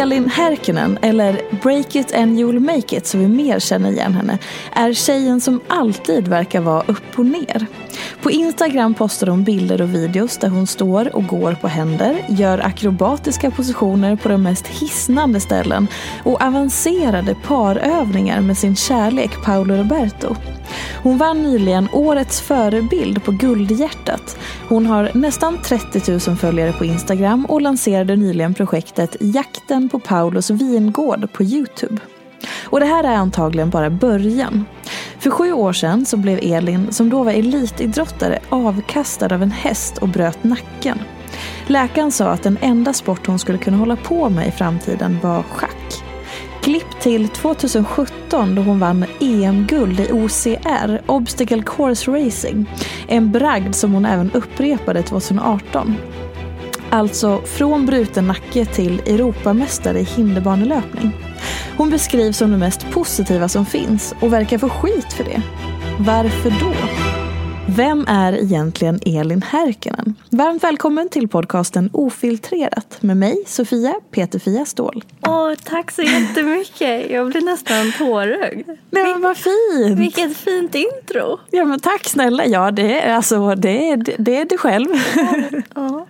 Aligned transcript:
Elin 0.00 0.28
Härkinen, 0.28 0.98
eller 1.02 1.42
Break 1.62 1.96
It 1.96 2.14
and 2.14 2.38
You'll 2.38 2.60
Make 2.60 2.96
It 2.96 3.06
som 3.06 3.20
vi 3.20 3.28
mer 3.28 3.58
känner 3.58 3.90
igen 3.90 4.14
henne, 4.14 4.38
är 4.72 4.92
tjejen 4.92 5.40
som 5.40 5.60
alltid 5.68 6.28
verkar 6.28 6.60
vara 6.60 6.82
upp 6.86 7.18
och 7.18 7.26
ner. 7.26 7.66
På 8.22 8.30
Instagram 8.30 8.94
postar 8.94 9.26
hon 9.26 9.44
bilder 9.44 9.82
och 9.82 9.94
videos 9.94 10.38
där 10.38 10.48
hon 10.48 10.66
står 10.66 11.16
och 11.16 11.26
går 11.26 11.52
på 11.54 11.68
händer, 11.68 12.24
gör 12.28 12.58
akrobatiska 12.58 13.50
positioner 13.50 14.16
på 14.16 14.28
de 14.28 14.42
mest 14.42 14.66
hisnande 14.66 15.40
ställen 15.40 15.88
och 16.24 16.42
avancerade 16.42 17.34
parövningar 17.46 18.40
med 18.40 18.58
sin 18.58 18.76
kärlek 18.76 19.44
Paolo 19.44 19.74
Roberto. 19.74 20.36
Hon 21.02 21.18
vann 21.18 21.42
nyligen 21.42 21.88
Årets 21.92 22.40
förebild 22.40 23.24
på 23.24 23.32
Guldhjärtat. 23.32 24.38
Hon 24.68 24.86
har 24.86 25.10
nästan 25.14 25.58
30 25.62 26.28
000 26.28 26.36
följare 26.36 26.72
på 26.72 26.84
Instagram 26.84 27.44
och 27.44 27.60
lanserade 27.60 28.16
nyligen 28.16 28.54
projektet 28.54 29.16
Jakten 29.20 29.88
på 29.88 29.98
Paulos 29.98 30.50
vingård 30.50 31.32
på 31.32 31.42
Youtube. 31.42 32.00
Och 32.64 32.80
det 32.80 32.86
här 32.86 33.04
är 33.04 33.14
antagligen 33.14 33.70
bara 33.70 33.90
början. 33.90 34.64
För 35.20 35.30
sju 35.30 35.52
år 35.52 35.72
sedan 35.72 36.06
så 36.06 36.16
blev 36.16 36.38
Elin, 36.42 36.92
som 36.92 37.10
då 37.10 37.22
var 37.22 37.32
elitidrottare, 37.32 38.38
avkastad 38.48 39.34
av 39.34 39.42
en 39.42 39.50
häst 39.50 39.98
och 39.98 40.08
bröt 40.08 40.44
nacken. 40.44 40.98
Läkaren 41.66 42.12
sa 42.12 42.28
att 42.28 42.42
den 42.42 42.58
enda 42.60 42.92
sport 42.92 43.26
hon 43.26 43.38
skulle 43.38 43.58
kunna 43.58 43.76
hålla 43.76 43.96
på 43.96 44.28
med 44.28 44.48
i 44.48 44.50
framtiden 44.50 45.18
var 45.22 45.42
schack. 45.42 46.04
Klipp 46.62 47.00
till 47.00 47.28
2017 47.28 48.54
då 48.54 48.62
hon 48.62 48.78
vann 48.78 49.04
EM-guld 49.20 50.00
i 50.00 50.12
OCR, 50.12 51.02
Obstacle 51.06 51.62
Course 51.62 52.10
Racing. 52.10 52.70
En 53.08 53.32
bragd 53.32 53.74
som 53.74 53.92
hon 53.92 54.04
även 54.04 54.30
upprepade 54.30 55.02
2018. 55.02 55.96
Alltså 56.92 57.42
från 57.42 57.86
bruten 57.86 58.26
nacke 58.26 58.64
till 58.64 59.00
Europamästare 59.00 59.98
i 59.98 60.02
hinderbanelöpning. 60.02 61.12
Hon 61.76 61.90
beskrivs 61.90 62.36
som 62.36 62.50
det 62.50 62.56
mest 62.56 62.90
positiva 62.90 63.48
som 63.48 63.66
finns 63.66 64.14
och 64.20 64.32
verkar 64.32 64.58
få 64.58 64.68
skit 64.68 65.12
för 65.12 65.24
det. 65.24 65.42
Varför 65.98 66.50
då? 66.50 66.72
Vem 67.76 68.04
är 68.08 68.32
egentligen 68.32 69.00
Elin 69.06 69.42
Härkinen? 69.42 70.14
Varmt 70.30 70.64
välkommen 70.64 71.08
till 71.08 71.28
podcasten 71.28 71.90
Ofiltrerat 71.92 72.96
med 73.00 73.16
mig, 73.16 73.44
Sofia 73.46 73.94
Peterfia 74.10 74.64
Ståhl. 74.64 75.04
Åh, 75.26 75.52
tack 75.64 75.90
så 75.90 76.02
jättemycket. 76.02 77.10
Jag 77.10 77.30
blir 77.30 77.40
nästan 77.40 77.92
tårögd. 77.98 78.68
Nej, 78.90 79.04
men 79.04 79.22
vad 79.22 79.36
fint! 79.36 79.98
Vilket 79.98 80.36
fint 80.36 80.74
intro. 80.74 81.38
Ja, 81.50 81.64
men 81.64 81.80
tack 81.80 82.04
snälla. 82.08 82.46
Ja, 82.46 82.70
det 82.70 83.00
är, 83.00 83.14
alltså, 83.14 83.54
det 83.54 83.90
är, 83.90 83.96
det 84.18 84.36
är 84.36 84.44
du 84.44 84.58
själv. 84.58 84.88
Ja. 85.74 86.06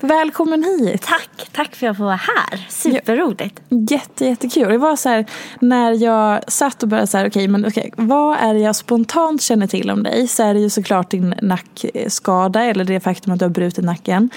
Välkommen 0.00 0.64
hit. 0.64 1.02
Tack, 1.02 1.48
tack 1.52 1.76
för 1.76 1.86
att 1.86 1.88
jag 1.88 1.96
får 1.96 2.04
vara 2.04 2.16
här. 2.16 2.66
Superroligt. 2.68 3.60
Jätte, 3.90 4.24
jättekul. 4.24 4.68
Det 4.68 4.78
var 4.78 4.96
så 4.96 5.08
här, 5.08 5.26
när 5.60 5.92
jag 5.92 6.52
satt 6.52 6.82
och 6.82 6.88
började 6.88 7.06
så 7.06 7.18
här, 7.18 7.28
okej, 7.28 7.48
men 7.48 7.66
okej, 7.66 7.92
vad 7.96 8.36
är 8.38 8.54
det 8.54 8.60
jag 8.60 8.76
spontant 8.76 9.42
känner 9.42 9.66
till 9.66 9.90
om 9.90 10.02
dig? 10.02 10.28
Så 10.28 10.42
är 10.42 10.54
det 10.54 10.60
ju 10.60 10.70
såklart 10.70 11.10
din 11.10 11.34
nackskada 11.42 12.64
eller 12.64 12.84
det 12.84 13.00
faktum 13.00 13.32
att 13.32 13.38
du 13.38 13.44
har 13.44 13.50
brutit 13.50 13.84
nacken. 13.84 14.30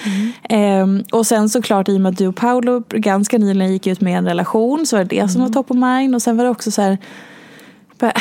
Ehm, 0.50 1.04
och 1.12 1.28
sen 1.28 1.50
såklart 1.50 1.90
i 1.90 1.98
och 1.98 2.02
med 2.02 2.10
att 2.10 2.18
du 2.18 2.28
och 2.28 2.36
Paolo 2.36 2.84
ganska 2.90 3.38
nyligen 3.38 3.74
gick 3.74 3.88
ut 3.88 4.02
med 4.02 4.18
en 4.18 4.26
relation 4.26 4.86
så 4.86 4.98
var 4.98 5.04
det 5.04 5.22
det 5.22 5.30
som 5.30 5.42
var 5.42 5.50
top 5.50 5.72
of 5.72 5.78
mind. 5.78 6.16
Och 6.16 6.22
sen 6.22 6.38
var 6.38 6.44
det 6.44 6.50
också 6.50 6.72
så 6.72 6.82
här, 6.82 6.98
bara, 8.00 8.14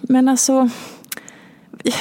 men 0.00 0.28
alltså 0.28 0.70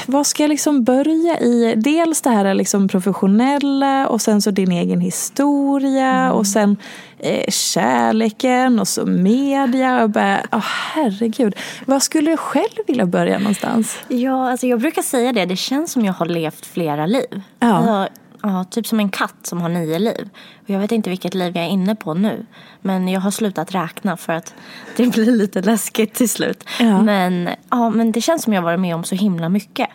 vad 0.05 0.27
ska 0.27 0.43
jag 0.43 0.49
liksom 0.49 0.83
börja 0.83 1.39
i? 1.39 1.73
Dels 1.77 2.21
det 2.21 2.29
här 2.29 2.53
liksom 2.53 2.87
professionella 2.87 4.07
och 4.07 4.21
sen 4.21 4.41
så 4.41 4.51
din 4.51 4.71
egen 4.71 5.01
historia 5.01 6.31
och 6.31 6.47
sen 6.47 6.77
eh, 7.19 7.49
kärleken 7.49 8.79
och 8.79 8.87
så 8.87 9.05
media. 9.05 10.03
Och 10.03 10.09
bara, 10.09 10.41
oh, 10.51 10.65
herregud, 10.93 11.55
vad 11.85 12.03
skulle 12.03 12.31
du 12.31 12.37
själv 12.37 12.79
vilja 12.87 13.05
börja 13.05 13.39
någonstans? 13.39 13.99
Ja, 14.07 14.51
alltså 14.51 14.67
jag 14.67 14.79
brukar 14.79 15.01
säga 15.01 15.33
det. 15.33 15.45
Det 15.45 15.55
känns 15.55 15.91
som 15.91 16.05
jag 16.05 16.13
har 16.13 16.25
levt 16.25 16.65
flera 16.65 17.05
liv. 17.05 17.41
Ja. 17.59 17.67
Alltså, 17.67 18.13
ja, 18.41 18.63
typ 18.63 18.87
som 18.87 18.99
en 18.99 19.09
katt 19.09 19.35
som 19.43 19.61
har 19.61 19.69
nio 19.69 19.99
liv. 19.99 20.29
Och 20.63 20.69
jag 20.69 20.79
vet 20.79 20.91
inte 20.91 21.09
vilket 21.09 21.33
liv 21.33 21.55
jag 21.55 21.65
är 21.65 21.69
inne 21.69 21.95
på 21.95 22.13
nu. 22.13 22.45
Men 22.81 23.07
jag 23.07 23.21
har 23.21 23.31
slutat 23.31 23.75
räkna 23.75 24.17
för 24.17 24.33
att 24.33 24.53
det 24.95 25.07
blir 25.07 25.31
lite 25.31 25.61
läskigt 25.61 26.13
till 26.13 26.29
slut. 26.29 26.63
Ja. 26.79 27.01
Men, 27.01 27.49
ja, 27.69 27.89
men 27.89 28.11
det 28.11 28.21
känns 28.21 28.43
som 28.43 28.53
jag 28.53 28.61
har 28.61 28.65
varit 28.65 28.79
med 28.79 28.95
om 28.95 29.03
så 29.03 29.15
himla 29.15 29.49
mycket. 29.49 29.89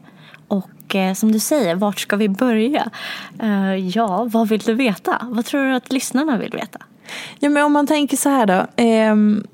Och 0.49 0.95
eh, 0.95 1.15
som 1.15 1.33
du 1.33 1.39
säger, 1.39 1.75
vart 1.75 2.01
ska 2.01 2.17
vi 2.17 2.29
börja? 2.29 2.91
Eh, 3.43 3.75
ja, 3.75 4.25
vad 4.25 4.49
vill 4.49 4.61
du 4.61 4.75
veta? 4.75 5.19
Vad 5.23 5.45
tror 5.45 5.65
du 5.65 5.75
att 5.75 5.93
lyssnarna 5.93 6.39
vill 6.39 6.53
veta? 6.53 6.79
Ja, 7.39 7.49
men 7.49 7.65
om 7.65 7.73
man 7.73 7.87
tänker 7.87 8.17
så 8.17 8.29
här 8.29 8.47
då. 8.47 8.67
ehm, 8.77 9.47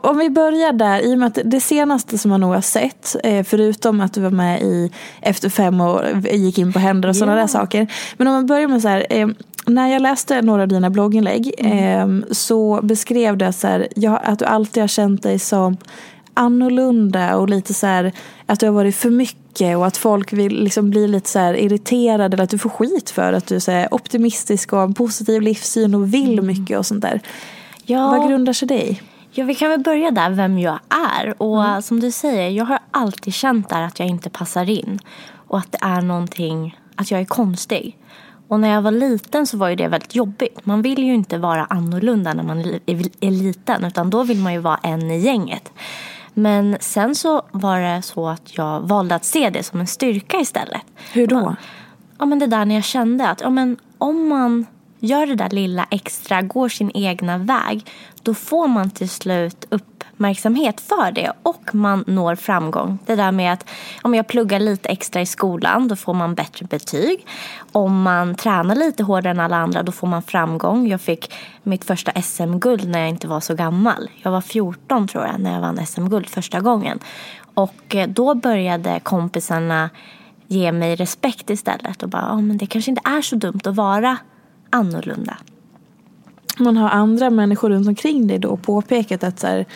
om 0.00 0.18
vi 0.18 0.30
börjar 0.30 0.72
där, 0.72 1.00
i 1.00 1.14
och 1.14 1.18
med 1.18 1.26
att 1.26 1.38
det 1.44 1.60
senaste 1.60 2.18
som 2.18 2.28
man 2.28 2.40
nog 2.40 2.54
har 2.54 2.60
sett, 2.60 3.16
eh, 3.24 3.44
förutom 3.44 4.00
att 4.00 4.12
du 4.14 4.20
var 4.20 4.30
med 4.30 4.62
i 4.62 4.90
Efter 5.20 5.48
fem 5.48 5.80
år, 5.80 6.22
gick 6.32 6.58
in 6.58 6.72
på 6.72 6.78
händer 6.78 7.08
och 7.08 7.16
sådana 7.16 7.32
Ja. 7.36 7.40
där 7.40 7.46
saker. 7.46 7.86
Men 8.16 8.26
om 8.28 8.34
man 8.34 8.46
börjar 8.46 8.68
med 8.68 8.82
så 8.82 8.88
här, 8.88 9.06
eh, 9.10 9.28
när 9.66 9.88
jag 9.88 10.02
läste 10.02 10.42
några 10.42 10.62
av 10.62 10.68
dina 10.68 10.90
blogginlägg 10.90 11.54
eh, 11.58 12.08
så 12.30 12.80
beskrev 12.82 13.36
det 13.36 13.52
så 13.52 13.66
här, 13.66 13.88
att 14.24 14.38
du 14.38 14.44
alltid 14.44 14.82
har 14.82 14.88
känt 14.88 15.22
dig 15.22 15.38
som 15.38 15.76
annorlunda 16.34 17.36
och 17.36 17.48
lite 17.48 17.74
så 17.74 17.86
här 17.86 18.12
att 18.46 18.60
du 18.60 18.66
har 18.66 18.72
varit 18.72 18.96
för 18.96 19.10
mycket 19.10 19.76
och 19.76 19.86
att 19.86 19.96
folk 19.96 20.32
vill 20.32 20.62
liksom 20.64 20.90
bli 20.90 21.08
lite 21.08 21.30
så 21.30 21.38
här 21.38 21.54
irriterade 21.54 22.34
eller 22.34 22.44
att 22.44 22.50
du 22.50 22.58
får 22.58 22.70
skit 22.70 23.10
för 23.10 23.32
att 23.32 23.46
du 23.46 23.56
är 23.68 23.94
optimistisk 23.94 24.72
och 24.72 24.78
har 24.78 24.86
en 24.86 24.94
positiv 24.94 25.42
livssyn 25.42 25.94
och 25.94 26.14
vill 26.14 26.42
mycket 26.42 26.78
och 26.78 26.86
sånt 26.86 27.02
där. 27.02 27.20
Ja, 27.84 28.10
Vad 28.10 28.28
grundar 28.28 28.52
sig 28.52 28.68
det 28.68 28.82
i? 28.88 29.00
Ja, 29.38 29.44
vi 29.44 29.54
kan 29.54 29.70
väl 29.70 29.80
börja 29.80 30.10
där, 30.10 30.30
vem 30.30 30.58
jag 30.58 30.78
är. 30.88 31.42
Och 31.42 31.84
som 31.84 32.00
du 32.00 32.10
säger, 32.10 32.50
jag 32.50 32.64
har 32.64 32.78
alltid 32.90 33.34
känt 33.34 33.68
där 33.68 33.82
att 33.82 33.98
jag 33.98 34.08
inte 34.08 34.30
passar 34.30 34.70
in. 34.70 34.98
Och 35.48 35.58
att 35.58 35.72
det 35.72 35.78
är 35.82 36.00
någonting, 36.02 36.78
att 36.94 37.10
jag 37.10 37.20
är 37.20 37.24
konstig. 37.24 37.98
Och 38.48 38.60
när 38.60 38.68
jag 38.68 38.82
var 38.82 38.90
liten 38.90 39.46
så 39.46 39.56
var 39.56 39.68
ju 39.68 39.76
det 39.76 39.88
väldigt 39.88 40.14
jobbigt. 40.14 40.66
Man 40.66 40.82
vill 40.82 41.04
ju 41.04 41.14
inte 41.14 41.38
vara 41.38 41.64
annorlunda 41.64 42.34
när 42.34 42.42
man 42.42 42.58
är 42.60 43.30
liten 43.30 43.84
utan 43.84 44.10
då 44.10 44.22
vill 44.22 44.38
man 44.38 44.52
ju 44.52 44.58
vara 44.58 44.80
en 44.82 45.10
i 45.10 45.18
gänget. 45.18 45.72
Men 46.34 46.76
sen 46.80 47.14
så 47.14 47.42
var 47.52 47.80
det 47.80 48.02
så 48.02 48.28
att 48.28 48.58
jag 48.58 48.80
valde 48.80 49.14
att 49.14 49.24
se 49.24 49.50
det 49.50 49.62
som 49.62 49.80
en 49.80 49.86
styrka 49.86 50.40
istället. 50.40 50.82
Hur 51.12 51.26
då? 51.26 51.56
Ja, 52.18 52.26
men 52.26 52.38
det 52.38 52.46
där 52.46 52.64
när 52.64 52.74
jag 52.74 52.84
kände 52.84 53.28
att 53.28 53.40
ja, 53.40 53.50
men 53.50 53.76
om 53.98 54.28
man 54.28 54.66
gör 55.00 55.26
det 55.26 55.34
där 55.34 55.50
lilla 55.50 55.86
extra, 55.90 56.42
går 56.42 56.68
sin 56.68 56.90
egna 56.94 57.38
väg, 57.38 57.86
då 58.26 58.34
får 58.34 58.68
man 58.68 58.90
till 58.90 59.08
slut 59.08 59.66
uppmärksamhet 59.70 60.80
för 60.80 61.12
det 61.12 61.32
och 61.42 61.74
man 61.74 62.04
når 62.06 62.34
framgång. 62.34 62.98
Det 63.06 63.16
där 63.16 63.32
med 63.32 63.52
att 63.52 63.68
om 64.02 64.14
jag 64.14 64.26
pluggar 64.26 64.60
lite 64.60 64.88
extra 64.88 65.20
i 65.20 65.26
skolan, 65.26 65.88
då 65.88 65.96
får 65.96 66.14
man 66.14 66.34
bättre 66.34 66.66
betyg. 66.66 67.26
Om 67.72 68.02
man 68.02 68.34
tränar 68.34 68.74
lite 68.74 69.02
hårdare 69.02 69.30
än 69.30 69.40
alla 69.40 69.56
andra, 69.56 69.82
då 69.82 69.92
får 69.92 70.06
man 70.06 70.22
framgång. 70.22 70.88
Jag 70.88 71.00
fick 71.00 71.34
mitt 71.62 71.84
första 71.84 72.22
SM-guld 72.22 72.88
när 72.88 72.98
jag 72.98 73.08
inte 73.08 73.28
var 73.28 73.40
så 73.40 73.54
gammal. 73.54 74.10
Jag 74.22 74.30
var 74.30 74.40
14 74.40 75.08
tror 75.08 75.24
jag 75.24 75.40
när 75.40 75.52
jag 75.52 75.60
vann 75.60 75.86
SM-guld 75.86 76.28
första 76.28 76.60
gången. 76.60 76.98
Och 77.54 77.94
eh, 77.94 78.08
då 78.08 78.34
började 78.34 79.00
kompisarna 79.02 79.90
ge 80.46 80.72
mig 80.72 80.96
respekt 80.96 81.50
istället 81.50 82.02
och 82.02 82.08
bara, 82.08 82.32
oh, 82.32 82.42
men 82.42 82.58
det 82.58 82.66
kanske 82.66 82.90
inte 82.90 83.02
är 83.04 83.22
så 83.22 83.36
dumt 83.36 83.60
att 83.64 83.76
vara 83.76 84.16
annorlunda. 84.70 85.36
Man 86.58 86.76
har 86.76 86.88
andra 86.88 87.30
människor 87.30 87.70
runt 87.70 87.88
omkring 87.88 88.26
dig 88.26 88.38
då 88.38 88.56
påpekat 88.56 89.24
att 89.24 89.40
så 89.40 89.46
här, 89.46 89.66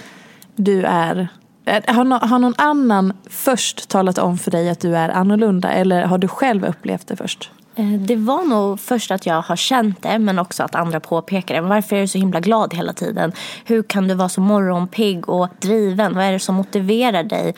du 0.56 0.85
är 0.85 1.29
eh, 1.65 1.94
har, 1.94 2.05
no, 2.05 2.15
har 2.15 2.38
någon 2.38 2.55
annan 2.59 3.12
först 3.31 3.88
talat 3.88 4.19
om 4.19 4.38
för 4.38 4.50
dig 4.50 4.71
att 4.71 4.81
du 4.81 4.97
är 4.97 5.09
annorlunda 5.09 5.71
eller 5.71 6.03
har 6.03 6.19
du 6.19 6.29
själv 6.29 6.65
upplevt 6.65 7.06
det 7.06 7.17
först? 7.17 7.50
Eh, 7.75 7.93
det 7.93 8.17
var 8.17 8.44
nog 8.44 8.81
först 8.81 9.11
att 9.11 9.27
jag 9.27 9.43
har 9.43 9.56
känt 9.56 10.03
det 10.03 10.19
men 10.19 10.38
också 10.38 10.62
att 10.62 10.75
andra 10.75 11.00
påpekar 11.00 11.55
det. 11.55 11.61
Varför 11.61 11.97
är 11.97 12.00
du 12.00 12.09
så 12.09 12.19
himla 12.19 12.41
glad 12.41 12.75
hela 12.75 12.93
tiden? 12.93 13.33
Hur 13.65 13.83
kan 13.83 14.09
du 14.09 14.15
vara 14.15 14.29
så 14.29 14.41
morgonpigg 14.41 15.29
och 15.29 15.49
driven? 15.61 16.15
Vad 16.15 16.25
är 16.25 16.33
det 16.33 16.38
som 16.38 16.55
motiverar 16.55 17.23
dig? 17.23 17.55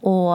Och 0.00 0.34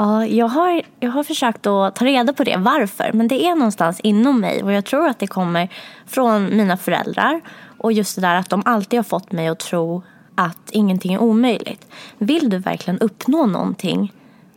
Ja, 0.00 0.26
jag 0.26 0.48
har, 0.48 0.82
jag 1.00 1.10
har 1.10 1.24
försökt 1.24 1.66
att 1.66 1.94
ta 1.94 2.04
reda 2.04 2.32
på 2.32 2.44
det, 2.44 2.56
varför. 2.56 3.10
Men 3.12 3.28
det 3.28 3.46
är 3.46 3.54
någonstans 3.54 4.00
inom 4.00 4.40
mig 4.40 4.62
och 4.62 4.72
jag 4.72 4.84
tror 4.84 5.06
att 5.06 5.18
det 5.18 5.26
kommer 5.26 5.68
från 6.06 6.56
mina 6.56 6.76
föräldrar. 6.76 7.40
Och 7.78 7.92
just 7.92 8.14
det 8.14 8.20
där 8.20 8.34
att 8.34 8.48
de 8.48 8.62
alltid 8.64 8.98
har 8.98 9.04
fått 9.04 9.32
mig 9.32 9.48
att 9.48 9.58
tro 9.58 10.02
att 10.34 10.70
ingenting 10.70 11.14
är 11.14 11.18
omöjligt. 11.18 11.86
Vill 12.18 12.50
du 12.50 12.58
verkligen 12.58 12.98
uppnå 12.98 13.46
någonting, 13.46 14.12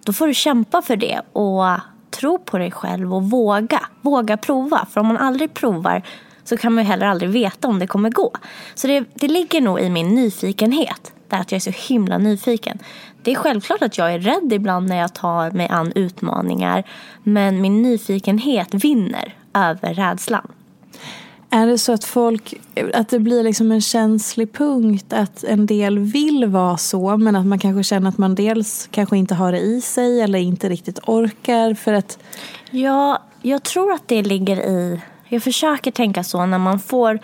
då 0.05 0.13
får 0.13 0.27
du 0.27 0.33
kämpa 0.33 0.81
för 0.81 0.95
det 0.95 1.21
och 1.33 1.63
tro 2.11 2.39
på 2.39 2.57
dig 2.57 2.71
själv 2.71 3.13
och 3.13 3.23
våga. 3.23 3.79
Våga 4.01 4.37
prova. 4.37 4.85
För 4.91 5.01
om 5.01 5.07
man 5.07 5.17
aldrig 5.17 5.53
provar 5.53 6.01
så 6.43 6.57
kan 6.57 6.73
man 6.73 6.83
ju 6.83 6.87
heller 6.87 7.05
aldrig 7.05 7.29
veta 7.29 7.67
om 7.67 7.79
det 7.79 7.87
kommer 7.87 8.09
gå. 8.09 8.31
Så 8.75 8.87
det, 8.87 9.05
det 9.13 9.27
ligger 9.27 9.61
nog 9.61 9.79
i 9.79 9.89
min 9.89 10.15
nyfikenhet. 10.15 11.13
Där 11.27 11.37
att 11.39 11.51
jag 11.51 11.57
är 11.57 11.71
så 11.71 11.93
himla 11.93 12.17
nyfiken. 12.17 12.79
Det 13.23 13.31
är 13.31 13.35
självklart 13.35 13.81
att 13.81 13.97
jag 13.97 14.13
är 14.13 14.19
rädd 14.19 14.53
ibland 14.53 14.89
när 14.89 14.97
jag 14.97 15.13
tar 15.13 15.51
mig 15.51 15.67
an 15.67 15.91
utmaningar. 15.95 16.83
Men 17.23 17.61
min 17.61 17.81
nyfikenhet 17.81 18.73
vinner 18.73 19.35
över 19.53 19.93
rädslan. 19.93 20.47
Är 21.49 21.67
det 21.67 21.77
så 21.77 21.93
att 21.93 22.03
folk, 22.03 22.53
att 22.93 23.09
det 23.09 23.19
blir 23.19 23.43
liksom 23.43 23.71
en 23.71 23.81
känslig 23.81 24.53
punkt 24.53 25.13
att 25.13 25.43
en 25.43 25.65
del 25.65 25.99
vill 25.99 26.45
vara 26.45 26.77
så 26.77 27.17
men 27.17 27.35
att 27.35 27.45
man 27.45 27.59
kanske 27.59 27.83
känner 27.83 28.09
att 28.09 28.17
man 28.17 28.35
dels 28.35 28.87
kanske 28.91 29.17
inte 29.17 29.35
har 29.35 29.51
det 29.51 29.59
i 29.59 29.81
sig 29.81 30.21
eller 30.21 30.39
inte 30.39 30.69
riktigt 30.69 30.99
orkar 31.05 31.73
för 31.73 31.93
att... 31.93 32.19
Ja, 32.71 33.23
jag 33.41 33.63
tror 33.63 33.91
att 33.91 34.07
det 34.07 34.21
ligger 34.21 34.57
i, 34.57 35.01
jag 35.27 35.43
försöker 35.43 35.91
tänka 35.91 36.23
så 36.23 36.45
när 36.45 36.57
man 36.57 36.79
får 36.79 37.19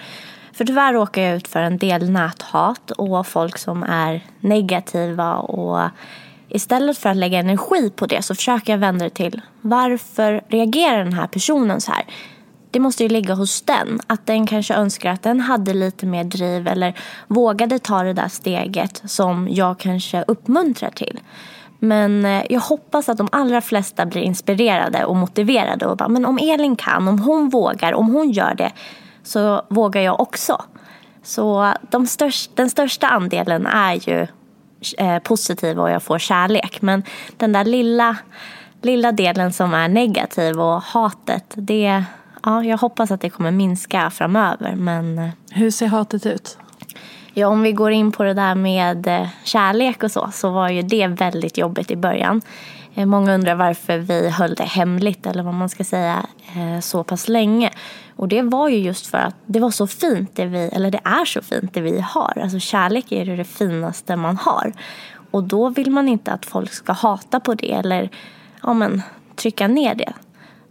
för 0.60 0.66
tyvärr 0.66 0.94
råkar 0.94 1.22
jag 1.22 1.36
ut 1.36 1.48
för 1.48 1.60
en 1.60 1.78
del 1.78 2.10
näthat 2.10 2.92
och 2.92 3.28
folk 3.28 3.58
som 3.58 3.84
är 3.84 4.26
negativa 4.40 5.36
och 5.36 5.90
istället 6.50 6.98
för 6.98 7.10
att 7.10 7.18
lägga 7.18 7.40
energi 7.40 7.90
på 7.96 8.06
det 8.06 8.22
så 8.22 8.36
försöker 8.36 8.74
jag 8.74 8.78
vända 8.78 9.06
det 9.06 9.10
till 9.10 9.42
varför 9.62 10.42
reagerar 10.48 11.04
den 11.04 11.14
här 11.14 11.28
personen 11.28 11.82
så 11.82 11.92
här? 11.92 12.06
Det 12.72 12.80
måste 12.80 13.04
ju 13.04 13.10
ligga 13.10 13.34
hos 13.34 13.62
den. 13.62 14.00
Att 14.08 14.26
den 14.26 14.48
kanske 14.48 14.74
önskar 14.74 15.12
att 15.12 15.24
den 15.24 15.40
hade 15.40 15.74
lite 15.74 16.06
mer 16.06 16.24
driv 16.24 16.68
eller 16.68 16.94
vågade 17.28 17.80
ta 17.80 18.04
det 18.04 18.14
där 18.14 18.28
steget 18.30 19.02
som 19.06 19.48
jag 19.52 19.80
kanske 19.80 20.24
uppmuntrar 20.28 20.90
till. 20.90 21.20
Men 21.80 22.26
eh, 22.26 22.44
jag 22.50 22.60
hoppas 22.60 23.10
att 23.10 23.18
de 23.18 23.30
allra 23.32 23.62
flesta 23.62 24.06
blir 24.06 24.22
inspirerade 24.22 25.06
och 25.06 25.16
motiverade 25.16 25.86
och 25.86 25.98
bara, 25.98 26.10
men 26.10 26.26
om 26.26 26.38
Elin 26.42 26.76
kan, 26.76 27.08
om 27.08 27.20
hon 27.20 27.50
vågar, 27.50 27.94
om 27.94 28.14
hon 28.14 28.32
gör 28.32 28.56
det 28.56 28.72
så 29.24 29.62
vågar 29.70 30.02
jag 30.02 30.20
också. 30.20 30.62
Så 31.24 31.74
de 31.90 32.08
största, 32.08 32.52
den 32.56 32.70
största 32.70 33.08
andelen 33.08 33.66
är 33.66 34.10
ju 34.10 34.28
eh, 34.98 35.20
positiv 35.20 35.80
och 35.80 35.90
jag 35.90 36.04
får 36.04 36.20
kärlek. 36.20 36.82
Men 36.82 37.04
den 37.38 37.52
där 37.52 37.66
lilla, 37.66 38.18
lilla 38.82 39.12
delen 39.12 39.54
som 39.54 39.74
är 39.74 39.88
negativ 39.88 40.60
och 40.60 40.82
hatet, 40.82 41.54
det, 41.56 42.04
ja, 42.44 42.64
jag 42.64 42.78
hoppas 42.78 43.12
att 43.12 43.22
det 43.22 43.30
kommer 43.30 43.52
minska 43.52 44.10
framöver. 44.10 44.76
Men, 44.76 45.20
eh, 45.20 45.30
Hur 45.52 45.72
ser 45.72 45.88
hatet 45.88 46.26
ut? 46.26 46.58
Ja, 47.34 47.48
om 47.48 47.62
vi 47.62 47.72
går 47.72 47.92
in 47.92 48.12
på 48.12 48.24
det 48.24 48.34
där 48.34 48.56
med 48.56 49.08
eh, 49.08 49.28
kärlek 49.44 50.04
och 50.04 50.12
så, 50.12 50.30
så 50.34 50.50
var 50.50 50.70
ju 50.70 50.82
det 50.82 51.08
väldigt 51.08 51.58
jobbigt 51.58 51.92
i 51.92 51.96
början. 51.96 52.42
Eh, 53.00 53.06
många 53.06 53.36
undrar 53.36 53.56
varför 53.56 53.98
vi 53.98 54.30
höll 54.30 54.56
det 54.56 54.64
hemligt, 54.64 55.26
eller 55.26 55.44
vad 55.44 55.54
man 55.54 55.70
ska 55.70 55.84
säga, 55.84 56.26
eh, 56.56 56.80
så 56.80 57.04
pass 57.04 57.28
länge. 57.28 57.72
Och 58.16 58.28
det 58.28 58.42
var 58.42 58.70
ju 58.70 58.78
just 58.78 59.08
för 59.08 59.18
att 59.18 59.36
det 59.46 59.60
var 59.60 59.72
så 59.72 59.88
fint 59.88 60.36
det 60.36 60.46
vi, 60.46 60.60
eller 60.60 60.92
det 60.92 61.02
är 61.04 61.26
så 61.26 61.42
fint 61.42 61.74
det 61.74 61.82
vi 61.82 62.00
har. 62.00 62.40
Alltså 62.44 62.60
kärlek 62.60 63.12
är 63.12 63.26
ju 63.26 63.38
det 63.38 63.44
finaste 63.44 64.16
man 64.16 64.38
har. 64.38 64.74
Och 65.32 65.44
då 65.44 65.70
vill 65.70 65.92
man 65.92 66.08
inte 66.08 66.32
att 66.32 66.46
folk 66.46 66.74
ska 66.74 66.94
hata 66.94 67.40
på 67.40 67.54
det 67.54 67.72
eller 67.72 68.10
ja, 68.64 68.74
men, 68.74 69.02
trycka 69.36 69.68
ner 69.68 69.96
det. 69.96 70.14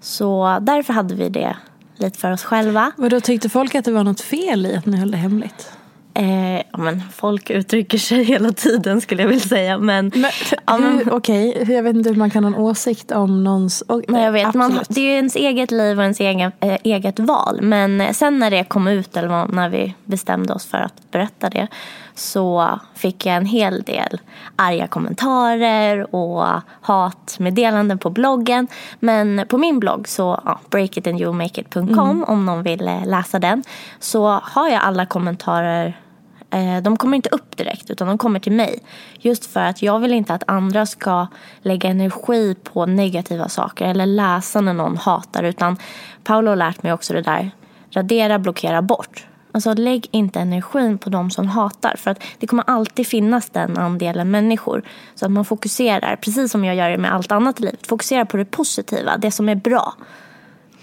Så 0.01 0.59
därför 0.61 0.93
hade 0.93 1.15
vi 1.15 1.29
det 1.29 1.57
lite 1.97 2.19
för 2.19 2.31
oss 2.31 2.45
själva. 2.45 2.93
Och 2.97 3.11
då 3.11 3.21
tyckte 3.21 3.49
folk 3.49 3.75
att 3.75 3.85
det 3.85 3.93
var 3.93 4.05
något 4.05 4.21
fel 4.21 4.67
i 4.67 4.77
att 4.77 4.87
ni 4.87 4.97
höll 4.97 5.11
det 5.11 5.17
hemligt? 5.17 5.78
Eh, 6.19 6.63
ja, 6.73 6.79
men 6.79 7.03
folk 7.13 7.51
uttrycker 7.51 7.99
sig 7.99 8.23
hela 8.25 8.53
tiden 8.53 9.01
skulle 9.01 9.23
jag 9.23 9.29
vilja 9.29 9.49
säga. 9.49 9.79
Men, 9.79 10.13
men, 10.15 10.31
ja, 10.67 10.79
men 10.79 11.13
Okej, 11.13 11.63
okay. 11.63 11.75
jag 11.75 11.83
vet 11.83 11.97
inte 11.97 12.09
hur 12.09 12.17
man 12.17 12.31
kan 12.31 12.45
ha 12.45 12.51
en 12.51 12.57
åsikt 12.57 13.13
om 13.13 13.45
någons... 13.45 13.83
Oh, 13.89 14.01
nej, 14.09 14.25
jag 14.25 14.33
vet, 14.33 14.55
man, 14.55 14.81
det 14.89 15.01
är 15.01 15.05
ju 15.05 15.11
ens 15.11 15.37
eget 15.37 15.71
liv 15.71 15.99
och 15.99 16.03
ens 16.03 16.21
egen, 16.21 16.53
äh, 16.61 16.77
eget 16.85 17.19
val. 17.19 17.59
Men 17.63 18.15
sen 18.15 18.39
när 18.39 18.51
det 18.51 18.65
kom 18.65 18.89
ut, 18.89 19.17
eller 19.17 19.47
när 19.47 19.69
vi 19.69 19.95
bestämde 20.05 20.53
oss 20.53 20.67
för 20.67 20.79
att 20.79 21.11
berätta 21.11 21.51
det, 21.51 21.69
så 22.15 22.79
fick 22.95 23.27
jag 23.27 23.37
en 23.37 23.47
hel 23.47 23.83
del 23.83 24.21
arga 24.57 24.87
kommentarer 24.87 26.15
och 26.15 26.47
hatmeddelanden 26.81 27.99
på 27.99 28.11
bloggen. 28.11 28.67
Men 29.01 29.47
på 29.49 29.59
min 29.59 29.79
blogg, 29.79 30.09
så 30.09 30.41
ja, 30.45 30.61
breakitandyoumake.com 30.71 31.99
mm. 31.99 32.25
om 32.25 32.47
någon 32.47 32.63
vill 32.63 32.89
eh, 32.89 33.07
läsa 33.07 33.39
den, 33.39 33.65
så 33.99 34.41
har 34.43 34.69
jag 34.69 34.83
alla 34.83 35.07
kommentarer 35.07 35.69
Eh, 35.89 36.08
Eh, 36.51 36.83
de 36.83 36.97
kommer 36.97 37.17
inte 37.17 37.29
upp 37.29 37.57
direkt 37.57 37.91
utan 37.91 38.09
de 38.09 38.19
kommer 38.19 38.41
till 38.41 38.53
mig. 38.53 38.79
Just 39.19 39.47
för 39.47 39.61
att 39.61 39.83
jag 39.83 39.99
vill 40.01 40.13
inte 40.13 40.35
att 40.35 40.43
andra 40.47 40.87
ska 40.87 41.27
lägga 41.63 41.89
energi 41.89 42.55
på 42.55 42.87
negativa 42.87 43.49
saker 43.49 43.87
eller 43.87 44.07
läsa 44.07 44.61
när 44.61 44.73
någon 44.73 44.97
hatar. 44.97 45.43
Utan 45.43 45.77
Paolo 46.25 46.51
har 46.51 46.57
lärt 46.57 46.83
mig 46.83 46.93
också 46.93 47.15
det 47.15 47.23
där, 47.23 47.51
radera, 47.91 48.39
blockera, 48.39 48.83
bort. 48.83 49.27
Alltså 49.53 49.75
lägg 49.75 50.09
inte 50.11 50.41
energin 50.41 50.99
på 50.99 51.11
de 51.11 51.31
som 51.31 51.49
hatar. 51.49 51.95
För 51.99 52.11
att 52.11 52.23
det 52.39 52.47
kommer 52.47 52.65
alltid 52.67 53.07
finnas 53.07 53.51
den 53.51 53.79
andelen 53.79 54.31
människor. 54.31 54.83
Så 55.15 55.27
att 55.27 55.33
man 55.33 55.45
fokuserar, 55.45 56.17
precis 56.17 56.53
som 56.53 56.65
jag 56.65 56.77
gör 56.77 56.97
med 56.97 57.15
allt 57.15 57.33
annat 57.33 57.61
i 57.61 57.63
livet, 57.63 57.87
fokuserar 57.87 58.25
på 58.25 58.37
det 58.37 58.45
positiva, 58.45 59.17
det 59.17 59.31
som 59.31 59.49
är 59.49 59.55
bra. 59.55 59.95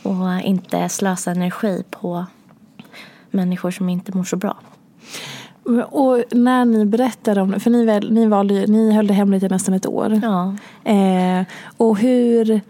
Och 0.03 0.41
inte 0.43 0.89
slösa 0.89 1.31
energi 1.31 1.83
på 1.89 2.25
människor 3.31 3.71
som 3.71 3.89
inte 3.89 4.17
mår 4.17 4.23
så 4.23 4.35
bra. 4.35 4.57
Och 5.89 6.23
när 6.31 6.65
ni 6.65 6.85
berättade 6.85 7.41
om 7.41 7.51
det, 7.51 7.59
för 7.59 7.69
ni, 7.69 7.85
väl, 7.85 8.11
ni, 8.11 8.25
valde, 8.25 8.67
ni 8.67 8.91
höll 8.91 9.07
det 9.07 9.13
hemligt 9.13 9.43
i 9.43 9.47
nästan 9.47 9.73
ett 9.73 9.85
år. 9.85 10.21
Ja. 10.23 10.55
Eh, 10.91 11.45
och 11.77 11.97
hur, 11.97 12.61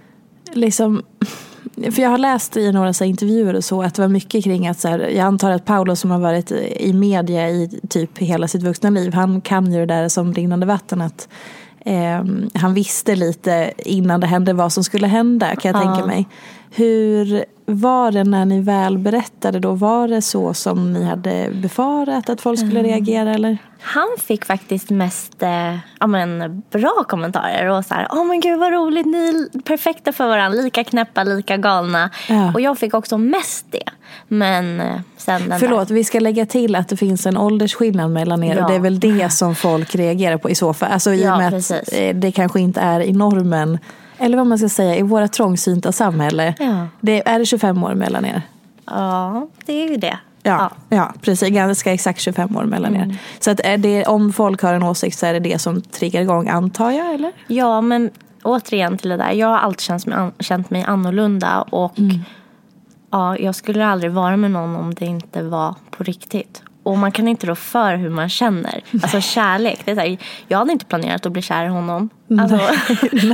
liksom, 0.53 1.01
för 1.91 2.01
jag 2.01 2.09
har 2.09 2.17
läst 2.17 2.57
i 2.57 2.71
några 2.71 2.93
så 2.93 3.03
intervjuer 3.03 3.53
och 3.53 3.63
så 3.63 3.81
att 3.81 3.95
det 3.95 4.01
var 4.01 4.09
mycket 4.09 4.43
kring 4.43 4.67
att 4.67 4.79
så 4.79 4.87
här, 4.87 4.99
jag 4.99 5.19
antar 5.19 5.51
att 5.51 5.65
Paolo 5.65 5.95
som 5.95 6.11
har 6.11 6.19
varit 6.19 6.51
i 6.77 6.93
media 6.93 7.49
i 7.49 7.79
typ 7.89 8.17
hela 8.17 8.47
sitt 8.47 8.63
vuxna 8.63 8.89
liv, 8.89 9.13
han 9.13 9.41
kan 9.41 9.73
ju 9.73 9.79
det 9.79 9.85
där 9.85 10.09
som 10.09 10.33
rinnande 10.33 10.65
vatten 10.65 11.01
att 11.01 11.27
eh, 11.79 12.23
han 12.53 12.73
visste 12.73 13.15
lite 13.15 13.73
innan 13.77 14.19
det 14.19 14.27
hände 14.27 14.53
vad 14.53 14.73
som 14.73 14.83
skulle 14.83 15.07
hända 15.07 15.55
kan 15.55 15.71
jag 15.71 15.81
ja. 15.81 15.85
tänka 15.85 16.07
mig. 16.07 16.27
Hur 16.75 17.45
var 17.65 18.11
det 18.11 18.23
när 18.23 18.45
ni 18.45 18.61
väl 18.61 18.97
berättade 18.97 19.59
då? 19.59 19.71
Var 19.71 20.07
det 20.07 20.21
så 20.21 20.53
som 20.53 20.93
ni 20.93 21.03
hade 21.03 21.49
befarat 21.53 22.29
att 22.29 22.41
folk 22.41 22.59
skulle 22.59 22.83
reagera 22.83 23.33
eller? 23.33 23.57
Han 23.81 24.07
fick 24.19 24.45
faktiskt 24.45 24.89
mest 24.89 25.43
eh, 25.43 25.77
ja, 25.99 26.07
men, 26.07 26.63
bra 26.71 27.03
kommentarer 27.07 27.69
och 27.69 27.85
så 27.85 27.93
här, 27.93 28.07
åh 28.11 28.25
men 28.25 28.39
gud 28.39 28.59
vad 28.59 28.73
roligt, 28.73 29.05
ni 29.05 29.17
är 29.17 29.61
perfekta 29.61 30.11
för 30.11 30.27
varandra, 30.27 30.61
lika 30.61 30.83
knäppa, 30.83 31.23
lika 31.23 31.57
galna. 31.57 32.09
Ja. 32.29 32.51
Och 32.53 32.61
jag 32.61 32.77
fick 32.77 32.93
också 32.93 33.17
mest 33.17 33.65
det. 33.69 33.89
Men 34.27 34.79
eh, 34.79 34.99
sen 35.17 35.49
den 35.49 35.59
Förlåt, 35.59 35.87
där, 35.87 35.95
vi 35.95 36.03
ska 36.03 36.19
lägga 36.19 36.45
till 36.45 36.75
att 36.75 36.87
det 36.87 36.97
finns 36.97 37.25
en 37.25 37.37
åldersskillnad 37.37 38.11
mellan 38.11 38.43
er 38.43 38.55
Ja. 38.55 38.63
och 38.63 38.69
det 38.69 38.75
är 38.75 38.79
väl 38.79 38.99
det 38.99 39.29
som 39.33 39.55
folk 39.55 39.95
reagerar 39.95 40.37
på 40.37 40.49
i 40.49 40.55
så 40.55 40.73
fall. 40.73 40.91
Alltså 40.91 41.13
i 41.13 41.29
och 41.29 41.37
med 41.37 41.51
precis. 41.51 41.71
att 41.71 41.93
eh, 41.93 42.15
det 42.15 42.31
kanske 42.31 42.59
inte 42.59 42.81
är 42.81 42.99
i 42.99 43.13
normen, 43.13 43.79
eller 44.17 44.37
vad 44.37 44.47
man 44.47 44.57
ska 44.57 44.69
säga, 44.69 44.95
i 44.95 45.01
våra 45.01 45.27
trångsynta 45.27 45.91
samhälle. 45.91 46.53
Ja. 46.59 46.87
Det, 47.01 47.27
är 47.29 47.39
det 47.39 47.45
25 47.45 47.83
år 47.83 47.93
mellan 47.93 48.25
er? 48.25 48.41
Ja, 48.85 49.47
det 49.65 49.73
är 49.83 49.89
ju 49.89 49.97
det. 49.97 50.17
Ja, 50.43 50.71
ja. 50.89 51.13
precis. 51.21 51.49
Ganska 51.49 51.93
exakt 51.93 52.19
25 52.21 52.55
år 52.57 52.63
mellan 52.63 52.95
Mm. 52.95 53.09
er. 53.11 53.17
Så 53.39 53.51
att 53.51 53.57
det, 53.77 54.05
om 54.05 54.33
folk 54.33 54.61
har 54.61 54.73
en 54.73 54.83
åsikt 54.83 55.17
så 55.17 55.25
är 55.25 55.33
det 55.33 55.39
det 55.39 55.59
som 55.59 55.81
triggar 55.81 56.21
igång, 56.21 56.47
antar 56.49 56.91
jag? 56.91 57.13
Eller? 57.13 57.31
Ja, 57.47 57.81
men 57.81 58.09
återigen 58.43 58.97
till 58.97 59.09
det 59.09 59.17
där. 59.17 59.31
Jag 59.31 59.47
har 59.47 59.57
alltid 59.57 59.81
känt 59.81 60.05
mig, 60.05 60.17
an- 60.17 60.31
känt 60.39 60.69
mig 60.69 60.83
annorlunda 60.83 61.61
och 61.61 61.93
ja, 63.11 63.37
jag 63.37 63.55
skulle 63.55 63.85
aldrig 63.87 64.11
vara 64.11 64.37
med 64.37 64.51
någon 64.51 64.75
om 64.75 64.93
det 64.93 65.05
inte 65.05 65.43
var 65.43 65.75
på 65.91 66.03
riktigt. 66.03 66.61
Och 66.85 66.97
man 66.97 67.11
kan 67.11 67.27
inte 67.27 67.47
rå 67.47 67.55
för 67.55 67.95
hur 67.95 68.09
man 68.09 68.29
känner. 68.29 68.83
Alltså 69.03 69.21
kärlek. 69.21 69.79
Det 69.85 69.91
är 69.91 69.95
så 69.95 70.01
här, 70.01 70.17
jag 70.47 70.57
hade 70.57 70.71
inte 70.71 70.85
planerat 70.85 71.25
att 71.25 71.31
bli 71.31 71.41
kär 71.41 71.65
i 71.65 71.67
honom. 71.67 72.09
Alltså, 72.39 72.59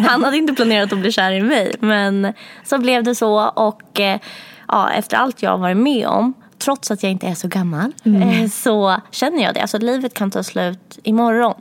han 0.08 0.24
hade 0.24 0.38
inte 0.38 0.54
planerat 0.54 0.94
att 0.94 1.00
bli 1.00 1.12
kär 1.12 1.32
i 1.32 1.42
mig. 1.42 1.76
Men 1.80 2.34
så 2.64 2.78
blev 2.78 3.04
det 3.04 3.16
så. 3.16 3.50
Och 3.50 4.00
eh, 4.00 4.20
ja, 4.68 4.90
efter 4.92 5.18
allt 5.18 5.42
jag 5.42 5.52
har 5.52 5.58
varit 5.58 5.78
med 5.78 6.08
om, 6.08 6.34
trots 6.58 6.92
att 6.92 7.04
jag 7.04 7.12
inte 7.12 7.28
är 7.28 7.34
så 7.34 7.48
gammal, 7.48 7.94
eh, 8.06 8.50
så 8.50 9.02
känner 9.12 9.44
jag 9.44 9.54
det. 9.54 9.62
Alltså 9.62 9.78
livet 9.78 10.14
kan 10.14 10.32
ta 10.32 10.44
slut 10.44 11.00
imorgon. 11.04 11.56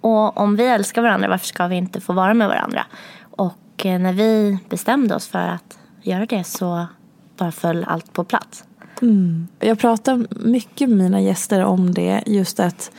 Och 0.00 0.38
om 0.38 0.56
vi 0.56 0.66
älskar 0.66 1.02
varandra, 1.02 1.28
varför 1.28 1.46
ska 1.46 1.66
vi 1.66 1.76
inte 1.76 2.00
få 2.00 2.12
vara 2.12 2.34
med 2.34 2.48
varandra? 2.48 2.86
Och 3.30 3.86
eh, 3.86 3.98
när 3.98 4.12
vi 4.12 4.58
bestämde 4.68 5.14
oss 5.14 5.28
för 5.28 5.48
att 5.48 5.78
göra 6.02 6.26
det 6.26 6.44
så 6.44 6.86
bara 7.36 7.52
föll 7.52 7.84
allt 7.88 8.12
på 8.12 8.24
plats. 8.24 8.64
Jag 9.58 9.78
pratar 9.78 10.26
mycket 10.44 10.88
med 10.88 10.98
mina 10.98 11.20
gäster 11.20 11.64
om 11.64 11.94
det. 11.94 12.22
Just 12.26 12.60
att 12.60 12.90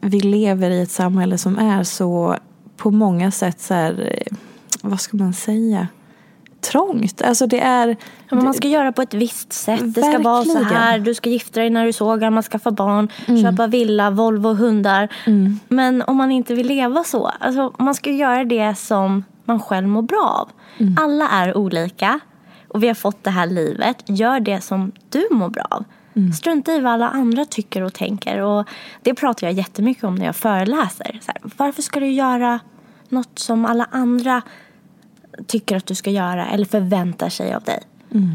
vi 0.00 0.20
lever 0.20 0.70
i 0.70 0.82
ett 0.82 0.90
samhälle 0.90 1.38
som 1.38 1.58
är 1.58 1.82
så 1.82 2.36
på 2.76 2.90
många 2.90 3.30
sätt 3.30 3.60
så 3.60 3.74
här, 3.74 4.12
eh, 4.12 4.36
vad 4.82 5.00
ska 5.00 5.16
man 5.16 5.32
säga, 5.32 5.88
trångt. 6.60 7.22
Alltså 7.22 7.46
det 7.46 7.60
är... 7.60 7.96
Men 8.30 8.44
man 8.44 8.54
ska 8.54 8.68
göra 8.68 8.92
på 8.92 9.02
ett 9.02 9.14
visst 9.14 9.52
sätt. 9.52 9.94
Det 9.94 10.02
ska 10.02 10.18
vara 10.18 10.44
så 10.44 10.54
Verkligen. 10.54 10.82
här. 10.82 10.98
Du 10.98 11.14
ska 11.14 11.30
gifta 11.30 11.60
dig 11.60 11.70
när 11.70 11.82
du 11.82 11.88
är 11.88 11.92
så 11.92 12.16
gammal, 12.16 12.42
skaffa 12.42 12.70
barn, 12.70 13.08
köpa 13.42 13.66
villa, 13.66 14.10
Volvo, 14.10 14.54
hundar. 14.54 15.08
Men 15.68 16.02
om 16.02 16.16
man 16.16 16.32
inte 16.32 16.54
vill 16.54 16.66
leva 16.66 17.04
så. 17.04 17.26
Alltså, 17.26 17.72
man 17.78 17.94
ska 17.94 18.10
göra 18.10 18.44
det 18.44 18.74
som 18.78 19.24
man 19.44 19.60
själv 19.60 19.88
mår 19.88 20.02
bra 20.02 20.36
av. 20.40 20.50
Alla 20.96 21.28
är 21.28 21.56
olika 21.56 22.20
och 22.76 22.82
vi 22.82 22.86
har 22.86 22.94
fått 22.94 23.24
det 23.24 23.30
här 23.30 23.46
livet. 23.46 24.02
Gör 24.06 24.40
det 24.40 24.60
som 24.60 24.92
du 25.08 25.28
mår 25.30 25.48
bra 25.48 25.66
av. 25.70 25.84
Strunta 26.32 26.72
i 26.72 26.80
vad 26.80 26.92
alla 26.92 27.08
andra 27.08 27.44
tycker 27.44 27.82
och 27.82 27.94
tänker. 27.94 28.40
Och 28.40 28.68
det 29.02 29.14
pratar 29.14 29.46
jag 29.46 29.54
jättemycket 29.54 30.04
om 30.04 30.14
när 30.14 30.26
jag 30.26 30.36
föreläser. 30.36 31.20
Här, 31.26 31.36
varför 31.56 31.82
ska 31.82 32.00
du 32.00 32.06
göra 32.06 32.60
något 33.08 33.38
som 33.38 33.64
alla 33.64 33.88
andra 33.90 34.42
tycker 35.46 35.76
att 35.76 35.86
du 35.86 35.94
ska 35.94 36.10
göra 36.10 36.46
eller 36.46 36.64
förväntar 36.64 37.28
sig 37.28 37.54
av 37.54 37.62
dig. 37.62 37.80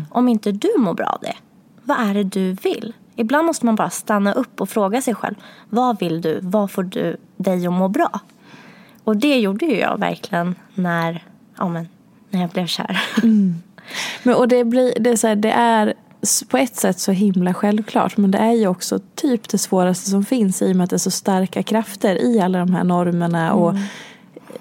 Om 0.09 0.27
inte 0.29 0.51
du 0.51 0.69
mår 0.77 0.93
bra 0.93 1.05
av 1.05 1.19
det, 1.21 1.35
vad 1.83 1.99
är 1.99 2.13
det 2.13 2.23
du 2.23 2.53
vill? 2.53 2.93
Ibland 3.15 3.45
måste 3.45 3.65
man 3.65 3.75
bara 3.75 3.89
stanna 3.89 4.33
upp 4.33 4.61
och 4.61 4.69
fråga 4.69 5.01
sig 5.01 5.15
själv. 5.15 5.35
Vad 5.69 5.99
vill 5.99 6.21
du? 6.21 6.39
Vad 6.41 6.71
får 6.71 6.83
du 6.83 7.17
dig 7.37 7.67
att 7.67 7.73
må 7.73 7.87
bra? 7.87 8.19
Och 9.03 9.17
det 9.17 9.39
gjorde 9.39 9.65
ju 9.65 9.79
jag 9.79 9.99
verkligen 9.99 10.55
när, 10.73 11.23
ja, 11.57 11.67
men, 11.67 11.87
när 12.29 12.41
jag 12.41 12.49
blev 12.49 12.67
kär. 12.67 13.01
Men, 14.23 14.35
och 14.35 14.47
det, 14.47 14.63
blir, 14.63 14.93
det, 14.99 15.09
är 15.09 15.15
så 15.15 15.27
här, 15.27 15.35
det 15.35 15.51
är 15.51 15.93
på 16.49 16.57
ett 16.57 16.75
sätt 16.75 16.99
så 16.99 17.11
himla 17.11 17.53
självklart 17.53 18.17
men 18.17 18.31
det 18.31 18.37
är 18.37 18.51
ju 18.51 18.67
också 18.67 18.99
typ 19.15 19.49
det 19.49 19.57
svåraste 19.57 20.09
som 20.09 20.25
finns 20.25 20.61
i 20.61 20.71
och 20.71 20.75
med 20.75 20.83
att 20.83 20.89
det 20.89 20.95
är 20.95 20.97
så 20.97 21.11
starka 21.11 21.63
krafter 21.63 22.15
i 22.15 22.39
alla 22.39 22.59
de 22.59 22.73
här 22.73 22.83
normerna. 22.83 23.53
Och 23.53 23.75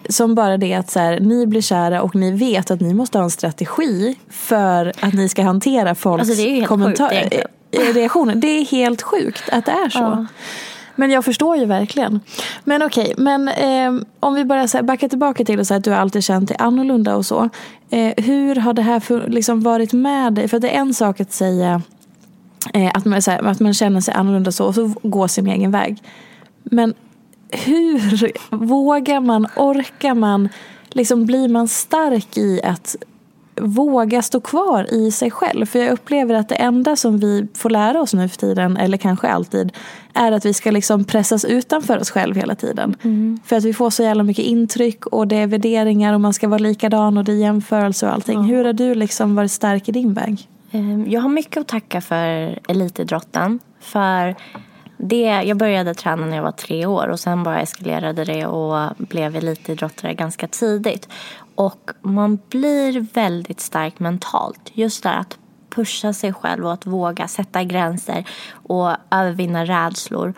som 0.08 0.34
bara 0.34 0.56
det 0.56 0.74
att 0.74 0.90
så 0.90 0.98
här, 0.98 1.20
ni 1.20 1.46
blir 1.46 1.60
kära 1.60 2.02
och 2.02 2.14
ni 2.14 2.30
vet 2.30 2.70
att 2.70 2.80
ni 2.80 2.94
måste 2.94 3.18
ha 3.18 3.24
en 3.24 3.30
strategi 3.30 4.18
för 4.30 4.92
att 5.00 5.14
ni 5.14 5.28
ska 5.28 5.42
hantera 5.42 5.94
folks 5.94 6.30
Alltså, 6.30 6.66
kommentarer. 6.66 7.22
sjukt 7.22 7.44
eh, 7.70 7.94
reaktioner. 7.94 8.34
Det 8.34 8.46
är 8.46 8.64
helt 8.64 9.02
sjukt 9.02 9.48
att 9.52 9.66
det 9.66 9.72
är 9.72 9.88
så. 9.88 10.26
Men 11.00 11.10
jag 11.10 11.24
förstår 11.24 11.56
ju 11.56 11.64
verkligen. 11.64 12.20
Men 12.64 12.82
okej, 12.82 13.14
men 13.16 13.48
eh, 13.48 14.02
om 14.20 14.34
vi 14.34 14.44
bara 14.44 14.68
så 14.68 14.78
här, 14.78 14.82
backar 14.82 15.08
tillbaka 15.08 15.44
till 15.44 15.60
och 15.60 15.66
säga 15.66 15.78
att 15.78 15.84
du 15.84 15.94
alltid 15.94 16.24
känt 16.24 16.48
dig 16.48 16.56
annorlunda 16.60 17.16
och 17.16 17.26
så. 17.26 17.48
Eh, 17.90 18.24
hur 18.24 18.56
har 18.56 18.72
det 18.72 18.82
här 18.82 19.00
för, 19.00 19.28
liksom 19.28 19.60
varit 19.60 19.92
med 19.92 20.32
dig? 20.32 20.48
För 20.48 20.58
det 20.58 20.70
är 20.70 20.80
en 20.80 20.94
sak 20.94 21.20
att 21.20 21.32
säga 21.32 21.82
eh, 22.74 22.90
att, 22.94 23.04
man, 23.04 23.22
så 23.22 23.30
här, 23.30 23.46
att 23.46 23.60
man 23.60 23.74
känner 23.74 24.00
sig 24.00 24.14
annorlunda 24.14 24.52
så 24.52 24.66
och 24.66 24.74
så 24.74 24.92
gå 25.02 25.28
sin 25.28 25.46
egen 25.46 25.70
väg. 25.70 26.02
Men 26.62 26.94
hur 27.50 28.32
vågar 28.56 29.20
man, 29.20 29.46
orkar 29.56 30.14
man, 30.14 30.48
liksom 30.88 31.26
blir 31.26 31.48
man 31.48 31.68
stark 31.68 32.36
i 32.36 32.62
att 32.62 32.96
våga 33.60 34.22
stå 34.22 34.40
kvar 34.40 34.94
i 34.94 35.10
sig 35.10 35.30
själv. 35.30 35.66
För 35.66 35.78
jag 35.78 35.92
upplever 35.92 36.34
att 36.34 36.48
det 36.48 36.54
enda 36.54 36.96
som 36.96 37.18
vi 37.18 37.46
får 37.54 37.70
lära 37.70 38.00
oss 38.00 38.14
nu 38.14 38.28
för 38.28 38.36
tiden, 38.38 38.76
eller 38.76 38.96
kanske 38.96 39.28
alltid, 39.28 39.72
är 40.14 40.32
att 40.32 40.44
vi 40.44 40.54
ska 40.54 40.70
liksom 40.70 41.04
pressas 41.04 41.44
utanför 41.44 41.98
oss 41.98 42.10
själv 42.10 42.36
hela 42.36 42.54
tiden. 42.54 42.96
För 43.44 43.56
att 43.56 43.64
vi 43.64 43.72
får 43.74 43.90
så 43.90 44.02
jävla 44.02 44.22
mycket 44.22 44.44
intryck 44.44 45.06
och 45.06 45.28
det 45.28 45.36
är 45.36 45.46
värderingar 45.46 46.14
och 46.14 46.20
man 46.20 46.34
ska 46.34 46.48
vara 46.48 46.58
likadan 46.58 47.18
och 47.18 47.24
det 47.24 47.32
är 47.32 47.36
jämförelse 47.36 48.06
och 48.06 48.12
allting. 48.12 48.42
Hur 48.44 48.64
har 48.64 48.72
du 48.72 48.94
liksom 48.94 49.34
varit 49.34 49.50
stark 49.52 49.88
i 49.88 49.92
din 49.92 50.14
väg? 50.14 50.48
Ehm, 50.72 51.06
Jag 51.08 51.20
har 51.20 51.28
mycket 51.28 51.56
att 51.60 51.68
tacka 51.68 52.00
för 52.00 52.58
elitidrotten. 52.68 53.58
För 53.80 54.36
det, 55.02 55.42
jag 55.44 55.56
började 55.56 55.94
träna 55.94 56.26
när 56.26 56.36
jag 56.36 56.42
var 56.42 56.52
tre 56.52 56.86
år 56.86 57.08
och 57.08 57.20
sen 57.20 57.42
bara 57.42 57.60
eskalerade 57.60 58.24
det 58.24 58.46
och 58.46 58.92
blev 58.96 59.36
elitidrottare 59.36 60.14
ganska 60.14 60.46
tidigt. 60.46 61.08
Och 61.54 61.90
man 62.02 62.38
blir 62.48 63.00
väldigt 63.00 63.60
stark 63.60 63.98
mentalt. 63.98 64.70
Just 64.72 65.02
där 65.02 65.16
att 65.16 65.38
pusha 65.70 66.12
sig 66.12 66.32
själv 66.32 66.64
och 66.66 66.72
att 66.72 66.86
våga 66.86 67.28
sätta 67.28 67.64
gränser 67.64 68.24
och 68.52 68.90
övervinna 69.10 69.64
rädslor. 69.64 70.34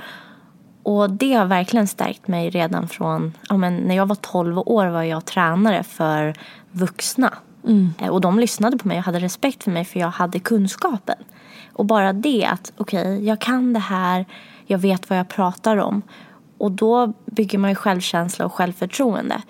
Och 0.82 1.10
det 1.10 1.34
har 1.34 1.46
verkligen 1.46 1.88
stärkt 1.88 2.28
mig 2.28 2.50
redan 2.50 2.88
från, 2.88 3.32
ja 3.48 3.56
men 3.56 3.76
när 3.76 3.96
jag 3.96 4.06
var 4.06 4.14
12 4.16 4.58
år 4.58 4.86
var 4.86 5.02
jag 5.02 5.24
tränare 5.24 5.82
för 5.82 6.34
vuxna. 6.70 7.34
Eh, 7.98 8.08
Och 8.08 8.20
de 8.20 8.38
lyssnade 8.38 8.78
på 8.78 8.88
mig 8.88 8.98
och 8.98 9.04
hade 9.04 9.18
respekt 9.18 9.64
för 9.64 9.70
mig 9.70 9.84
för 9.84 10.00
jag 10.00 10.08
hade 10.10 10.38
kunskapen. 10.38 11.16
Och 11.72 11.86
bara 11.86 12.12
det 12.12 12.44
att, 12.44 12.72
okej, 12.76 13.24
jag 13.26 13.40
kan 13.40 13.72
det 13.72 13.78
här, 13.80 14.26
jag 14.66 14.78
vet 14.78 15.10
vad 15.10 15.18
jag 15.18 15.28
pratar 15.28 15.76
om. 15.76 16.02
Och 16.58 16.72
då 16.72 17.12
bygger 17.26 17.58
man 17.58 17.70
ju 17.70 17.76
självkänsla 17.76 18.44
och 18.44 18.52
självförtroende. 18.52 19.42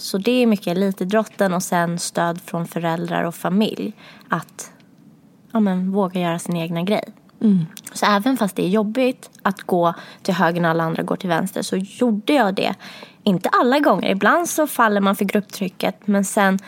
Så 0.00 0.18
det 0.18 0.30
är 0.30 0.46
mycket 0.46 0.66
elitidrotten 0.66 1.54
och 1.54 1.62
sen 1.62 1.98
stöd 1.98 2.40
från 2.40 2.66
föräldrar 2.66 3.24
och 3.24 3.34
familj. 3.34 3.92
Att 4.28 4.72
ja, 5.52 5.60
men, 5.60 5.92
våga 5.92 6.20
göra 6.20 6.38
sin 6.38 6.56
egna 6.56 6.82
grej. 6.82 7.04
Så 7.92 8.06
även 8.06 8.36
fast 8.36 8.56
det 8.56 8.64
är 8.64 8.68
jobbigt 8.68 9.30
att 9.42 9.62
gå 9.62 9.94
till 10.22 10.34
höger 10.34 10.60
när 10.60 10.68
alla 10.68 10.84
andra 10.84 11.02
går 11.02 11.16
till 11.16 11.28
vänster 11.28 11.62
så 11.62 11.76
gjorde 11.76 12.32
jag 12.32 12.54
det. 12.54 12.74
Inte 13.22 13.48
alla 13.48 13.78
gånger. 13.78 14.10
Ibland 14.10 14.48
så 14.48 14.66
faller 14.66 15.00
man 15.00 15.16
för 15.16 15.24
grupptrycket 15.24 16.06
men 16.06 16.24
sen 16.24 16.58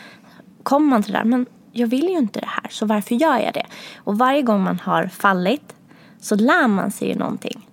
kommer 0.63 0.87
man 0.87 1.03
till 1.03 1.13
det 1.13 1.19
där. 1.19 1.25
Men 1.25 1.45
jag 1.71 1.87
vill 1.87 2.03
ju 2.03 2.17
inte 2.17 2.39
det 2.39 2.49
här 2.49 2.67
så 2.69 2.85
varför 2.85 3.15
gör 3.15 3.37
jag 3.37 3.53
det? 3.53 3.65
Och 3.97 4.17
varje 4.17 4.41
gång 4.41 4.63
man 4.63 4.79
har 4.79 5.07
fallit 5.07 5.75
så 6.19 6.35
lär 6.35 6.67
man 6.67 6.91
sig 6.91 7.07
ju 7.07 7.15
någonting. 7.15 7.67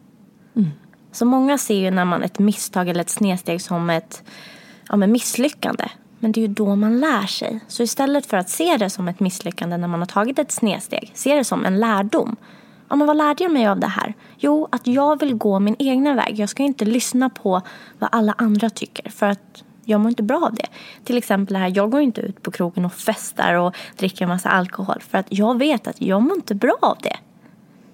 Så 1.13 1.25
många 1.25 1.59
ser 1.59 1.81
ju 1.81 1.91
när 1.91 2.05
man 2.05 2.23
ett 2.23 2.39
misstag 2.39 2.89
eller 2.89 3.01
ett 3.01 3.11
snedsteg 3.11 3.63
som 3.63 3.91
ett 3.91 4.23
ja, 4.91 4.97
men 4.97 5.13
misslyckande. 5.13 5.85
Men 6.19 6.33
det 6.33 6.41
är 6.41 6.43
ju 6.43 6.55
då 6.55 6.77
man 6.77 7.01
lär 7.01 7.27
sig. 7.27 7.61
Så 7.69 7.83
istället 7.83 8.27
för 8.27 8.37
att 8.37 8.49
se 8.49 8.77
det 8.77 8.91
som 8.91 9.09
ett 9.09 9.21
misslyckande 9.21 9.77
när 9.77 9.89
man 9.89 10.01
har 10.01 10.07
tagit 10.07 10.39
ett 10.39 10.53
snedsteg, 10.53 11.11
se 11.15 11.35
det 11.35 11.45
som 11.45 11.65
en 11.65 11.81
lärdom. 11.81 12.37
Ja, 12.89 12.97
men 12.97 13.07
vad 13.07 13.17
lärde 13.17 13.45
jag 13.45 13.53
mig 13.53 13.67
av 13.67 13.81
det 13.81 13.87
här? 13.87 14.15
Jo, 14.39 14.69
att 14.73 14.87
jag 14.87 15.21
vill 15.21 15.35
gå 15.35 15.59
min 15.61 15.77
egna 15.79 16.15
väg. 16.15 16.39
Jag 16.39 16.49
ska 16.49 16.63
inte 16.63 16.85
lyssna 16.85 17.31
på 17.31 17.63
vad 17.99 18.11
alla 18.13 18.35
andra 18.39 18.71
tycker. 18.71 19.11
För 19.11 19.27
att 19.27 19.65
jag 19.85 20.01
mår 20.01 20.09
inte 20.09 20.23
bra 20.23 20.47
av 20.47 20.55
det. 20.55 20.67
Till 21.05 21.19
exempel 21.19 21.55
det 21.55 21.59
här, 21.59 21.73
jag 21.75 21.91
går 21.91 22.01
inte 22.01 22.21
ut 22.21 22.43
på 22.43 22.51
krogen 22.51 22.85
och 22.85 22.93
festar 22.93 23.55
och 23.55 23.77
dricker 23.97 24.23
en 24.23 24.29
massa 24.29 24.49
alkohol. 24.49 25.03
För 25.09 25.19
att 25.19 25.27
jag 25.29 25.59
vet 25.59 25.87
att 25.87 26.01
jag 26.01 26.23
mår 26.23 26.35
inte 26.35 26.55
bra 26.55 26.77
av 26.83 26.99
det. 27.03 27.17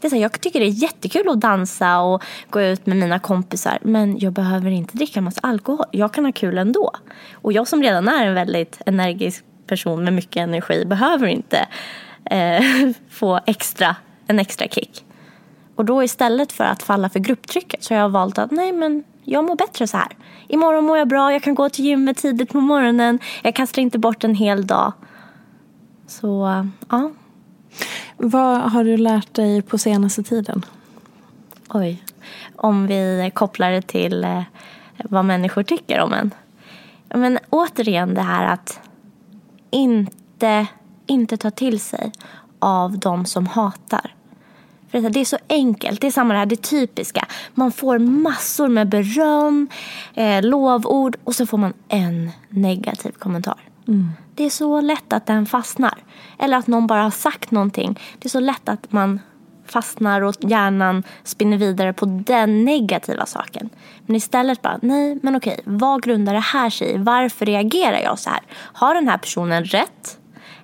Det 0.01 0.07
är 0.07 0.09
så 0.09 0.17
här, 0.17 0.23
jag 0.23 0.41
tycker 0.41 0.61
det 0.61 0.67
är 0.67 0.83
jättekul 0.83 1.29
att 1.29 1.41
dansa 1.41 2.01
och 2.01 2.23
gå 2.51 2.61
ut 2.63 2.87
med 2.87 2.97
mina 2.97 3.19
kompisar. 3.19 3.79
Men 3.83 4.19
jag 4.19 4.33
behöver 4.33 4.71
inte 4.71 4.97
dricka 4.97 5.21
en 5.21 5.25
massa 5.25 5.41
alkohol. 5.43 5.87
Jag 5.91 6.13
kan 6.13 6.25
ha 6.25 6.33
kul 6.33 6.59
ändå. 6.59 6.93
Och 7.33 7.53
jag 7.53 7.69
som 7.69 7.83
redan 7.83 8.09
är 8.09 8.27
en 8.27 8.35
väldigt 8.35 8.81
energisk 8.87 9.45
person 9.67 10.05
med 10.05 10.13
mycket 10.13 10.37
energi 10.37 10.85
behöver 10.85 11.27
inte 11.27 11.67
eh, 12.25 12.63
få 13.11 13.41
extra, 13.47 13.97
en 14.27 14.39
extra 14.39 14.69
kick. 14.69 15.05
Och 15.75 15.85
då 15.85 16.03
istället 16.03 16.53
för 16.53 16.65
att 16.65 16.83
falla 16.83 17.09
för 17.09 17.21
grupptrycket 17.21 17.85
så 17.85 17.95
har 17.95 18.01
jag 18.01 18.09
valt 18.09 18.39
att 18.39 18.51
nej 18.51 18.73
men 18.73 19.05
jag 19.25 19.45
mår 19.45 19.57
bättre 19.57 19.87
så 19.87 19.97
här. 19.97 20.09
Imorgon 20.49 20.85
mår 20.85 20.99
jag 20.99 21.09
bra, 21.09 21.33
jag 21.33 21.43
kan 21.43 21.55
gå 21.55 21.69
till 21.69 21.85
gymmet 21.85 22.17
tidigt 22.17 22.53
på 22.53 22.61
morgonen, 22.61 23.19
jag 23.43 23.55
kastar 23.55 23.83
inte 23.83 23.99
bort 23.99 24.25
en 24.25 24.35
hel 24.35 24.67
dag. 24.67 24.93
Så 26.07 26.65
ja. 26.89 27.11
Vad 28.17 28.73
har 28.73 28.85
du 28.85 28.97
lärt 28.97 29.35
dig 29.35 29.63
på 29.63 29.79
senaste 29.79 30.23
tiden? 30.23 30.65
Oj. 31.69 32.03
Om 32.57 32.87
vi 32.87 33.31
kopplar 33.35 33.71
det 33.71 33.83
till 33.83 34.25
eh, 34.25 34.43
vad 35.05 35.25
människor 35.25 35.63
tycker 35.63 36.01
om 36.01 36.13
en. 36.13 36.31
Men 37.09 37.39
återigen 37.51 38.15
det 38.15 38.23
här 38.23 38.53
att 38.53 38.81
inte, 39.71 40.67
inte 41.07 41.37
ta 41.37 41.51
till 41.51 41.81
sig 41.81 42.13
av 42.59 42.99
de 42.99 43.27
som 43.27 43.47
hatar. 43.47 44.15
För 44.91 45.11
det 45.11 45.21
är 45.21 45.25
så 45.25 45.39
enkelt. 45.49 46.01
Det 46.01 46.07
är 46.07 46.11
samma 46.11 46.35
det 46.35 46.39
här, 46.39 46.47
det 46.47 46.63
typiska. 46.63 47.27
Man 47.55 47.73
får 47.73 47.99
massor 47.99 48.69
med 48.69 48.89
beröm, 48.89 49.69
eh, 50.15 50.43
lovord 50.43 51.17
och 51.25 51.35
så 51.35 51.47
får 51.47 51.59
man 51.59 51.73
en 51.89 52.31
negativ 52.49 53.11
kommentar. 53.11 53.61
Mm. 53.89 54.11
Det 54.37 54.45
är 54.45 54.51
så 54.51 54.81
lätt 54.81 55.13
att 55.13 55.27
den 55.27 55.47
fastnar. 55.47 56.05
Eller 56.39 56.57
att 56.57 56.67
någon 56.67 56.87
bara 56.87 57.03
har 57.03 57.11
sagt 57.11 57.51
någonting. 57.51 58.01
Det 58.19 58.27
är 58.27 58.31
så 58.31 58.41
lätt 58.41 58.69
att 58.69 58.93
man 58.93 59.21
fastnar 59.67 60.21
och 60.21 60.35
hjärnan 60.41 61.03
spinner 61.25 61.57
vidare 61.57 61.93
på 61.93 62.07
den 62.07 62.65
negativa 62.65 63.27
saken. 63.27 63.71
Men 64.07 64.17
istället 64.17 64.63
bara, 64.63 64.79
nej 64.83 65.19
men 65.23 65.37
okej, 65.37 65.61
vad 65.65 66.03
grundar 66.03 66.35
det 66.35 66.41
här 66.41 66.71
sig 66.71 66.95
i? 66.95 66.99
Varför 66.99 67.47
reagerar 67.47 67.99
jag 67.99 68.19
så 68.19 68.31
här? 68.31 68.41
Har 68.53 68.95
den 68.95 69.09
här 69.09 69.19
personen 69.19 69.65
rätt? 69.65 70.19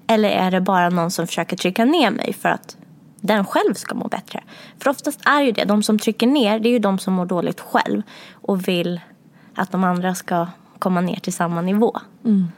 Eller 0.06 0.30
är 0.30 0.50
det 0.50 0.60
bara 0.60 0.90
någon 0.90 1.10
som 1.10 1.26
försöker 1.26 1.56
trycka 1.56 1.84
ner 1.84 2.10
mig 2.10 2.32
för 2.32 2.48
att 2.48 2.76
den 3.20 3.44
själv 3.44 3.74
ska 3.74 3.94
må 3.94 4.08
bättre? 4.08 4.42
För 4.78 4.90
oftast 4.90 5.20
är 5.24 5.40
ju 5.40 5.52
det, 5.52 5.64
de 5.64 5.82
som 5.82 5.98
trycker 5.98 6.26
ner, 6.26 6.58
det 6.58 6.68
är 6.68 6.72
ju 6.72 6.78
de 6.78 6.98
som 6.98 7.14
mår 7.14 7.26
dåligt 7.26 7.60
själv 7.60 8.02
och 8.32 8.68
vill 8.68 9.00
att 9.54 9.72
de 9.72 9.84
andra 9.84 10.14
ska 10.14 10.46
komma 10.78 11.00
ner 11.00 11.16
till 11.16 11.32
samma 11.32 11.60
nivå. 11.62 12.00
Mm. 12.24 12.48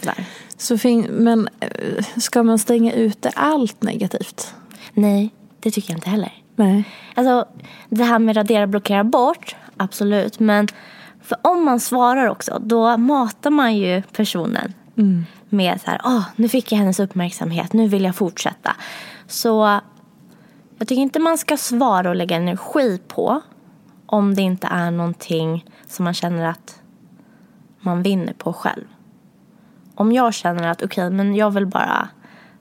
Tyvärr. 0.00 0.24
Så 0.56 0.78
men 1.10 1.48
eh, 1.60 2.04
ska 2.16 2.42
man 2.42 2.58
stänga 2.58 2.92
ute 2.92 3.30
allt 3.30 3.82
negativt? 3.82 4.54
Nej, 4.92 5.30
det 5.60 5.70
tycker 5.70 5.90
jag 5.90 5.96
inte 5.96 6.10
heller. 6.10 6.32
Nej. 6.56 6.84
Alltså, 7.14 7.48
det 7.88 8.04
här 8.04 8.18
med 8.18 8.36
radera, 8.36 8.66
blockera 8.66 9.04
bort, 9.04 9.56
absolut. 9.76 10.40
Men 10.40 10.68
för 11.22 11.38
om 11.42 11.64
man 11.64 11.80
svarar 11.80 12.26
också, 12.26 12.58
då 12.64 12.96
matar 12.96 13.50
man 13.50 13.76
ju 13.76 14.02
personen 14.02 14.74
mm. 14.96 15.26
med 15.48 15.80
så 15.80 15.90
här, 15.90 16.00
åh, 16.04 16.24
nu 16.36 16.48
fick 16.48 16.72
jag 16.72 16.78
hennes 16.78 17.00
uppmärksamhet, 17.00 17.72
nu 17.72 17.88
vill 17.88 18.04
jag 18.04 18.16
fortsätta. 18.16 18.76
Så 19.26 19.80
jag 20.78 20.88
tycker 20.88 21.02
inte 21.02 21.18
man 21.18 21.38
ska 21.38 21.56
svara 21.56 22.10
och 22.10 22.16
lägga 22.16 22.36
energi 22.36 23.00
på 23.08 23.40
om 24.06 24.34
det 24.34 24.42
inte 24.42 24.66
är 24.66 24.90
någonting 24.90 25.64
som 25.88 26.04
man 26.04 26.14
känner 26.14 26.46
att 26.46 26.80
man 27.80 28.02
vinner 28.02 28.32
på 28.32 28.52
själv. 28.52 28.84
Om 30.00 30.12
jag 30.12 30.34
känner 30.34 30.68
att 30.68 30.82
okej, 30.82 31.06
okay, 31.06 31.16
men 31.16 31.34
jag 31.34 31.50
vill 31.50 31.66
bara 31.66 32.08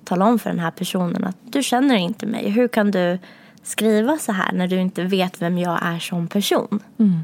tala 0.03 0.25
om 0.25 0.39
för 0.39 0.49
den 0.49 0.59
här 0.59 0.71
personen 0.71 1.23
att 1.23 1.37
du 1.43 1.63
känner 1.63 1.95
inte 1.95 2.25
mig. 2.25 2.49
Hur 2.49 2.67
kan 2.67 2.91
du 2.91 3.19
skriva 3.63 4.17
så 4.17 4.31
här 4.31 4.51
när 4.51 4.67
du 4.67 4.75
inte 4.75 5.03
vet 5.03 5.41
vem 5.41 5.57
jag 5.57 5.79
är 5.81 5.99
som 5.99 6.27
person? 6.27 6.79
Mm. 6.97 7.19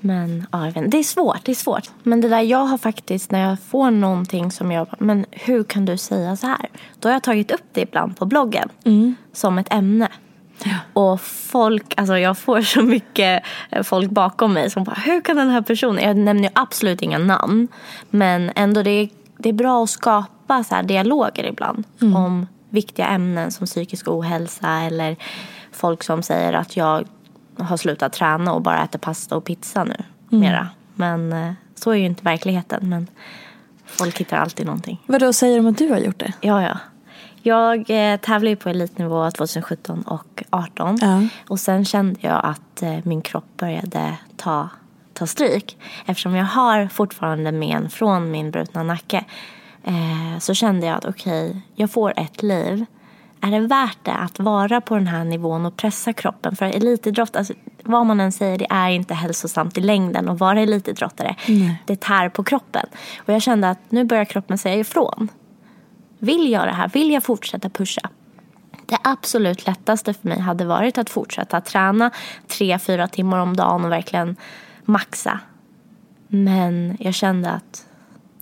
Men 0.00 0.46
ja, 0.52 0.64
jag 0.64 0.72
vet, 0.72 0.90
det 0.90 0.98
är 0.98 1.02
svårt, 1.02 1.44
det 1.44 1.52
är 1.52 1.56
svårt. 1.56 1.90
Men 2.02 2.20
det 2.20 2.28
där 2.28 2.40
jag 2.40 2.64
har 2.64 2.78
faktiskt, 2.78 3.30
när 3.30 3.48
jag 3.48 3.60
får 3.60 3.90
någonting 3.90 4.50
som 4.50 4.72
jag, 4.72 4.86
men 4.98 5.26
hur 5.30 5.64
kan 5.64 5.84
du 5.84 5.96
säga 5.96 6.36
så 6.36 6.46
här? 6.46 6.68
Då 7.00 7.08
har 7.08 7.12
jag 7.12 7.22
tagit 7.22 7.50
upp 7.50 7.66
det 7.72 7.80
ibland 7.80 8.16
på 8.16 8.24
bloggen 8.24 8.68
mm. 8.84 9.14
som 9.32 9.58
ett 9.58 9.72
ämne. 9.72 10.08
Och 10.92 11.20
folk, 11.20 11.94
alltså 11.96 12.18
jag 12.18 12.38
får 12.38 12.60
så 12.60 12.82
mycket 12.82 13.42
folk 13.82 14.10
bakom 14.10 14.52
mig 14.52 14.70
som 14.70 14.84
bara, 14.84 14.96
hur 15.04 15.20
kan 15.20 15.36
den 15.36 15.50
här 15.50 15.62
personen, 15.62 16.04
jag 16.04 16.16
nämner 16.16 16.42
ju 16.42 16.50
absolut 16.54 17.02
inga 17.02 17.18
namn, 17.18 17.68
men 18.10 18.52
ändå 18.56 18.82
det 18.82 18.90
är, 18.90 19.08
det 19.38 19.48
är 19.48 19.52
bra 19.52 19.84
att 19.84 19.90
skapa 19.90 20.64
så 20.64 20.82
dialoger 20.82 21.44
ibland 21.44 21.84
mm. 22.00 22.16
om 22.16 22.46
viktiga 22.70 23.06
ämnen 23.06 23.50
som 23.50 23.66
psykisk 23.66 24.08
ohälsa 24.08 24.68
eller 24.68 25.16
folk 25.72 26.02
som 26.02 26.22
säger 26.22 26.52
att 26.52 26.76
jag 26.76 27.04
har 27.58 27.76
slutat 27.76 28.12
träna 28.12 28.52
och 28.52 28.62
bara 28.62 28.84
äter 28.84 28.98
pasta 28.98 29.36
och 29.36 29.44
pizza 29.44 29.84
nu 29.84 29.96
mm. 30.32 30.40
mera. 30.40 30.68
Men 30.94 31.32
eh, 31.32 31.52
så 31.74 31.90
är 31.90 31.94
ju 31.94 32.06
inte 32.06 32.24
verkligheten. 32.24 32.88
Men 32.88 33.06
folk 33.86 34.20
hittar 34.20 34.36
alltid 34.36 34.66
någonting. 34.66 35.02
Vadå, 35.06 35.32
säger 35.32 35.56
de 35.56 35.66
att 35.66 35.78
du 35.78 35.88
har 35.88 35.98
gjort 35.98 36.18
det? 36.18 36.32
Ja, 36.40 36.62
ja. 36.62 36.78
Jag 37.42 37.90
eh, 37.90 38.16
tävlade 38.16 38.50
ju 38.50 38.56
på 38.56 38.68
elitnivå 38.68 39.30
2017 39.30 40.02
och 40.02 40.42
2018. 40.50 40.98
Ja. 41.00 41.22
Och 41.48 41.60
sen 41.60 41.84
kände 41.84 42.20
jag 42.22 42.40
att 42.44 42.82
eh, 42.82 42.98
min 43.02 43.22
kropp 43.22 43.44
började 43.56 44.16
ta, 44.36 44.68
ta 45.12 45.26
stryk. 45.26 45.78
Eftersom 46.06 46.34
jag 46.34 46.44
har 46.44 46.88
fortfarande 46.88 47.52
men 47.52 47.90
från 47.90 48.30
min 48.30 48.50
brutna 48.50 48.82
nacke. 48.82 49.24
Eh, 49.84 50.38
så 50.38 50.54
kände 50.54 50.86
jag 50.86 50.96
att 50.96 51.04
okej, 51.04 51.48
okay, 51.48 51.60
jag 51.74 51.90
får 51.90 52.12
ett 52.16 52.42
liv 52.42 52.86
är 53.44 53.50
det 53.50 53.60
värt 53.60 53.98
det 54.02 54.12
att 54.12 54.38
vara 54.38 54.80
på 54.80 54.94
den 54.94 55.06
här 55.06 55.24
nivån 55.24 55.66
och 55.66 55.76
pressa 55.76 56.12
kroppen? 56.12 56.56
För 56.56 56.66
elitidrott, 56.66 57.36
alltså, 57.36 57.54
vad 57.82 58.06
man 58.06 58.20
än 58.20 58.32
säger, 58.32 58.58
det 58.58 58.66
är 58.70 58.88
inte 58.88 59.14
hälsosamt 59.14 59.78
i 59.78 59.80
längden 59.80 60.28
att 60.28 60.40
vara 60.40 60.60
elitidrottare. 60.60 61.36
Mm. 61.48 61.70
Det 61.86 62.00
tär 62.00 62.28
på 62.28 62.44
kroppen. 62.44 62.86
Och 63.18 63.32
jag 63.34 63.42
kände 63.42 63.70
att 63.70 63.78
nu 63.88 64.04
börjar 64.04 64.24
kroppen 64.24 64.58
säga 64.58 64.76
ifrån. 64.76 65.28
Vill 66.22 66.52
jag 66.52 66.66
det 66.66 66.72
här? 66.72 66.88
Vill 66.88 67.10
jag 67.10 67.22
fortsätta 67.22 67.68
pusha? 67.68 68.10
Det 68.86 68.98
absolut 69.04 69.66
lättaste 69.66 70.14
för 70.14 70.28
mig 70.28 70.38
hade 70.38 70.64
varit 70.64 70.98
att 70.98 71.10
fortsätta 71.10 71.60
träna 71.60 72.10
tre, 72.48 72.78
fyra 72.78 73.08
timmar 73.08 73.38
om 73.38 73.56
dagen 73.56 73.84
och 73.84 73.92
verkligen 73.92 74.36
maxa. 74.84 75.40
Men 76.28 76.96
jag 77.00 77.14
kände 77.14 77.50
att 77.50 77.86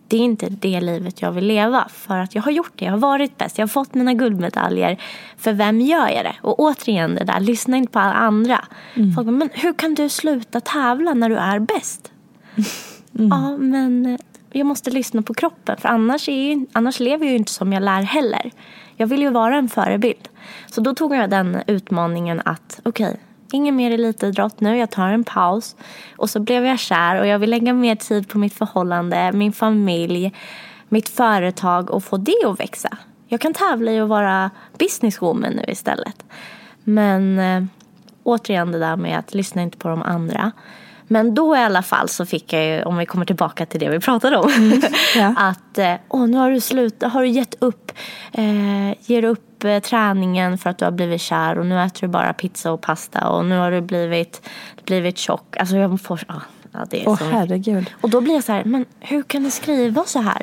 det 0.08 0.16
är 0.16 0.20
inte 0.20 0.48
det 0.48 0.80
livet 0.80 1.22
jag 1.22 1.32
vill 1.32 1.46
leva. 1.46 1.88
För 1.88 2.18
att 2.18 2.34
jag 2.34 2.42
har 2.42 2.52
gjort 2.52 2.72
det, 2.74 2.84
jag 2.84 2.92
har 2.92 2.98
varit 2.98 3.38
bäst, 3.38 3.58
jag 3.58 3.62
har 3.62 3.68
fått 3.68 3.94
mina 3.94 4.14
guldmedaljer. 4.14 5.02
För 5.36 5.52
vem 5.52 5.80
gör 5.80 6.08
jag 6.08 6.24
det? 6.24 6.36
Och 6.42 6.60
återigen 6.60 7.14
det 7.14 7.24
där, 7.24 7.40
lyssna 7.40 7.76
inte 7.76 7.92
på 7.92 7.98
alla 7.98 8.14
andra. 8.14 8.64
Mm. 8.94 9.14
Folk 9.14 9.26
bara, 9.26 9.32
men 9.32 9.50
hur 9.52 9.72
kan 9.72 9.94
du 9.94 10.08
sluta 10.08 10.60
tävla 10.60 11.14
när 11.14 11.28
du 11.28 11.36
är 11.36 11.58
bäst? 11.58 12.12
Mm. 13.18 13.28
Ja, 13.28 13.56
men 13.56 14.18
jag 14.52 14.66
måste 14.66 14.90
lyssna 14.90 15.22
på 15.22 15.34
kroppen. 15.34 15.76
För 15.76 15.88
annars, 15.88 16.28
är, 16.28 16.66
annars 16.72 17.00
lever 17.00 17.24
jag 17.24 17.30
ju 17.30 17.38
inte 17.38 17.52
som 17.52 17.72
jag 17.72 17.82
lär 17.82 18.02
heller. 18.02 18.50
Jag 18.96 19.06
vill 19.06 19.22
ju 19.22 19.30
vara 19.30 19.56
en 19.56 19.68
förebild. 19.68 20.28
Så 20.66 20.80
då 20.80 20.94
tog 20.94 21.14
jag 21.14 21.30
den 21.30 21.58
utmaningen 21.66 22.42
att, 22.44 22.80
okej, 22.84 23.06
okay, 23.06 23.20
ingen 23.52 23.76
mer 23.76 23.90
elitidrott 23.90 24.60
nu, 24.60 24.78
jag 24.78 24.90
tar 24.90 25.08
en 25.08 25.24
paus. 25.24 25.76
Och 26.16 26.30
så 26.30 26.40
blev 26.40 26.66
jag 26.66 26.78
kär 26.78 27.20
och 27.20 27.26
jag 27.26 27.38
vill 27.38 27.50
lägga 27.50 27.72
mer 27.72 27.94
tid 27.94 28.28
på 28.28 28.38
mitt 28.38 28.54
förhållande, 28.54 29.32
min 29.32 29.52
familj, 29.52 30.32
mitt 30.88 31.08
företag 31.08 31.90
och 31.90 32.04
få 32.04 32.16
det 32.16 32.44
att 32.46 32.60
växa. 32.60 32.98
Jag 33.28 33.40
kan 33.40 33.54
tävla 33.54 33.92
i 33.92 34.00
att 34.00 34.08
vara 34.08 34.50
businesswoman 34.78 35.52
nu 35.52 35.64
istället. 35.68 36.24
Men 36.84 37.38
eh, 37.38 37.64
återigen 38.22 38.72
det 38.72 38.78
där 38.78 38.96
med 38.96 39.18
att 39.18 39.34
lyssna 39.34 39.62
inte 39.62 39.78
på 39.78 39.88
de 39.88 40.02
andra. 40.02 40.52
Men 41.12 41.34
då 41.34 41.56
i 41.56 41.58
alla 41.58 41.82
fall 41.82 42.08
så 42.08 42.26
fick 42.26 42.52
jag 42.52 42.64
ju, 42.64 42.82
om 42.82 42.96
vi 42.96 43.06
kommer 43.06 43.24
tillbaka 43.24 43.66
till 43.66 43.80
det 43.80 43.88
vi 43.88 44.00
pratade 44.00 44.36
om, 44.36 44.50
mm, 44.50 44.80
ja. 45.16 45.34
att 45.36 45.78
eh, 45.78 45.94
åh, 46.08 46.26
nu 46.26 46.36
har 46.36 46.50
du 46.50 46.60
slutat, 46.60 47.12
har 47.12 47.22
du 47.22 47.28
gett 47.28 47.54
upp, 47.58 47.92
eh, 48.32 49.10
ger 49.10 49.24
upp 49.24 49.64
eh, 49.64 49.78
träningen 49.78 50.58
för 50.58 50.70
att 50.70 50.78
du 50.78 50.84
har 50.84 50.92
blivit 50.92 51.20
kär 51.20 51.58
och 51.58 51.66
nu 51.66 51.82
äter 51.82 52.00
du 52.00 52.08
bara 52.08 52.32
pizza 52.32 52.72
och 52.72 52.80
pasta 52.80 53.28
och 53.28 53.44
nu 53.44 53.58
har 53.58 53.70
du 53.70 53.80
blivit, 53.80 54.48
blivit 54.84 55.18
tjock. 55.18 55.56
Alltså 55.56 55.76
jag 55.76 56.00
får, 56.00 56.20
ah, 56.28 56.40
ja, 56.72 56.78
det 56.90 57.02
är 57.02 57.08
åh, 57.08 57.18
så. 57.18 57.24
herregud. 57.24 57.90
Och 58.00 58.10
då 58.10 58.20
blir 58.20 58.34
jag 58.34 58.44
så 58.44 58.52
här, 58.52 58.64
men 58.64 58.84
hur 59.00 59.22
kan 59.22 59.42
du 59.42 59.50
skriva 59.50 60.04
så 60.04 60.20
här? 60.20 60.42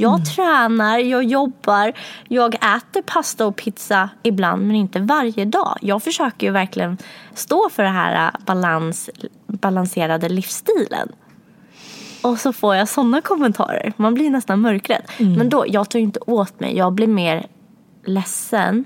Jag 0.00 0.14
mm. 0.14 0.24
tränar, 0.24 0.98
jag 0.98 1.24
jobbar, 1.24 1.92
jag 2.28 2.54
äter 2.54 3.02
pasta 3.02 3.46
och 3.46 3.56
pizza 3.56 4.10
ibland 4.22 4.66
men 4.66 4.76
inte 4.76 5.00
varje 5.00 5.44
dag. 5.44 5.78
Jag 5.80 6.02
försöker 6.02 6.46
ju 6.46 6.52
verkligen 6.52 6.98
stå 7.34 7.68
för 7.72 7.82
den 7.82 7.92
här 7.92 8.26
äh, 8.26 8.44
balans, 8.44 9.10
balanserade 9.46 10.28
livsstilen. 10.28 11.08
Och 12.22 12.38
så 12.38 12.52
får 12.52 12.76
jag 12.76 12.88
sådana 12.88 13.20
kommentarer. 13.20 13.92
Man 13.96 14.14
blir 14.14 14.30
nästan 14.30 14.60
mörkrädd. 14.60 15.02
Mm. 15.18 15.32
Men 15.32 15.48
då, 15.48 15.64
jag 15.68 15.90
tar 15.90 15.98
ju 15.98 16.04
inte 16.04 16.20
åt 16.26 16.60
mig. 16.60 16.76
Jag 16.76 16.92
blir 16.92 17.06
mer 17.06 17.46
ledsen. 18.04 18.84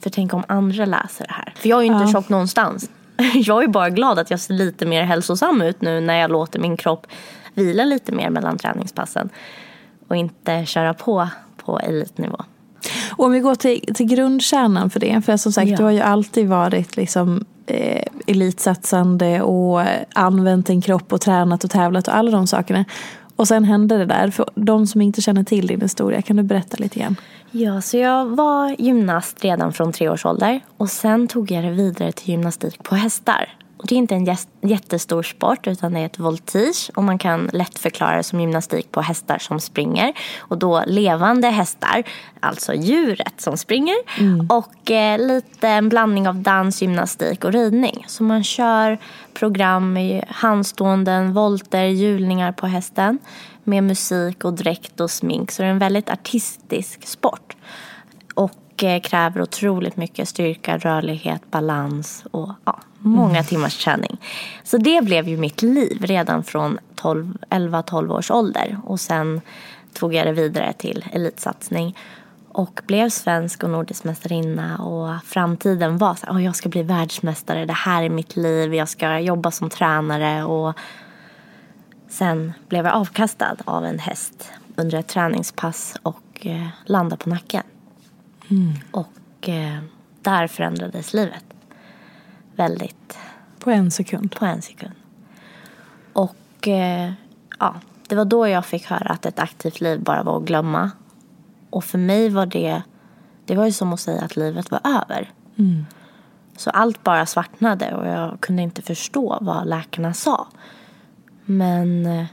För 0.00 0.10
tänk 0.10 0.34
om 0.34 0.44
andra 0.48 0.84
läser 0.84 1.26
det 1.26 1.32
här. 1.32 1.54
För 1.56 1.68
jag 1.68 1.78
är 1.78 1.82
ju 1.82 1.92
inte 1.92 2.04
ja. 2.04 2.12
tjock 2.12 2.28
någonstans. 2.28 2.90
Jag 3.34 3.62
är 3.62 3.68
bara 3.68 3.90
glad 3.90 4.18
att 4.18 4.30
jag 4.30 4.40
ser 4.40 4.54
lite 4.54 4.86
mer 4.86 5.02
hälsosam 5.02 5.62
ut 5.62 5.80
nu 5.80 6.00
när 6.00 6.20
jag 6.20 6.30
låter 6.30 6.58
min 6.58 6.76
kropp 6.76 7.06
vila 7.54 7.84
lite 7.84 8.12
mer 8.12 8.30
mellan 8.30 8.58
träningspassen 8.58 9.30
och 10.08 10.16
inte 10.16 10.66
köra 10.66 10.94
på 10.94 11.28
på 11.56 11.78
elitnivå. 11.78 12.36
Och 13.16 13.24
om 13.24 13.32
vi 13.32 13.40
går 13.40 13.54
till, 13.54 13.94
till 13.94 14.06
grundkärnan 14.06 14.90
för 14.90 15.00
det. 15.00 15.22
För 15.24 15.36
som 15.36 15.52
sagt, 15.52 15.70
ja. 15.70 15.76
du 15.76 15.82
har 15.82 15.90
ju 15.90 16.00
alltid 16.00 16.48
varit 16.48 16.96
liksom, 16.96 17.44
eh, 17.66 18.04
elitsatsande 18.26 19.42
och 19.42 19.82
använt 20.12 20.66
din 20.66 20.82
kropp 20.82 21.12
och 21.12 21.20
tränat 21.20 21.64
och 21.64 21.70
tävlat 21.70 22.08
och 22.08 22.16
alla 22.16 22.30
de 22.30 22.46
sakerna. 22.46 22.84
Och 23.36 23.48
sen 23.48 23.64
hände 23.64 23.98
det 23.98 24.06
där. 24.06 24.30
För 24.30 24.46
de 24.54 24.86
som 24.86 25.00
inte 25.00 25.22
känner 25.22 25.44
till 25.44 25.66
din 25.66 25.80
historia, 25.80 26.22
kan 26.22 26.36
du 26.36 26.42
berätta 26.42 26.76
lite 26.76 26.98
grann? 26.98 27.16
Ja, 27.50 27.80
så 27.80 27.96
jag 27.96 28.26
var 28.26 28.76
gymnast 28.78 29.44
redan 29.44 29.72
från 29.72 29.92
tre 29.92 30.08
års 30.08 30.26
ålder 30.26 30.60
och 30.76 30.90
sen 30.90 31.28
tog 31.28 31.50
jag 31.50 31.64
det 31.64 31.70
vidare 31.70 32.12
till 32.12 32.28
gymnastik 32.28 32.82
på 32.82 32.94
hästar. 32.94 33.48
Det 33.88 33.94
är 33.94 33.98
inte 33.98 34.14
en 34.14 34.36
jättestor 34.60 35.22
sport 35.22 35.66
utan 35.66 35.92
det 35.92 36.00
är 36.00 36.06
ett 36.06 36.18
voltige 36.18 36.90
och 36.94 37.04
man 37.04 37.18
kan 37.18 37.50
lätt 37.52 37.78
förklara 37.78 38.16
det 38.16 38.22
som 38.22 38.40
gymnastik 38.40 38.92
på 38.92 39.00
hästar 39.00 39.38
som 39.38 39.60
springer. 39.60 40.12
Och 40.38 40.58
då 40.58 40.82
levande 40.86 41.48
hästar, 41.48 42.02
alltså 42.40 42.74
djuret 42.74 43.40
som 43.40 43.56
springer. 43.56 43.96
Mm. 44.18 44.46
Och 44.50 44.90
eh, 44.90 45.26
lite 45.26 45.68
en 45.68 45.88
blandning 45.88 46.28
av 46.28 46.42
dans, 46.42 46.82
gymnastik 46.82 47.44
och 47.44 47.52
ridning. 47.52 48.04
Så 48.06 48.22
man 48.22 48.44
kör 48.44 48.98
program 49.34 49.96
i 49.96 50.22
handståenden, 50.28 51.32
volter, 51.32 51.84
hjulningar 51.84 52.52
på 52.52 52.66
hästen 52.66 53.18
med 53.64 53.84
musik 53.84 54.44
och 54.44 54.52
dräkt 54.52 55.00
och 55.00 55.10
smink. 55.10 55.50
Så 55.50 55.62
det 55.62 55.68
är 55.68 55.72
en 55.72 55.78
väldigt 55.78 56.10
artistisk 56.10 57.06
sport. 57.06 57.56
Och 58.34 58.84
eh, 58.84 59.00
kräver 59.00 59.42
otroligt 59.42 59.96
mycket 59.96 60.28
styrka, 60.28 60.78
rörlighet, 60.78 61.50
balans 61.50 62.24
och 62.30 62.50
ja, 62.64 62.80
många 63.04 63.30
mm. 63.30 63.44
timmars 63.44 63.84
träning. 63.84 64.20
Så 64.62 64.78
det 64.78 65.04
blev 65.04 65.28
ju 65.28 65.36
mitt 65.36 65.62
liv 65.62 66.04
redan 66.04 66.44
från 66.44 66.78
11-12 66.96 68.10
års 68.12 68.30
ålder. 68.30 68.78
Och 68.84 69.00
sen 69.00 69.40
tog 69.92 70.14
jag 70.14 70.26
det 70.26 70.32
vidare 70.32 70.72
till 70.72 71.04
elitsatsning. 71.12 71.96
Och 72.48 72.80
blev 72.86 73.08
svensk 73.08 73.62
och 73.62 73.70
nordisk 73.70 74.04
mästarinna 74.04 74.78
och 74.78 75.26
framtiden 75.26 75.98
var 75.98 76.14
så 76.14 76.26
här, 76.26 76.34
oh, 76.34 76.44
jag 76.44 76.56
ska 76.56 76.68
bli 76.68 76.82
världsmästare, 76.82 77.64
det 77.64 77.72
här 77.72 78.02
är 78.02 78.08
mitt 78.08 78.36
liv, 78.36 78.74
jag 78.74 78.88
ska 78.88 79.18
jobba 79.18 79.50
som 79.50 79.70
tränare 79.70 80.44
och 80.44 80.78
sen 82.08 82.52
blev 82.68 82.86
jag 82.86 82.94
avkastad 82.94 83.56
av 83.64 83.84
en 83.84 83.98
häst 83.98 84.52
under 84.76 84.98
ett 84.98 85.08
träningspass 85.08 85.96
och 86.02 86.46
eh, 86.46 86.66
landade 86.84 87.24
på 87.24 87.30
nacken. 87.30 87.62
Mm. 88.50 88.72
Och 88.90 89.48
eh, 89.48 89.78
där 90.22 90.46
förändrades 90.46 91.14
livet 91.14 91.53
väldigt... 92.56 93.18
På 93.58 93.70
en 93.70 93.90
sekund? 93.90 94.32
På 94.36 94.44
en 94.44 94.62
sekund. 94.62 94.94
Och 96.12 96.68
eh, 96.68 97.12
ja, 97.58 97.74
det 98.08 98.14
var 98.14 98.24
då 98.24 98.48
jag 98.48 98.66
fick 98.66 98.86
höra 98.86 99.08
att 99.10 99.26
ett 99.26 99.38
aktivt 99.38 99.80
liv 99.80 100.00
bara 100.00 100.22
var 100.22 100.36
att 100.36 100.44
glömma. 100.44 100.90
Och 101.70 101.84
för 101.84 101.98
mig 101.98 102.28
var 102.28 102.46
det, 102.46 102.82
det 103.44 103.56
var 103.56 103.64
ju 103.64 103.72
som 103.72 103.92
att 103.92 104.00
säga 104.00 104.22
att 104.22 104.36
livet 104.36 104.70
var 104.70 104.80
över. 104.84 105.30
Mm. 105.56 105.86
Så 106.56 106.70
allt 106.70 107.02
bara 107.02 107.26
svartnade 107.26 107.94
och 107.94 108.06
jag 108.06 108.40
kunde 108.40 108.62
inte 108.62 108.82
förstå 108.82 109.38
vad 109.40 109.66
läkarna 109.66 110.14
sa. 110.14 110.48
Men 111.44 112.06
eh, 112.06 112.24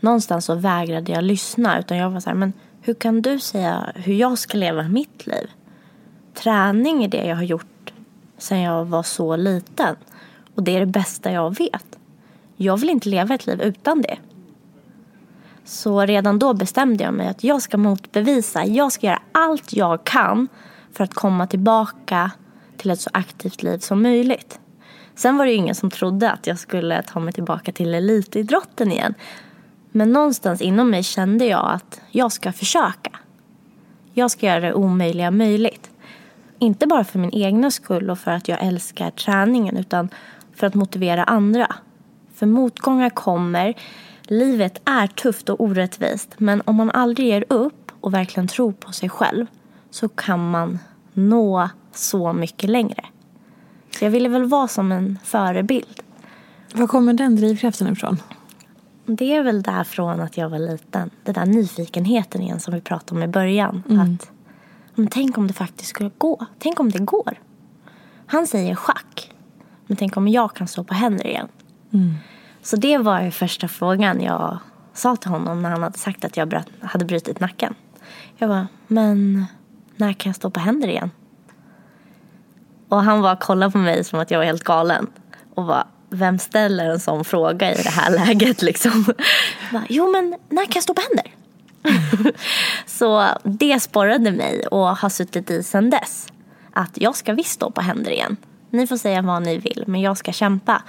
någonstans 0.00 0.44
så 0.44 0.54
vägrade 0.54 1.12
jag 1.12 1.24
lyssna. 1.24 1.78
Utan 1.78 1.96
jag 1.96 2.10
var 2.10 2.20
så 2.20 2.30
här, 2.30 2.36
men 2.36 2.52
hur 2.80 2.94
kan 2.94 3.22
du 3.22 3.40
säga 3.40 3.92
hur 3.94 4.14
jag 4.14 4.38
ska 4.38 4.58
leva 4.58 4.82
mitt 4.82 5.26
liv? 5.26 5.50
Träning 6.34 7.04
är 7.04 7.08
det 7.08 7.26
jag 7.26 7.36
har 7.36 7.42
gjort 7.42 7.77
sedan 8.38 8.60
jag 8.60 8.84
var 8.84 9.02
så 9.02 9.36
liten. 9.36 9.96
Och 10.54 10.62
det 10.62 10.76
är 10.76 10.80
det 10.80 10.86
bästa 10.86 11.32
jag 11.32 11.58
vet. 11.58 11.98
Jag 12.56 12.76
vill 12.76 12.90
inte 12.90 13.08
leva 13.08 13.34
ett 13.34 13.46
liv 13.46 13.62
utan 13.62 14.02
det. 14.02 14.16
Så 15.64 16.00
redan 16.00 16.38
då 16.38 16.54
bestämde 16.54 17.04
jag 17.04 17.14
mig 17.14 17.28
att 17.28 17.44
jag 17.44 17.62
ska 17.62 17.76
motbevisa. 17.76 18.66
Jag 18.66 18.92
ska 18.92 19.06
göra 19.06 19.22
allt 19.32 19.72
jag 19.72 20.04
kan 20.04 20.48
för 20.92 21.04
att 21.04 21.14
komma 21.14 21.46
tillbaka 21.46 22.30
till 22.76 22.90
ett 22.90 23.00
så 23.00 23.10
aktivt 23.12 23.62
liv 23.62 23.78
som 23.78 24.02
möjligt. 24.02 24.60
Sen 25.14 25.36
var 25.36 25.44
det 25.44 25.50
ju 25.50 25.56
ingen 25.56 25.74
som 25.74 25.90
trodde 25.90 26.30
att 26.30 26.46
jag 26.46 26.58
skulle 26.58 27.02
ta 27.02 27.20
mig 27.20 27.32
tillbaka 27.32 27.72
till 27.72 27.94
elitidrotten 27.94 28.92
igen. 28.92 29.14
Men 29.92 30.12
någonstans 30.12 30.60
inom 30.60 30.90
mig 30.90 31.02
kände 31.02 31.44
jag 31.44 31.70
att 31.72 32.00
jag 32.10 32.32
ska 32.32 32.52
försöka. 32.52 33.10
Jag 34.12 34.30
ska 34.30 34.46
göra 34.46 34.60
det 34.60 34.74
omöjliga 34.74 35.30
möjligt. 35.30 35.90
Inte 36.58 36.86
bara 36.86 37.04
för 37.04 37.18
min 37.18 37.34
egna 37.34 37.70
skull 37.70 38.10
och 38.10 38.18
för 38.18 38.30
att 38.30 38.48
jag 38.48 38.62
älskar 38.62 39.10
träningen 39.10 39.76
utan 39.76 40.08
för 40.54 40.66
att 40.66 40.74
motivera 40.74 41.24
andra. 41.24 41.74
För 42.34 42.46
motgångar 42.46 43.10
kommer. 43.10 43.74
Livet 44.22 44.80
är 44.84 45.06
tufft 45.06 45.48
och 45.48 45.60
orättvist 45.60 46.34
men 46.38 46.62
om 46.64 46.76
man 46.76 46.90
aldrig 46.90 47.28
ger 47.28 47.44
upp 47.48 47.92
och 48.00 48.14
verkligen 48.14 48.48
tror 48.48 48.72
på 48.72 48.92
sig 48.92 49.08
själv 49.08 49.46
så 49.90 50.08
kan 50.08 50.50
man 50.50 50.78
nå 51.12 51.68
så 51.92 52.32
mycket 52.32 52.70
längre. 52.70 53.04
Så 53.90 54.04
jag 54.04 54.10
ville 54.10 54.28
väl 54.28 54.44
vara 54.44 54.68
som 54.68 54.92
en 54.92 55.18
förebild. 55.24 56.02
Var 56.74 56.86
kommer 56.86 57.12
den 57.12 57.36
drivkraften 57.36 57.92
ifrån? 57.92 58.22
Det 59.06 59.34
är 59.34 59.42
väl 59.42 59.62
därifrån 59.62 60.20
att 60.20 60.36
jag 60.36 60.48
var 60.48 60.58
liten. 60.58 61.10
Den 61.24 61.34
där 61.34 61.46
nyfikenheten 61.46 62.42
igen 62.42 62.60
som 62.60 62.74
vi 62.74 62.80
pratade 62.80 63.18
om 63.20 63.22
i 63.22 63.32
början. 63.32 63.82
Mm. 63.88 64.00
Att 64.00 64.30
men 64.98 65.08
tänk 65.08 65.38
om 65.38 65.46
det 65.46 65.52
faktiskt 65.52 65.88
skulle 65.90 66.10
gå. 66.18 66.46
Tänk 66.58 66.80
om 66.80 66.90
det 66.90 66.98
går. 66.98 67.40
Han 68.26 68.46
säger 68.46 68.74
schack. 68.74 69.32
Men 69.86 69.96
tänk 69.96 70.16
om 70.16 70.28
jag 70.28 70.54
kan 70.54 70.68
stå 70.68 70.84
på 70.84 70.94
händer 70.94 71.26
igen. 71.26 71.48
Mm. 71.92 72.14
Så 72.62 72.76
det 72.76 72.98
var 72.98 73.20
ju 73.20 73.30
första 73.30 73.68
frågan 73.68 74.20
jag 74.20 74.58
sa 74.92 75.16
till 75.16 75.30
honom 75.30 75.62
när 75.62 75.70
han 75.70 75.82
hade 75.82 75.98
sagt 75.98 76.24
att 76.24 76.36
jag 76.36 76.48
bröt, 76.48 76.66
hade 76.82 77.04
brutit 77.04 77.40
nacken. 77.40 77.74
Jag 78.36 78.48
bara, 78.48 78.68
men 78.86 79.46
när 79.96 80.12
kan 80.12 80.30
jag 80.30 80.36
stå 80.36 80.50
på 80.50 80.60
händer 80.60 80.88
igen? 80.88 81.10
Och 82.88 83.02
han 83.02 83.22
bara 83.22 83.36
kollade 83.36 83.72
på 83.72 83.78
mig 83.78 84.04
som 84.04 84.18
att 84.18 84.30
jag 84.30 84.38
var 84.38 84.46
helt 84.46 84.64
galen. 84.64 85.06
Och 85.54 85.64
bara, 85.64 85.86
vem 86.10 86.38
ställer 86.38 86.90
en 86.90 87.00
sån 87.00 87.24
fråga 87.24 87.72
i 87.72 87.82
det 87.82 87.90
här 87.90 88.10
läget 88.26 88.62
liksom? 88.62 89.04
Bara, 89.72 89.84
jo 89.88 90.10
men 90.12 90.36
när 90.48 90.64
kan 90.64 90.72
jag 90.74 90.82
stå 90.82 90.94
på 90.94 91.02
händer? 91.08 91.37
så 92.86 93.26
det 93.42 93.80
sporrade 93.80 94.30
mig 94.30 94.66
och 94.66 94.96
har 94.96 95.08
suttit 95.08 95.50
i 95.50 95.62
sedan 95.62 95.90
dess. 95.90 96.26
Att 96.72 97.00
jag 97.00 97.16
ska 97.16 97.32
visst 97.32 97.50
stå 97.50 97.70
på 97.70 97.80
händer 97.80 98.10
igen. 98.10 98.36
Ni 98.70 98.86
får 98.86 98.96
säga 98.96 99.22
vad 99.22 99.42
ni 99.42 99.58
vill, 99.58 99.84
men 99.86 100.00
jag 100.00 100.16
ska 100.16 100.32
kämpa. 100.32 100.82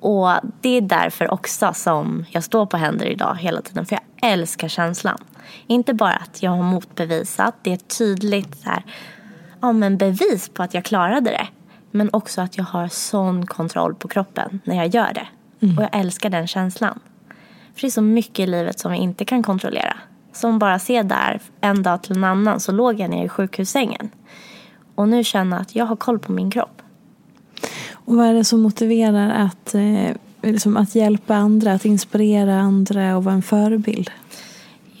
Och 0.00 0.30
det 0.60 0.76
är 0.76 0.80
därför 0.80 1.30
också 1.30 1.72
som 1.74 2.24
jag 2.30 2.44
står 2.44 2.66
på 2.66 2.76
händer 2.76 3.06
idag 3.06 3.36
hela 3.40 3.62
tiden. 3.62 3.86
För 3.86 3.94
jag 3.96 4.32
älskar 4.32 4.68
känslan. 4.68 5.18
Inte 5.66 5.94
bara 5.94 6.14
att 6.14 6.42
jag 6.42 6.50
har 6.50 6.62
motbevisat. 6.62 7.54
Det 7.62 7.72
är 7.72 7.76
tydligt 7.76 8.58
så 8.58 8.70
här, 8.70 8.82
ja, 9.60 9.72
men 9.72 9.98
bevis 9.98 10.48
på 10.48 10.62
att 10.62 10.74
jag 10.74 10.84
klarade 10.84 11.30
det. 11.30 11.48
Men 11.90 12.10
också 12.12 12.40
att 12.40 12.58
jag 12.58 12.64
har 12.64 12.88
sån 12.88 13.46
kontroll 13.46 13.94
på 13.94 14.08
kroppen 14.08 14.60
när 14.64 14.76
jag 14.76 14.86
gör 14.86 15.12
det. 15.14 15.28
Mm. 15.66 15.78
Och 15.78 15.84
jag 15.84 16.00
älskar 16.00 16.30
den 16.30 16.46
känslan. 16.46 17.00
För 17.74 17.80
det 17.80 17.86
är 17.86 17.90
så 17.90 18.02
mycket 18.02 18.38
i 18.38 18.46
livet 18.46 18.78
som 18.78 18.92
vi 18.92 18.98
inte 18.98 19.24
kan 19.24 19.42
kontrollera 19.42 19.96
som 20.32 20.58
bara 20.58 20.78
ser 20.78 21.02
där 21.02 21.40
en 21.60 21.82
dag 21.82 22.02
till 22.02 22.16
en 22.16 22.24
annan 22.24 22.60
så 22.60 22.72
låg 22.72 23.00
jag 23.00 23.10
ner 23.10 23.24
i 23.24 23.28
sjukhussängen. 23.28 24.10
Och 24.94 25.08
nu 25.08 25.24
känner 25.24 25.56
jag 25.56 25.62
att 25.62 25.74
jag 25.74 25.84
har 25.84 25.96
koll 25.96 26.18
på 26.18 26.32
min 26.32 26.50
kropp. 26.50 26.82
Och 27.92 28.16
vad 28.16 28.26
är 28.26 28.34
det 28.34 28.44
som 28.44 28.60
motiverar 28.60 29.44
att, 29.44 29.74
eh, 29.74 30.16
liksom 30.42 30.76
att 30.76 30.94
hjälpa 30.94 31.34
andra, 31.34 31.72
att 31.72 31.84
inspirera 31.84 32.60
andra 32.60 33.16
och 33.16 33.24
vara 33.24 33.34
en 33.34 33.42
förebild? 33.42 34.10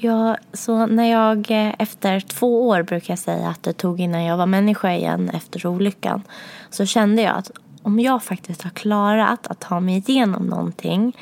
Ja, 0.00 0.36
så 0.52 0.86
när 0.86 1.10
jag 1.10 1.50
eh, 1.50 1.74
efter 1.78 2.20
två 2.20 2.68
år 2.68 2.82
brukar 2.82 3.12
jag 3.12 3.18
säga 3.18 3.48
att 3.48 3.62
det 3.62 3.72
tog 3.72 4.00
innan 4.00 4.24
jag 4.24 4.36
var 4.36 4.46
människa 4.46 4.92
igen 4.92 5.30
efter 5.30 5.66
olyckan. 5.66 6.22
Så 6.70 6.86
kände 6.86 7.22
jag 7.22 7.36
att 7.36 7.50
om 7.82 8.00
jag 8.00 8.22
faktiskt 8.22 8.62
har 8.62 8.70
klarat 8.70 9.46
att 9.46 9.60
ta 9.60 9.80
mig 9.80 9.96
igenom 9.96 10.46
någonting 10.46 11.16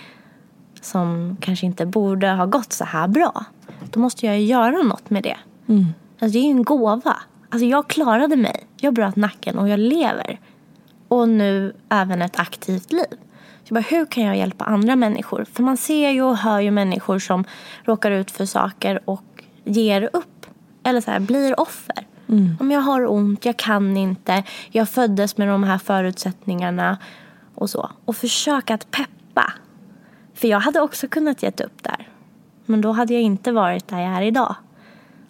som 0.80 1.36
kanske 1.40 1.66
inte 1.66 1.86
borde 1.86 2.28
ha 2.28 2.46
gått 2.46 2.72
så 2.72 2.84
här 2.84 3.08
bra 3.08 3.44
då 3.90 4.00
måste 4.00 4.26
jag 4.26 4.40
göra 4.40 4.82
något 4.82 5.10
med 5.10 5.22
det. 5.22 5.36
Mm. 5.68 5.86
Alltså, 6.20 6.38
det 6.38 6.38
är 6.38 6.44
ju 6.44 6.50
en 6.50 6.64
gåva. 6.64 7.16
Alltså, 7.50 7.66
jag 7.66 7.88
klarade 7.88 8.36
mig. 8.36 8.66
Jag 8.80 8.94
bröt 8.94 9.16
nacken 9.16 9.58
och 9.58 9.68
jag 9.68 9.80
lever. 9.80 10.40
Och 11.08 11.28
nu 11.28 11.76
även 11.88 12.22
ett 12.22 12.38
aktivt 12.38 12.92
liv. 12.92 13.18
Så 13.64 13.74
bara, 13.74 13.80
hur 13.80 14.06
kan 14.06 14.24
jag 14.24 14.36
hjälpa 14.36 14.64
andra 14.64 14.96
människor? 14.96 15.46
För 15.52 15.62
man 15.62 15.76
ser 15.76 16.10
ju 16.10 16.22
och 16.22 16.36
hör 16.36 16.60
ju 16.60 16.70
människor 16.70 17.18
som 17.18 17.44
råkar 17.84 18.10
ut 18.10 18.30
för 18.30 18.46
saker 18.46 19.00
och 19.04 19.44
ger 19.64 20.10
upp. 20.12 20.46
Eller 20.84 21.00
så 21.00 21.10
här, 21.10 21.20
blir 21.20 21.60
offer. 21.60 22.06
Mm. 22.28 22.56
Om 22.60 22.70
jag 22.70 22.80
har 22.80 23.06
ont, 23.10 23.44
jag 23.44 23.56
kan 23.56 23.96
inte, 23.96 24.42
jag 24.70 24.88
föddes 24.88 25.36
med 25.36 25.48
de 25.48 25.64
här 25.64 25.78
förutsättningarna 25.78 26.98
och 27.54 27.70
så. 27.70 27.90
Och 28.04 28.16
försöka 28.16 28.74
att 28.74 28.90
peppa. 28.90 29.52
För 30.34 30.48
jag 30.48 30.60
hade 30.60 30.80
också 30.80 31.08
kunnat 31.08 31.42
gett 31.42 31.60
upp 31.60 31.82
där. 31.82 32.08
Men 32.66 32.80
då 32.80 32.92
hade 32.92 33.14
jag 33.14 33.22
inte 33.22 33.52
varit 33.52 33.88
där 33.88 34.00
jag 34.00 34.12
är 34.12 34.22
idag. 34.22 34.54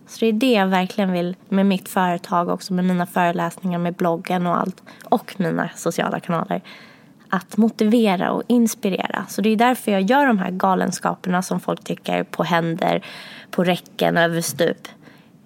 Så 0.07 0.21
det 0.21 0.27
är 0.27 0.33
det 0.33 0.53
jag 0.53 0.67
verkligen 0.67 1.13
vill 1.13 1.37
med 1.49 1.67
mitt 1.67 1.89
företag 1.89 2.49
också, 2.49 2.75
med 2.75 2.85
mina 2.85 3.07
föreläsningar, 3.07 3.79
med 3.79 3.95
bloggen 3.95 4.47
och 4.47 4.57
allt. 4.59 4.83
Och 5.05 5.35
mina 5.39 5.71
sociala 5.75 6.21
kanaler. 6.21 6.63
Att 7.29 7.57
motivera 7.57 8.31
och 8.31 8.43
inspirera. 8.47 9.25
Så 9.29 9.43
det 9.43 9.49
är 9.49 9.57
därför 9.57 9.93
jag 9.93 10.03
gör 10.03 10.27
de 10.27 10.39
här 10.39 10.51
galenskaperna 10.51 11.43
som 11.43 11.61
folk 11.61 11.85
tycker 11.85 12.25
på 12.25 12.45
händer, 12.45 13.05
på 13.51 13.65
räcken, 13.65 14.17
över 14.17 14.41
stup. 14.41 14.89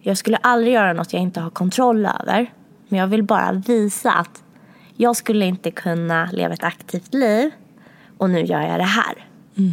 Jag 0.00 0.18
skulle 0.18 0.36
aldrig 0.36 0.74
göra 0.74 0.92
något 0.92 1.12
jag 1.12 1.22
inte 1.22 1.40
har 1.40 1.50
kontroll 1.50 2.06
över. 2.06 2.52
Men 2.88 2.98
jag 2.98 3.06
vill 3.06 3.22
bara 3.22 3.52
visa 3.52 4.12
att 4.12 4.42
jag 4.96 5.16
skulle 5.16 5.46
inte 5.46 5.70
kunna 5.70 6.28
leva 6.32 6.54
ett 6.54 6.64
aktivt 6.64 7.14
liv 7.14 7.50
och 8.18 8.30
nu 8.30 8.40
gör 8.40 8.60
jag 8.60 8.80
det 8.80 8.84
här. 8.84 9.26
Mm. 9.58 9.72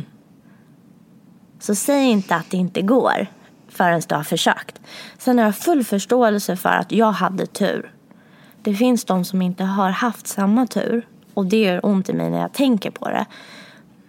Så 1.59 1.75
säg 1.75 2.05
inte 2.05 2.35
att 2.35 2.51
det 2.51 2.57
inte 2.57 2.81
går 2.81 3.27
förrän 3.67 4.01
du 4.07 4.15
har 4.15 4.23
försökt. 4.23 4.81
Sen 5.17 5.37
har 5.37 5.45
jag 5.45 5.55
full 5.55 5.83
förståelse 5.83 6.55
för 6.55 6.69
att 6.69 6.91
jag 6.91 7.11
hade 7.11 7.45
tur. 7.45 7.93
Det 8.61 8.75
finns 8.75 9.05
de 9.05 9.25
som 9.25 9.41
inte 9.41 9.63
har 9.63 9.89
haft 9.89 10.27
samma 10.27 10.67
tur 10.67 11.07
och 11.33 11.45
det 11.45 11.57
gör 11.57 11.85
ont 11.85 12.09
i 12.09 12.13
mig 12.13 12.29
när 12.29 12.39
jag 12.39 12.53
tänker 12.53 12.91
på 12.91 13.09
det. 13.09 13.25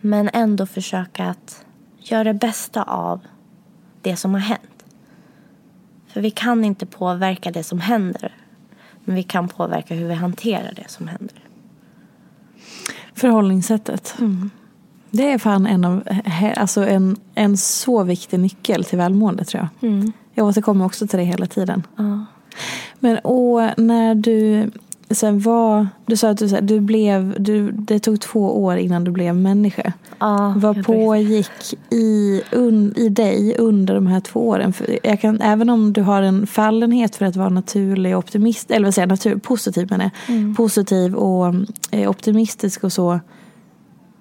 Men 0.00 0.30
ändå 0.32 0.66
försöka 0.66 1.24
att 1.24 1.64
göra 1.98 2.24
det 2.24 2.34
bästa 2.34 2.82
av 2.82 3.20
det 4.02 4.16
som 4.16 4.34
har 4.34 4.40
hänt. 4.40 4.84
För 6.06 6.20
vi 6.20 6.30
kan 6.30 6.64
inte 6.64 6.86
påverka 6.86 7.50
det 7.50 7.62
som 7.62 7.80
händer. 7.80 8.36
Men 9.04 9.14
vi 9.16 9.22
kan 9.22 9.48
påverka 9.48 9.94
hur 9.94 10.08
vi 10.08 10.14
hanterar 10.14 10.72
det 10.76 10.90
som 10.90 11.08
händer. 11.08 11.48
Förhållningssättet. 13.14 14.14
Mm. 14.18 14.50
Det 15.10 15.32
är 15.32 15.38
fan 15.38 15.66
en, 15.66 15.84
av, 15.84 16.02
alltså 16.56 16.86
en, 16.86 17.16
en 17.34 17.56
så 17.56 18.02
viktig 18.02 18.40
nyckel 18.40 18.84
till 18.84 18.98
välmående 18.98 19.44
tror 19.44 19.68
jag. 19.80 19.90
Mm. 19.90 20.12
Jag 20.34 20.46
återkommer 20.46 20.84
också 20.84 21.06
till 21.06 21.18
det 21.18 21.24
hela 21.24 21.46
tiden. 21.46 21.86
Ja. 21.96 22.24
Men 23.00 23.18
och 23.18 23.70
när 23.76 24.14
du 24.14 24.70
sen 25.10 25.40
var, 25.40 25.88
du 26.06 26.16
sa 26.16 26.28
att 26.28 26.38
du, 26.38 26.46
du 26.60 26.80
blev, 26.80 27.34
du, 27.38 27.70
det 27.70 27.98
tog 27.98 28.20
två 28.20 28.64
år 28.64 28.76
innan 28.76 29.04
du 29.04 29.10
blev 29.10 29.36
människa. 29.36 29.92
Ja, 30.18 30.54
Vad 30.56 30.84
pågick 30.86 31.50
i, 31.90 32.42
un, 32.52 32.94
i 32.96 33.08
dig 33.08 33.56
under 33.58 33.94
de 33.94 34.06
här 34.06 34.20
två 34.20 34.48
åren? 34.48 34.72
För 34.72 34.98
jag 35.02 35.20
kan, 35.20 35.40
även 35.40 35.70
om 35.70 35.92
du 35.92 36.02
har 36.02 36.22
en 36.22 36.46
fallenhet 36.46 37.16
för 37.16 37.26
att 37.26 37.36
vara 37.36 37.48
naturlig 37.48 38.12
och 38.16 38.18
optimist, 38.18 38.70
eller 38.70 38.86
vad 38.86 38.94
säger 38.94 39.06
jag, 39.06 39.12
natur, 39.12 39.36
positiv 39.36 39.90
menar 39.90 40.04
jag, 40.04 40.36
Mm. 40.36 40.54
positiv 40.54 41.14
och 41.14 41.54
eh, 41.90 42.10
optimistisk 42.10 42.84
och 42.84 42.92
så, 42.92 43.20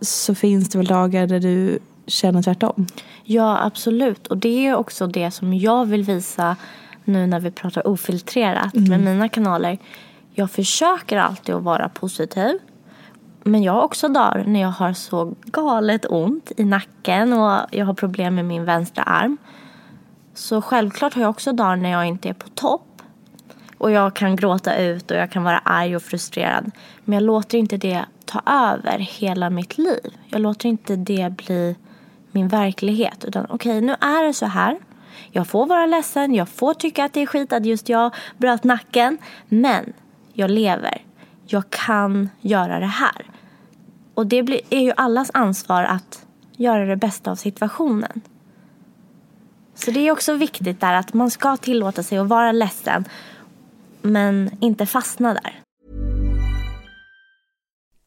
så 0.02 0.36
finns 0.36 0.70
det 0.70 0.78
väl 0.78 0.88
dagar 0.88 1.28
där 1.28 1.40
du 1.40 1.80
känner 2.08 2.42
tvärtom? 2.42 2.88
Ja, 3.24 3.60
absolut. 3.64 4.28
Och 4.28 4.38
det 4.38 4.68
är 4.68 4.76
också 4.76 5.08
det 5.08 5.32
som 5.32 5.54
jag 5.54 5.86
vill 5.86 6.04
visa 6.04 6.56
nu 7.04 7.28
när 7.28 7.40
vi 7.40 7.52
pratar 7.52 7.88
ofiltrerat 7.88 8.74
med 8.74 9.00
mina 9.00 9.30
kanaler. 9.30 9.78
Jag 10.34 10.52
försöker 10.52 11.18
alltid 11.18 11.56
att 11.56 11.64
vara 11.64 11.90
positiv. 11.90 12.60
Men 13.44 13.64
jag 13.64 13.74
har 13.74 13.82
också 13.82 14.08
dagar 14.08 14.44
när 14.48 14.62
jag 14.62 14.72
har 14.72 14.94
så 14.94 15.36
galet 15.46 16.06
ont 16.10 16.52
i 16.58 16.64
nacken 16.64 17.34
och 17.34 17.60
jag 17.72 17.86
har 17.86 17.94
problem 17.94 18.36
med 18.36 18.46
min 18.46 18.66
vänstra 18.66 19.04
arm. 19.04 19.38
Så 20.34 20.62
självklart 20.62 21.14
har 21.14 21.22
jag 21.22 21.30
också 21.30 21.54
dagar 21.54 21.76
när 21.76 21.90
jag 21.92 22.06
inte 22.06 22.30
är 22.30 22.34
på 22.34 22.50
topp. 22.50 23.02
Och 23.78 23.92
jag 23.92 24.14
kan 24.14 24.36
gråta 24.36 24.78
ut 24.78 25.12
och 25.12 25.18
jag 25.18 25.32
kan 25.32 25.44
vara 25.44 25.58
arg 25.58 25.96
och 25.96 26.04
frustrerad. 26.04 26.72
Men 27.04 27.14
jag 27.14 27.24
låter 27.24 27.58
inte 27.58 27.78
det 27.78 28.06
ta 28.28 28.42
över 28.46 28.98
hela 29.00 29.50
mitt 29.50 29.78
liv. 29.78 30.18
Jag 30.28 30.42
låter 30.42 30.70
inte 30.70 30.96
det 30.96 31.30
bli 31.30 31.76
min 32.32 32.48
verklighet. 32.48 33.26
Utan 33.26 33.46
okej, 33.50 33.82
nu 33.82 33.96
är 34.02 34.24
det 34.24 34.34
så 34.34 34.46
här. 34.46 34.78
Jag 35.32 35.48
får 35.48 35.66
vara 35.66 35.86
ledsen, 35.86 36.36
jag 36.36 36.50
får 36.50 36.74
tycka 36.74 37.06
att 37.06 37.14
det 37.14 37.22
är 37.22 37.26
skit 37.26 37.54
att 37.54 37.66
just 37.66 37.90
jag 37.90 38.16
bröt 38.38 38.64
nacken. 38.64 39.18
Men 39.48 39.94
jag 40.34 40.52
lever. 40.52 41.02
Jag 41.46 41.70
kan 41.70 42.30
göra 42.42 42.80
det 42.80 42.86
här. 42.86 43.26
Och 44.14 44.28
det 44.28 44.44
blir, 44.44 44.62
är 44.70 44.80
ju 44.80 44.94
allas 44.98 45.32
ansvar 45.34 45.84
att 45.84 46.26
göra 46.58 46.86
det 46.86 46.96
bästa 46.96 47.32
av 47.32 47.36
situationen. 47.36 48.22
Så 49.76 49.92
det 49.92 50.08
är 50.08 50.12
också 50.12 50.34
viktigt 50.34 50.82
där 50.82 50.94
att 50.94 51.14
man 51.14 51.32
ska 51.32 51.58
tillåta 51.58 52.04
sig 52.04 52.18
att 52.18 52.28
vara 52.28 52.52
ledsen 52.52 53.06
men 54.02 54.52
inte 54.60 54.86
fastna 54.86 55.34
där. 55.34 55.67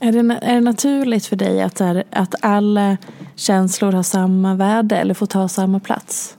Är 0.00 0.12
det, 0.12 0.38
är 0.42 0.54
det 0.54 0.60
naturligt 0.60 1.26
för 1.26 1.36
dig 1.36 1.62
att, 1.62 1.78
här, 1.78 2.04
att 2.10 2.34
alla 2.40 2.96
känslor 3.36 3.92
har 3.92 4.02
samma 4.02 4.54
värde 4.54 4.96
eller 4.96 5.14
får 5.14 5.26
ta 5.26 5.48
samma 5.48 5.80
plats? 5.80 6.36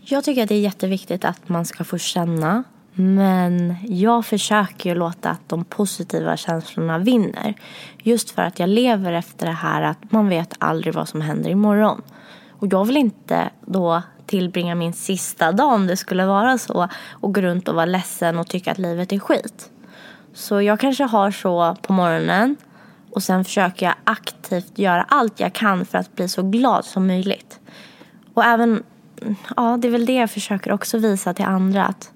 Jag 0.00 0.24
tycker 0.24 0.42
att 0.42 0.48
det 0.48 0.54
är 0.54 0.60
jätteviktigt 0.60 1.24
att 1.24 1.48
man 1.48 1.64
ska 1.64 1.84
få 1.84 1.98
känna. 1.98 2.64
Men 2.94 3.76
jag 3.88 4.26
försöker 4.26 4.90
ju 4.90 4.96
låta 4.96 5.30
att 5.30 5.48
de 5.48 5.64
positiva 5.64 6.36
känslorna 6.36 6.98
vinner. 6.98 7.54
Just 8.02 8.30
för 8.30 8.42
att 8.42 8.58
jag 8.58 8.68
lever 8.68 9.12
efter 9.12 9.46
det 9.46 9.52
här 9.52 9.82
att 9.82 10.12
man 10.12 10.28
vet 10.28 10.54
aldrig 10.58 10.94
vad 10.94 11.08
som 11.08 11.20
händer 11.20 11.50
imorgon. 11.50 12.02
Och 12.50 12.66
jag 12.72 12.84
vill 12.84 12.96
inte 12.96 13.50
då 13.66 14.02
tillbringa 14.26 14.74
min 14.74 14.92
sista 14.92 15.52
dag 15.52 15.72
om 15.72 15.86
det 15.86 15.96
skulle 15.96 16.26
vara 16.26 16.58
så 16.58 16.88
och 17.10 17.34
gå 17.34 17.40
runt 17.40 17.68
och 17.68 17.74
vara 17.74 17.86
ledsen 17.86 18.38
och 18.38 18.48
tycka 18.48 18.72
att 18.72 18.78
livet 18.78 19.12
är 19.12 19.18
skit. 19.18 19.70
Så 20.34 20.62
jag 20.62 20.80
kanske 20.80 21.04
har 21.04 21.30
så 21.30 21.76
på 21.82 21.92
morgonen 21.92 22.56
och 23.10 23.22
sen 23.22 23.44
försöker 23.44 23.86
jag 23.86 23.94
aktivt 24.04 24.78
göra 24.78 25.02
allt 25.08 25.40
jag 25.40 25.52
kan 25.52 25.84
för 25.84 25.98
att 25.98 26.16
bli 26.16 26.28
så 26.28 26.42
glad 26.42 26.84
som 26.84 27.06
möjligt. 27.06 27.60
Och 28.34 28.44
även, 28.44 28.82
ja 29.56 29.78
det 29.80 29.88
är 29.88 29.92
väl 29.92 30.06
det 30.06 30.14
jag 30.14 30.30
försöker 30.30 30.72
också 30.72 30.98
visa 30.98 31.34
till 31.34 31.44
andra 31.44 31.84
att 31.84 32.10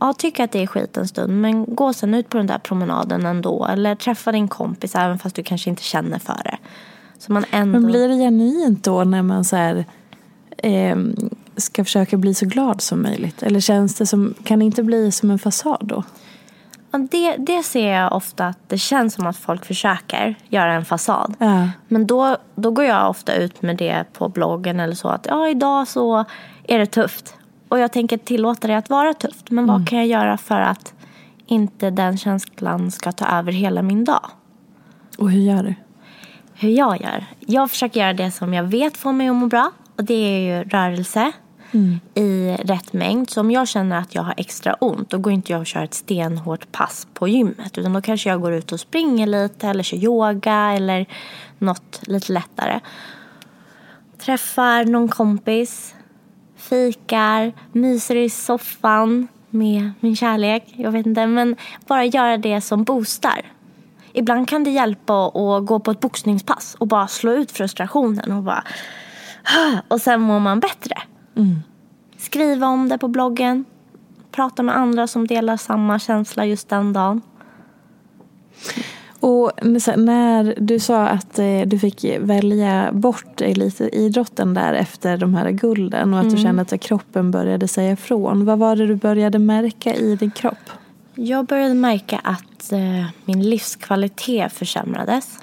ja, 0.00 0.12
tycka 0.12 0.44
att 0.44 0.52
det 0.52 0.62
är 0.62 0.66
skit 0.66 0.96
en 0.96 1.08
stund 1.08 1.40
men 1.40 1.74
gå 1.74 1.92
sen 1.92 2.14
ut 2.14 2.28
på 2.28 2.36
den 2.36 2.46
där 2.46 2.58
promenaden 2.58 3.26
ändå. 3.26 3.66
Eller 3.66 3.94
träffa 3.94 4.32
din 4.32 4.48
kompis 4.48 4.94
även 4.94 5.18
fast 5.18 5.36
du 5.36 5.42
kanske 5.42 5.70
inte 5.70 5.82
känner 5.82 6.18
för 6.18 6.40
det. 6.44 6.58
Så 7.18 7.32
man 7.32 7.44
ändå... 7.50 7.80
Men 7.80 7.90
blir 7.90 8.08
det 8.08 8.14
genuint 8.14 8.84
då 8.84 9.04
när 9.04 9.22
man 9.22 9.44
så 9.44 9.56
här, 9.56 9.84
eh, 10.56 10.96
ska 11.56 11.84
försöka 11.84 12.16
bli 12.16 12.34
så 12.34 12.46
glad 12.46 12.80
som 12.82 13.02
möjligt? 13.02 13.42
Eller 13.42 13.60
känns 13.60 13.94
det 13.94 14.06
som, 14.06 14.34
kan 14.44 14.58
det 14.58 14.64
inte 14.64 14.82
bli 14.82 15.12
som 15.12 15.30
en 15.30 15.38
fasad 15.38 15.80
då? 15.82 16.04
Det, 16.90 17.36
det 17.36 17.62
ser 17.62 17.92
jag 17.92 18.12
ofta 18.12 18.46
att 18.46 18.58
det 18.68 18.78
känns 18.78 19.14
som 19.14 19.26
att 19.26 19.36
folk 19.36 19.64
försöker 19.64 20.34
göra 20.48 20.72
en 20.74 20.84
fasad. 20.84 21.34
Ja. 21.38 21.68
Men 21.88 22.06
då, 22.06 22.36
då 22.54 22.70
går 22.70 22.84
jag 22.84 23.10
ofta 23.10 23.34
ut 23.34 23.62
med 23.62 23.76
det 23.76 24.04
på 24.12 24.28
bloggen 24.28 24.80
eller 24.80 24.94
så 24.94 25.08
att 25.08 25.26
ja, 25.26 25.48
idag 25.48 25.88
så 25.88 26.24
är 26.64 26.78
det 26.78 26.86
tufft. 26.86 27.34
Och 27.68 27.78
jag 27.78 27.92
tänker 27.92 28.18
tillåta 28.18 28.68
det 28.68 28.74
att 28.74 28.90
vara 28.90 29.14
tufft. 29.14 29.50
Men 29.50 29.66
vad 29.66 29.88
kan 29.88 29.98
jag 29.98 30.06
göra 30.06 30.36
för 30.36 30.60
att 30.60 30.94
inte 31.46 31.90
den 31.90 32.18
känslan 32.18 32.90
ska 32.90 33.12
ta 33.12 33.38
över 33.38 33.52
hela 33.52 33.82
min 33.82 34.04
dag? 34.04 34.26
Och 35.18 35.30
hur 35.30 35.40
gör 35.40 35.62
du? 35.62 35.74
Hur 36.54 36.70
jag 36.70 37.00
gör? 37.00 37.26
Jag 37.38 37.70
försöker 37.70 38.00
göra 38.00 38.12
det 38.12 38.30
som 38.30 38.54
jag 38.54 38.64
vet 38.64 38.96
får 38.96 39.12
mig 39.12 39.28
att 39.28 39.36
må 39.36 39.46
bra. 39.46 39.70
Och 39.96 40.04
det 40.04 40.14
är 40.14 40.38
ju 40.38 40.68
rörelse 40.68 41.32
i 42.14 42.56
rätt 42.64 42.92
mängd. 42.92 43.30
Så 43.30 43.40
om 43.40 43.50
jag 43.50 43.68
känner 43.68 43.98
att 43.98 44.14
jag 44.14 44.22
har 44.22 44.34
extra 44.36 44.74
ont 44.74 45.10
då 45.10 45.18
går 45.18 45.32
inte 45.32 45.52
jag 45.52 45.60
och 45.60 45.66
kör 45.66 45.84
ett 45.84 45.94
stenhårt 45.94 46.72
pass 46.72 47.06
på 47.14 47.28
gymmet. 47.28 47.78
Utan 47.78 47.92
då 47.92 48.00
kanske 48.00 48.28
jag 48.28 48.40
går 48.40 48.52
ut 48.52 48.72
och 48.72 48.80
springer 48.80 49.26
lite 49.26 49.68
eller 49.68 49.82
kör 49.82 49.96
yoga 49.96 50.72
eller 50.76 51.06
något 51.58 52.00
lite 52.02 52.32
lättare. 52.32 52.80
Träffar 54.18 54.84
någon 54.84 55.08
kompis, 55.08 55.94
fikar, 56.56 57.52
myser 57.72 58.16
i 58.16 58.30
soffan 58.30 59.28
med 59.50 59.92
min 60.00 60.16
kärlek. 60.16 60.64
Jag 60.76 60.92
vet 60.92 61.06
inte, 61.06 61.26
men 61.26 61.56
bara 61.86 62.04
göra 62.04 62.36
det 62.36 62.60
som 62.60 62.84
boostar. 62.84 63.42
Ibland 64.12 64.48
kan 64.48 64.64
det 64.64 64.70
hjälpa 64.70 65.26
att 65.26 65.66
gå 65.66 65.80
på 65.80 65.90
ett 65.90 66.00
boxningspass 66.00 66.76
och 66.78 66.86
bara 66.86 67.08
slå 67.08 67.32
ut 67.32 67.52
frustrationen 67.52 68.32
och 68.32 68.42
bara 68.42 68.64
ah. 69.44 69.78
och 69.88 70.00
sen 70.00 70.20
mår 70.20 70.40
man 70.40 70.60
bättre. 70.60 70.94
Skriva 72.16 72.66
om 72.66 72.88
det 72.88 72.98
på 72.98 73.08
bloggen. 73.08 73.64
Prata 74.30 74.62
med 74.62 74.76
andra 74.76 75.06
som 75.06 75.26
delar 75.26 75.56
samma 75.56 75.98
känsla 75.98 76.46
just 76.46 76.68
den 76.68 76.92
dagen. 76.92 77.22
Och 79.20 79.52
när 79.62 80.54
du 80.60 80.78
sa 80.78 81.06
att 81.06 81.38
eh, 81.38 81.60
du 81.66 81.78
fick 81.78 82.04
välja 82.20 82.92
bort 82.92 83.40
elitidrotten 83.40 84.54
där 84.54 84.72
efter 84.72 85.16
de 85.16 85.34
här 85.34 85.50
gulden 85.50 86.14
och 86.14 86.20
att 86.20 86.30
du 86.30 86.36
kände 86.36 86.62
att 86.62 86.80
kroppen 86.80 87.30
började 87.30 87.68
säga 87.68 87.92
ifrån. 87.92 88.44
Vad 88.44 88.58
var 88.58 88.76
det 88.76 88.86
du 88.86 88.96
började 88.96 89.38
märka 89.38 89.94
i 89.94 90.16
din 90.16 90.30
kropp? 90.30 90.70
Jag 91.14 91.46
började 91.46 91.74
märka 91.74 92.20
att 92.24 92.72
eh, 92.72 93.06
min 93.24 93.42
livskvalitet 93.42 94.52
försämrades. 94.52 95.38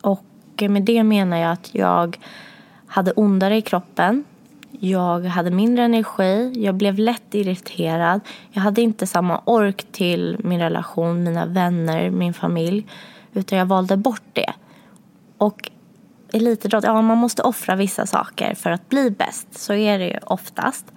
Och 0.00 0.24
med 0.68 0.82
det 0.82 1.02
menar 1.02 1.36
jag 1.36 1.52
att 1.52 1.74
jag 1.74 2.18
hade 2.86 3.12
ondare 3.12 3.56
i 3.56 3.62
kroppen. 3.62 4.24
Jag 4.80 5.24
hade 5.24 5.50
mindre 5.50 5.84
energi, 5.84 6.52
jag 6.56 6.74
blev 6.74 6.98
lätt 6.98 7.34
irriterad. 7.34 8.20
Jag 8.50 8.62
hade 8.62 8.82
inte 8.82 9.06
samma 9.06 9.40
ork 9.44 9.86
till 9.92 10.36
min 10.44 10.60
relation, 10.60 11.24
mina 11.24 11.46
vänner, 11.46 12.10
min 12.10 12.34
familj. 12.34 12.86
Utan 13.32 13.58
jag 13.58 13.66
valde 13.66 13.96
bort 13.96 14.22
det. 14.32 14.52
Och 15.38 15.70
elitidrott, 16.32 16.84
ja 16.84 17.02
man 17.02 17.18
måste 17.18 17.42
offra 17.42 17.76
vissa 17.76 18.06
saker 18.06 18.54
för 18.54 18.70
att 18.70 18.88
bli 18.88 19.10
bäst. 19.10 19.58
Så 19.58 19.74
är 19.74 19.98
det 19.98 20.06
ju 20.06 20.18
oftast. 20.26 20.92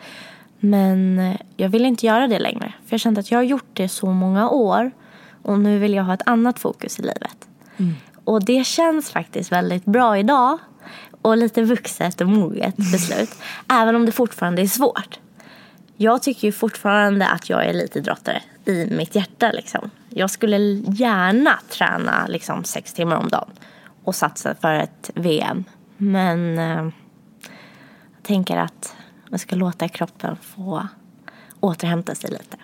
Men 0.59 1.21
jag 1.57 1.69
vill 1.69 1.85
inte 1.85 2.05
göra 2.05 2.27
det 2.27 2.39
längre. 2.39 2.73
För 2.85 2.93
jag 2.93 2.99
kände 2.99 3.19
att 3.19 3.31
jag 3.31 3.39
har 3.39 3.43
gjort 3.43 3.69
det 3.73 3.89
så 3.89 4.05
många 4.11 4.49
år. 4.49 4.91
Och 5.43 5.59
nu 5.59 5.79
vill 5.79 5.93
jag 5.93 6.03
ha 6.03 6.13
ett 6.13 6.27
annat 6.27 6.59
fokus 6.59 6.99
i 6.99 7.01
livet. 7.01 7.47
Och 8.23 8.45
det 8.45 8.65
känns 8.65 9.11
faktiskt 9.11 9.51
väldigt 9.51 9.85
bra 9.85 10.17
idag. 10.17 10.57
Och 11.27 11.37
lite 11.37 11.63
vuxet 11.63 12.21
och 12.21 12.27
moget 12.27 12.75
beslut. 12.75 13.29
Även 13.69 13.95
om 13.95 14.05
det 14.05 14.11
fortfarande 14.11 14.61
är 14.61 14.67
svårt. 14.67 15.19
Jag 15.97 16.23
tycker 16.23 16.47
ju 16.47 16.51
fortfarande 16.51 17.27
att 17.27 17.49
jag 17.49 17.65
är 17.65 17.69
elitidrottare 17.69 18.41
i 18.65 18.85
mitt 18.85 19.15
hjärta. 19.15 19.51
Liksom. 19.51 19.89
Jag 20.09 20.29
skulle 20.29 20.57
gärna 20.87 21.59
träna 21.69 22.27
liksom, 22.27 22.63
sex 22.63 22.93
timmar 22.93 23.15
om 23.15 23.27
dagen 23.27 23.49
och 24.03 24.15
satsa 24.15 24.55
för 24.55 24.73
ett 24.73 25.11
VM. 25.15 25.63
Men 25.97 26.57
eh, 26.59 26.83
jag 28.15 28.23
tänker 28.23 28.57
att 28.57 28.95
jag 29.29 29.39
ska 29.39 29.55
låta 29.55 29.87
kroppen 29.87 30.37
få 30.41 30.87
återhämta 31.59 32.15
sig 32.15 32.31
lite. 32.31 32.57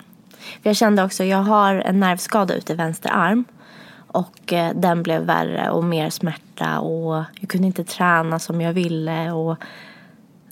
För 0.62 0.70
jag 0.70 0.76
kände 0.76 1.04
också, 1.04 1.24
jag 1.24 1.44
har 1.44 1.76
en 1.76 2.00
nervskada 2.00 2.54
ute 2.54 2.74
i 2.74 2.76
vänster 2.76 3.10
arm. 3.10 3.46
Och 4.14 4.54
eh, 4.54 4.72
den 4.76 5.04
blev 5.04 5.22
värre 5.22 5.70
och 5.70 5.84
mer 5.84 6.10
smärta 6.10 6.80
och 6.80 7.24
jag 7.40 7.50
kunde 7.50 7.68
inte 7.68 7.84
träna 7.84 8.40
som 8.40 8.62
jag 8.62 8.74
ville. 8.74 9.32
Och 9.32 9.58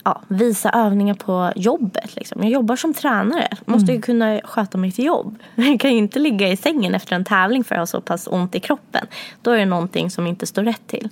ja, 0.03 0.21
visa 0.27 0.69
övningar 0.69 1.13
på 1.13 1.51
jobbet. 1.55 2.15
Liksom. 2.15 2.43
Jag 2.43 2.51
jobbar 2.51 2.75
som 2.75 2.93
tränare. 2.93 3.47
Måste 3.65 3.91
ju 3.91 4.01
kunna 4.01 4.41
sköta 4.43 4.77
mitt 4.77 4.99
jobb. 4.99 5.39
Jag 5.55 5.79
kan 5.79 5.91
ju 5.91 5.97
inte 5.97 6.19
ligga 6.19 6.47
i 6.47 6.57
sängen 6.57 6.95
efter 6.95 7.15
en 7.15 7.25
tävling 7.25 7.63
för 7.63 7.75
att 7.75 7.79
har 7.79 7.85
så 7.85 8.01
pass 8.01 8.27
ont 8.27 8.55
i 8.55 8.59
kroppen. 8.59 9.07
Då 9.41 9.51
är 9.51 9.57
det 9.57 9.65
någonting 9.65 10.11
som 10.11 10.27
inte 10.27 10.47
står 10.47 10.63
rätt 10.63 10.87
till. 10.87 11.09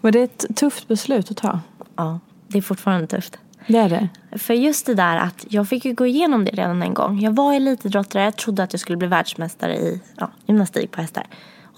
Var 0.00 0.10
det 0.10 0.22
ett 0.22 0.46
tufft 0.56 0.88
beslut 0.88 1.30
att 1.30 1.36
ta? 1.36 1.60
Ja, 1.96 2.20
det 2.48 2.58
är 2.58 2.62
fortfarande 2.62 3.06
tufft. 3.06 3.38
Det 3.66 3.78
är 3.78 3.88
det? 3.88 4.08
För 4.38 4.54
just 4.54 4.86
det 4.86 4.94
där 4.94 5.16
att 5.16 5.46
jag 5.48 5.68
fick 5.68 5.84
ju 5.84 5.94
gå 5.94 6.06
igenom 6.06 6.44
det 6.44 6.50
redan 6.50 6.82
en 6.82 6.94
gång. 6.94 7.20
Jag 7.20 7.32
var 7.32 7.54
elitidrottare, 7.54 8.24
jag 8.24 8.36
trodde 8.36 8.62
att 8.62 8.72
jag 8.72 8.80
skulle 8.80 8.96
bli 8.96 9.08
världsmästare 9.08 9.76
i 9.76 10.00
ja, 10.16 10.30
gymnastik 10.46 10.90
på 10.90 11.00
hästar. 11.00 11.26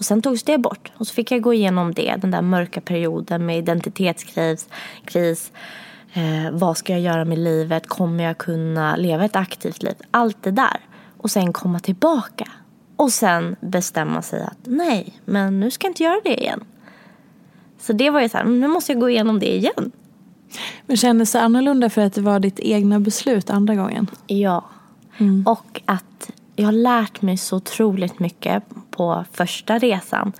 Och 0.03 0.07
sen 0.07 0.21
togs 0.21 0.43
det 0.43 0.57
bort. 0.57 0.91
Och 0.97 1.07
så 1.07 1.13
fick 1.13 1.31
jag 1.31 1.41
gå 1.41 1.53
igenom 1.53 1.93
det, 1.93 2.15
den 2.21 2.31
där 2.31 2.41
mörka 2.41 2.81
perioden 2.81 3.45
med 3.45 3.57
identitetskris. 3.57 4.67
Kris. 5.05 5.51
Eh, 6.13 6.51
vad 6.51 6.77
ska 6.77 6.93
jag 6.93 7.01
göra 7.01 7.25
med 7.25 7.37
livet? 7.37 7.87
Kommer 7.87 8.23
jag 8.23 8.37
kunna 8.37 8.95
leva 8.95 9.25
ett 9.25 9.35
aktivt 9.35 9.83
liv? 9.83 9.93
Allt 10.11 10.43
det 10.43 10.51
där. 10.51 10.79
Och 11.17 11.31
sen 11.31 11.53
komma 11.53 11.79
tillbaka. 11.79 12.47
Och 12.95 13.11
sen 13.11 13.55
bestämma 13.61 14.21
sig 14.21 14.41
att 14.41 14.57
nej, 14.63 15.13
men 15.25 15.59
nu 15.59 15.71
ska 15.71 15.87
jag 15.87 15.91
inte 15.91 16.03
göra 16.03 16.21
det 16.23 16.41
igen. 16.41 16.63
Så 17.79 17.93
det 17.93 18.09
var 18.09 18.21
ju 18.21 18.29
så 18.29 18.37
här, 18.37 18.45
nu 18.45 18.67
måste 18.67 18.91
jag 18.91 19.01
gå 19.01 19.09
igenom 19.09 19.39
det 19.39 19.55
igen. 19.55 19.91
Men 20.85 20.97
kändes 20.97 21.31
det 21.31 21.41
annorlunda 21.41 21.89
för 21.89 22.01
att 22.01 22.13
det 22.13 22.21
var 22.21 22.39
ditt 22.39 22.59
egna 22.59 22.99
beslut 22.99 23.49
andra 23.49 23.75
gången? 23.75 24.07
Ja. 24.27 24.65
Och 25.45 25.81
att 25.85 26.31
jag 26.55 26.65
har 26.65 26.71
lärt 26.71 27.21
mig 27.21 27.37
så 27.37 27.55
otroligt 27.55 28.19
mycket 28.19 28.63
på 28.91 29.25
första 29.31 29.77
resan. 29.77 30.33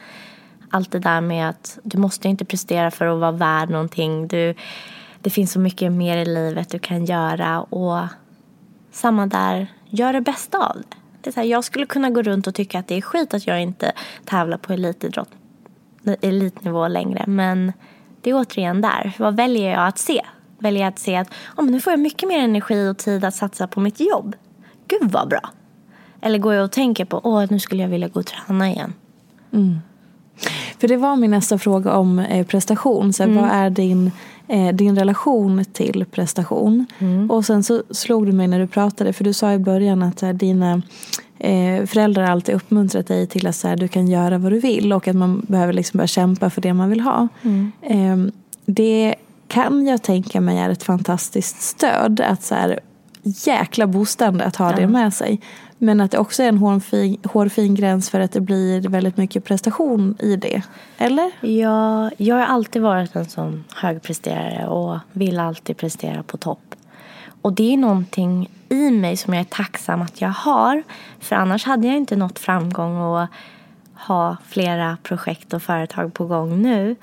Allt 0.69 0.91
det 0.91 0.99
där 0.99 1.21
med 1.21 1.49
att 1.49 1.79
du 1.83 1.97
måste 1.97 2.27
inte 2.27 2.45
prestera 2.45 2.91
för 2.91 3.05
att 3.05 3.19
vara 3.19 3.31
värd 3.31 3.69
någonting. 3.69 4.27
Du, 4.27 4.55
det 5.21 5.29
finns 5.29 5.51
så 5.51 5.59
mycket 5.59 5.91
mer 5.91 6.17
i 6.17 6.25
livet 6.25 6.69
du 6.69 6.79
kan 6.79 7.05
göra. 7.05 7.61
Och 7.61 8.07
samma 8.91 9.27
där, 9.27 9.67
gör 9.89 10.13
det 10.13 10.21
bästa 10.21 10.57
av 10.57 10.75
det. 10.75 10.95
det 11.21 11.29
är 11.29 11.31
så 11.31 11.39
här, 11.39 11.47
jag 11.47 11.63
skulle 11.63 11.85
kunna 11.85 12.09
gå 12.09 12.21
runt 12.21 12.47
och 12.47 12.55
tycka 12.55 12.79
att 12.79 12.87
det 12.87 12.95
är 12.95 13.01
skit 13.01 13.33
att 13.33 13.47
jag 13.47 13.61
inte 13.61 13.91
tävlar 14.25 14.57
på 14.57 14.73
elitidrott, 14.73 15.29
elitnivå 16.21 16.87
längre. 16.87 17.23
Men 17.27 17.73
det 18.21 18.29
är 18.29 18.35
återigen 18.35 18.81
där. 18.81 19.13
Vad 19.19 19.35
väljer 19.35 19.71
jag 19.71 19.87
att 19.87 19.97
se? 19.97 20.21
Väljer 20.57 20.81
jag 20.81 20.89
att 20.89 20.99
se 20.99 21.15
att 21.15 21.27
oh, 21.57 21.63
men 21.63 21.71
nu 21.71 21.81
får 21.81 21.93
jag 21.93 21.99
mycket 21.99 22.29
mer 22.29 22.39
energi 22.39 22.89
och 22.89 22.97
tid 22.97 23.25
att 23.25 23.35
satsa 23.35 23.67
på 23.67 23.79
mitt 23.79 23.99
jobb. 23.99 24.35
Gud 24.87 25.11
vad 25.11 25.29
bra. 25.29 25.49
Eller 26.23 26.39
går 26.39 26.53
jag 26.53 26.63
och 26.63 26.71
tänker 26.71 27.05
på 27.05 27.21
åh 27.23 27.45
nu 27.49 27.59
skulle 27.59 27.81
jag 27.81 27.89
vilja 27.89 28.07
gå 28.07 28.19
och 28.19 28.25
träna 28.25 28.69
igen. 28.69 28.93
För 30.79 30.87
det 30.87 30.97
var 30.97 31.15
min 31.15 31.31
nästa 31.31 31.57
fråga 31.57 31.93
om 31.93 32.19
eh, 32.19 32.45
prestation. 32.45 33.13
Så 33.13 33.23
här, 33.23 33.29
Vad 33.41 33.49
är 33.49 33.69
din, 33.69 34.11
eh, 34.47 34.75
din 34.75 34.95
relation 34.95 35.65
till 35.65 36.05
prestation? 36.11 36.85
Och 37.29 37.45
sen 37.45 37.63
så 37.63 37.83
slog 37.91 38.25
du 38.25 38.31
mig 38.31 38.47
när 38.47 38.59
du 38.59 38.67
pratade. 38.67 39.13
För 39.13 39.23
du 39.23 39.33
sa 39.33 39.53
i 39.53 39.57
början 39.59 40.03
att 40.03 40.21
här, 40.21 40.33
dina 40.33 40.81
eh, 41.39 41.85
föräldrar 41.85 42.23
alltid 42.23 42.55
uppmuntrat 42.55 43.07
dig 43.07 43.27
till 43.27 43.47
att 43.47 43.55
så 43.55 43.67
här, 43.67 43.75
du 43.75 43.87
kan 43.87 44.07
göra 44.07 44.37
vad 44.37 44.51
du 44.51 44.59
vill. 44.59 44.93
Och 44.93 45.07
att 45.07 45.15
man 45.15 45.45
behöver 45.47 45.73
liksom 45.73 45.97
börja 45.97 46.07
kämpa 46.07 46.49
för 46.49 46.61
det 46.61 46.73
man 46.73 46.89
vill 46.89 47.01
ha. 47.01 47.27
Eh, 47.81 48.17
det 48.65 49.15
kan 49.47 49.87
jag 49.87 50.01
tänka 50.03 50.41
mig 50.41 50.57
är 50.59 50.69
ett 50.69 50.83
fantastiskt 50.83 51.61
stöd. 51.61 52.21
Att 52.21 52.43
så 52.43 52.55
här, 52.55 52.79
jäkla 53.23 53.87
boostande 53.87 54.43
att 54.43 54.55
ha 54.55 54.71
det 54.71 54.87
med 54.87 55.13
sig. 55.13 55.41
Men 55.83 56.01
att 56.01 56.11
det 56.11 56.17
också 56.17 56.43
är 56.43 56.47
en 56.47 56.57
hårfin, 56.57 57.17
hårfin 57.23 57.75
gräns 57.75 58.09
för 58.09 58.19
att 58.19 58.31
det 58.31 58.41
blir 58.41 58.89
väldigt 58.89 59.17
mycket 59.17 59.43
prestation 59.43 60.17
i 60.19 60.35
det. 60.35 60.61
Eller? 60.97 61.31
Ja, 61.41 62.11
jag 62.17 62.35
har 62.35 62.45
alltid 62.45 62.81
varit 62.81 63.15
en 63.15 63.25
sån 63.25 63.63
högpresterare 63.75 64.67
och 64.67 64.97
vill 65.11 65.39
alltid 65.39 65.77
prestera 65.77 66.23
på 66.23 66.37
topp. 66.37 66.75
Och 67.41 67.53
det 67.53 67.73
är 67.73 67.77
någonting 67.77 68.49
i 68.69 68.91
mig 68.91 69.17
som 69.17 69.33
jag 69.33 69.41
är 69.41 69.45
tacksam 69.49 70.01
att 70.01 70.21
jag 70.21 70.29
har. 70.29 70.83
För 71.19 71.35
annars 71.35 71.65
hade 71.65 71.87
jag 71.87 71.97
inte 71.97 72.15
nått 72.15 72.39
framgång 72.39 72.97
och 72.97 73.27
ha 73.93 74.37
flera 74.47 74.97
projekt 75.03 75.53
och 75.53 75.63
företag 75.63 76.13
på 76.13 76.25
gång 76.25 76.61
nu. 76.61 76.95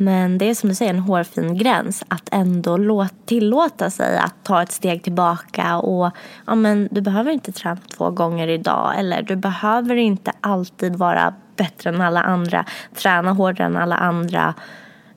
Men 0.00 0.38
det 0.38 0.44
är 0.50 0.54
som 0.54 0.68
du 0.68 0.74
säger 0.74 0.94
en 0.94 0.98
hårfin 0.98 1.56
gräns 1.56 2.04
att 2.08 2.28
ändå 2.32 3.08
tillåta 3.26 3.90
sig 3.90 4.18
att 4.18 4.34
ta 4.42 4.62
ett 4.62 4.72
steg 4.72 5.02
tillbaka 5.02 5.78
och 5.78 6.10
ja, 6.46 6.54
men 6.54 6.88
du 6.90 7.00
behöver 7.00 7.32
inte 7.32 7.52
träna 7.52 7.78
två 7.96 8.10
gånger 8.10 8.48
idag 8.48 8.98
eller 8.98 9.22
du 9.22 9.36
behöver 9.36 9.96
inte 9.96 10.32
alltid 10.40 10.96
vara 10.96 11.34
bättre 11.56 11.90
än 11.90 12.00
alla 12.00 12.22
andra, 12.22 12.64
träna 12.94 13.32
hårdare 13.32 13.66
än 13.66 13.76
alla 13.76 13.96
andra 13.96 14.54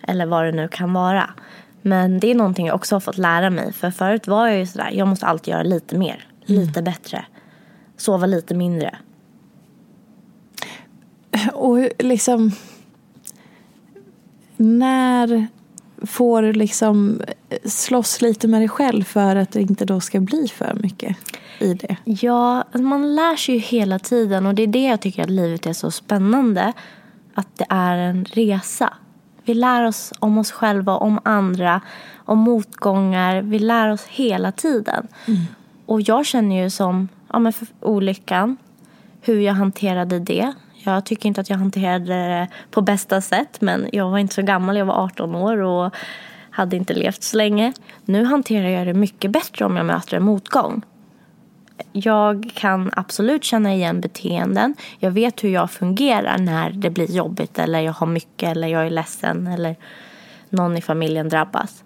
eller 0.08 0.26
vad 0.26 0.46
det 0.46 0.52
nu 0.52 0.68
kan 0.68 0.94
vara. 0.94 1.30
Men 1.82 2.20
det 2.20 2.32
är 2.32 2.36
någonting 2.36 2.68
jag 2.68 2.76
också 2.76 2.96
har 2.96 3.00
fått 3.00 3.18
lära 3.18 3.50
mig. 3.50 3.74
För 3.74 3.92
förut 3.92 4.28
var 4.28 4.48
jag 4.48 4.60
ju 4.60 4.66
sådär, 4.66 4.90
jag 4.94 5.08
måste 5.08 5.26
alltid 5.26 5.52
göra 5.52 5.64
lite 5.64 5.98
mer, 5.98 6.28
mm. 6.48 6.62
lite 6.62 6.82
bättre. 6.82 7.26
Sova 7.98 8.26
lite 8.26 8.56
mindre. 8.56 8.98
Och 11.54 11.78
liksom, 12.00 12.52
när 14.62 15.48
får 16.06 16.42
du 16.42 16.54
liksom 16.54 17.22
slåss 17.66 18.22
lite 18.22 18.48
med 18.48 18.62
dig 18.62 18.70
själv 18.70 19.04
för 19.04 19.36
att 19.36 19.52
det 19.52 19.62
inte 19.62 19.86
då 19.86 20.00
ska 20.00 20.20
bli 20.20 20.48
för 20.48 20.74
mycket 20.74 21.18
i 21.60 21.74
det? 21.74 21.96
Ja, 22.04 22.58
alltså 22.58 22.84
man 22.84 23.16
lär 23.16 23.36
sig 23.36 23.56
ju 23.56 23.62
hela 23.62 24.00
tiden 24.00 24.46
och 24.46 24.56
det 24.56 24.64
är 24.64 24.68
det 24.68 24.84
jag 24.84 25.02
tycker 25.02 25.24
att 25.24 25.30
livet 25.30 25.66
är 25.66 25.74
så 25.74 25.92
spännande. 25.92 26.74
Att 27.34 27.58
det 27.58 27.66
är 27.70 27.98
en 27.98 28.26
resa. 28.26 28.94
Vi 29.44 29.54
lär 29.54 29.84
oss 29.84 30.14
om 30.20 30.38
oss 30.38 30.52
själva, 30.52 30.96
om 30.96 31.20
andra, 31.24 31.82
om 32.16 32.40
motgångar. 32.40 33.42
Vi 33.42 33.60
lär 33.60 33.90
oss 33.90 34.06
hela 34.06 34.52
tiden. 34.52 35.08
Mm. 35.26 35.40
Och 35.86 36.02
jag 36.02 36.26
känner 36.26 36.64
ju 36.64 36.70
som 36.70 37.08
ja, 37.34 37.40
men 37.40 37.54
för 37.54 37.68
olyckan, 37.80 38.58
hur 39.22 39.40
jag 39.40 39.54
hanterade 39.54 40.20
det. 40.20 40.54
Jag 40.84 41.06
tycker 41.06 41.28
inte 41.28 41.42
att 41.42 41.50
jag 41.50 41.58
hanterade 41.58 42.06
det 42.06 42.48
på 42.72 42.82
bästa 42.82 43.22
sätt 43.22 43.62
men 43.62 43.90
jag 43.92 44.10
var 44.10 44.18
inte 44.18 44.34
så 44.34 44.42
gammal, 44.42 44.78
jag 44.78 44.86
var 44.86 45.04
18 45.04 45.36
år 45.36 45.58
och 45.58 45.96
hade 46.52 46.76
inte 46.76 46.94
levt 46.94 47.24
så 47.24 47.38
länge. 47.38 47.74
Nu 48.06 48.26
hanterar 48.26 48.70
jag 48.70 48.88
det 48.88 48.94
mycket 48.94 49.32
bättre 49.32 49.66
om 49.66 49.78
jag 49.78 49.86
möter 49.86 50.18
en 50.18 50.24
motgång. 50.24 50.82
Jag 51.92 52.52
kan 52.54 52.92
absolut 52.94 53.44
känna 53.44 53.74
igen 53.74 54.02
beteenden. 54.02 54.76
Jag 55.00 55.12
vet 55.12 55.44
hur 55.44 55.50
jag 55.50 55.72
fungerar 55.72 56.38
när 56.38 56.70
det 56.70 56.90
blir 56.90 57.12
jobbigt 57.12 57.60
eller 57.60 57.80
jag 57.80 57.94
har 57.94 58.08
mycket 58.08 58.50
eller 58.50 58.68
jag 58.68 58.86
är 58.86 58.90
ledsen 58.90 59.48
eller 59.48 59.76
någon 60.50 60.78
i 60.78 60.82
familjen 60.82 61.30
drabbas. 61.30 61.84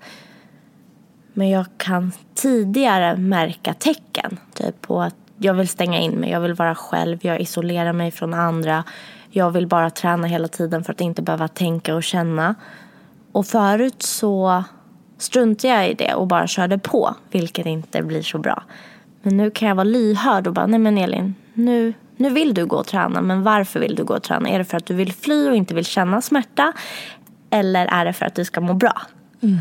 Men 1.33 1.49
jag 1.49 1.65
kan 1.77 2.11
tidigare 2.35 3.17
märka 3.17 3.73
tecken 3.73 4.39
typ 4.53 4.81
på 4.81 5.01
att 5.01 5.15
jag 5.37 5.53
vill 5.53 5.67
stänga 5.67 5.99
in 5.99 6.11
mig, 6.11 6.29
jag 6.29 6.39
vill 6.39 6.53
vara 6.53 6.75
själv, 6.75 7.17
jag 7.21 7.39
isolerar 7.41 7.93
mig 7.93 8.11
från 8.11 8.33
andra. 8.33 8.83
Jag 9.29 9.51
vill 9.51 9.67
bara 9.67 9.89
träna 9.89 10.27
hela 10.27 10.47
tiden 10.47 10.83
för 10.83 10.93
att 10.93 11.01
inte 11.01 11.21
behöva 11.21 11.47
tänka 11.47 11.95
och 11.95 12.03
känna. 12.03 12.55
Och 13.31 13.45
förut 13.45 14.01
så 14.01 14.63
struntade 15.17 15.73
jag 15.73 15.89
i 15.89 15.93
det 15.93 16.13
och 16.13 16.27
bara 16.27 16.47
körde 16.47 16.77
på, 16.77 17.15
vilket 17.31 17.65
inte 17.65 18.03
blir 18.03 18.21
så 18.21 18.37
bra. 18.37 18.63
Men 19.21 19.37
nu 19.37 19.51
kan 19.51 19.67
jag 19.67 19.75
vara 19.75 19.83
lyhörd 19.83 20.47
och 20.47 20.53
bara, 20.53 20.67
nej 20.67 20.79
men 20.79 20.97
Elin, 20.97 21.35
nu, 21.53 21.93
nu 22.17 22.29
vill 22.29 22.53
du 22.53 22.65
gå 22.65 22.75
och 22.75 22.87
träna, 22.87 23.21
men 23.21 23.43
varför 23.43 23.79
vill 23.79 23.95
du 23.95 24.03
gå 24.03 24.13
och 24.13 24.23
träna? 24.23 24.49
Är 24.49 24.57
det 24.57 24.65
för 24.65 24.77
att 24.77 24.85
du 24.85 24.93
vill 24.93 25.13
fly 25.13 25.49
och 25.49 25.55
inte 25.55 25.73
vill 25.73 25.85
känna 25.85 26.21
smärta? 26.21 26.73
Eller 27.49 27.85
är 27.85 28.05
det 28.05 28.13
för 28.13 28.25
att 28.25 28.35
du 28.35 28.45
ska 28.45 28.61
må 28.61 28.73
bra? 28.73 29.01
Mm. 29.41 29.59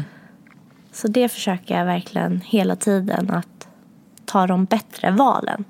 Så 0.93 1.09
det 1.09 1.29
försöker 1.29 1.79
jag 1.79 1.85
verkligen 1.85 2.41
hela 2.45 2.77
tiden 2.77 3.31
att 3.31 3.54
ta 4.35 4.47
de 4.47 4.65
bättre 4.65 5.11
valen. 5.11 5.65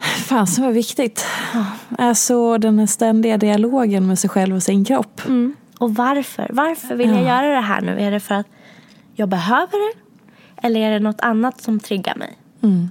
Fan 0.00 0.46
så 0.46 0.62
var 0.62 0.72
viktigt. 0.72 1.26
Ja. 1.54 1.64
Alltså 1.98 2.58
den 2.58 2.78
här 2.78 2.86
ständiga 2.86 3.36
dialogen 3.36 4.06
med 4.06 4.18
sig 4.18 4.30
själv 4.30 4.56
och 4.56 4.62
sin 4.62 4.84
kropp. 4.84 5.20
Mm. 5.26 5.56
Och 5.78 5.94
varför? 5.94 6.50
Varför 6.52 6.94
vill 6.94 7.08
jag 7.08 7.22
ja. 7.22 7.26
göra 7.26 7.54
det 7.54 7.60
här 7.60 7.80
nu? 7.80 8.00
Är 8.00 8.10
det 8.10 8.20
för 8.20 8.34
att 8.34 8.46
jag 9.14 9.28
behöver 9.28 9.88
det? 9.88 9.98
Eller 10.66 10.80
är 10.80 10.90
det 10.90 10.98
något 10.98 11.20
annat 11.20 11.60
som 11.60 11.80
triggar 11.80 12.16
mig? 12.16 12.38
Mm. 12.62 12.90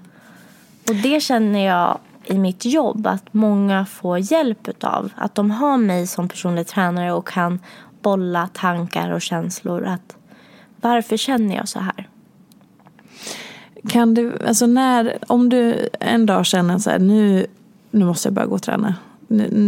Och 0.89 0.95
det 0.95 1.21
känner 1.21 1.65
jag 1.65 1.97
i 2.25 2.37
mitt 2.37 2.65
jobb 2.65 3.07
att 3.07 3.33
många 3.33 3.85
får 3.85 4.19
hjälp 4.31 4.67
utav. 4.67 5.11
Att 5.15 5.35
de 5.35 5.51
har 5.51 5.77
mig 5.77 6.07
som 6.07 6.29
personlig 6.29 6.67
tränare 6.67 7.13
och 7.13 7.27
kan 7.27 7.59
bolla 8.01 8.49
tankar 8.53 9.11
och 9.11 9.21
känslor. 9.21 9.85
Att 9.85 10.15
varför 10.81 11.17
känner 11.17 11.55
jag 11.55 11.67
så 11.67 11.79
här? 11.79 12.09
Kan 13.89 14.13
du, 14.13 14.33
alltså 14.47 14.67
när, 14.67 15.17
om 15.27 15.49
du 15.49 15.89
en 15.99 16.25
dag 16.25 16.45
känner 16.45 16.77
så 16.77 16.89
här, 16.89 16.99
nu, 16.99 17.45
nu 17.91 18.05
måste 18.05 18.27
jag 18.27 18.33
börja 18.33 18.47
gå 18.47 18.55
och 18.55 18.63
träna. 18.63 18.95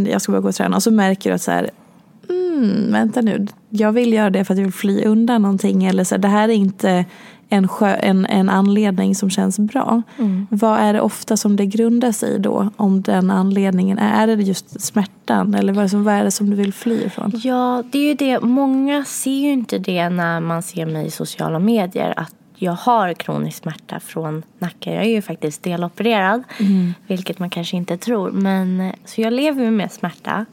Jag 0.10 0.22
ska 0.22 0.32
börja 0.32 0.42
gå 0.42 0.50
och 0.50 0.56
träna. 0.56 0.76
Och 0.76 0.84
så 0.84 0.92
märker 0.92 1.30
du 1.30 1.36
att 1.36 1.42
så 1.42 1.52
här, 1.52 1.70
mm, 2.30 2.92
vänta 2.92 3.22
nu, 3.22 3.48
jag 3.70 3.92
vill 3.92 4.14
göra 4.14 4.30
det 4.30 4.46
för 4.46 4.54
att 4.54 4.58
jag 4.58 4.66
vill 4.66 4.74
fly 4.74 5.04
undan 5.04 5.42
någonting. 5.42 5.86
Eller 5.86 6.04
så 6.04 6.16
här, 6.16 6.20
det 6.20 6.28
här 6.28 6.50
är 6.50 6.54
inte 6.54 7.06
en, 7.50 7.68
sjö, 7.68 7.96
en, 7.96 8.26
en 8.26 8.50
anledning 8.50 9.16
som 9.16 9.30
känns 9.30 9.60
bra. 9.60 10.02
Mm. 10.18 10.48
Vad 10.50 10.80
är 10.80 10.94
det 10.94 11.02
ofta 11.02 11.38
som 11.38 11.56
det 11.56 11.66
grundar 11.66 12.12
sig 12.12 12.36
i 12.36 12.38
då? 12.38 12.70
Om 12.76 13.02
den 13.02 13.32
anledningen 13.32 13.98
är, 13.98 14.28
är 14.28 14.36
det 14.36 14.44
just 14.44 14.82
smärtan? 14.82 15.54
Eller 15.54 15.74
vad 15.74 15.80
är, 15.80 15.84
det 15.84 15.90
som, 15.90 16.04
vad 16.04 16.14
är 16.14 16.24
det 16.24 16.32
som 16.32 16.50
du 16.50 16.56
vill 16.56 16.74
fly 16.74 17.02
ifrån? 17.02 17.32
Ja, 17.44 17.84
det 17.92 17.98
är 17.98 18.08
ju 18.08 18.14
det. 18.14 18.40
Många 18.40 19.06
ser 19.06 19.32
ju 19.32 19.52
inte 19.52 19.78
det 19.78 20.10
när 20.10 20.40
man 20.40 20.64
ser 20.64 20.86
mig 20.86 21.08
i 21.08 21.12
sociala 21.12 21.60
medier. 21.60 22.14
Att 22.18 22.34
jag 22.60 22.72
har 22.72 23.14
kronisk 23.14 23.64
smärta 23.64 24.00
från 24.00 24.44
nacken. 24.60 24.94
Jag 24.94 25.04
är 25.06 25.10
ju 25.10 25.22
faktiskt 25.22 25.64
delopererad. 25.64 26.44
Mm. 26.60 26.94
Vilket 27.08 27.40
man 27.40 27.50
kanske 27.50 27.78
inte 27.78 27.98
tror. 27.98 28.32
Men, 28.32 28.92
så 29.06 29.22
jag 29.22 29.34
lever 29.34 29.64
ju 29.64 29.72
med 29.72 29.92
smärta. 29.92 30.46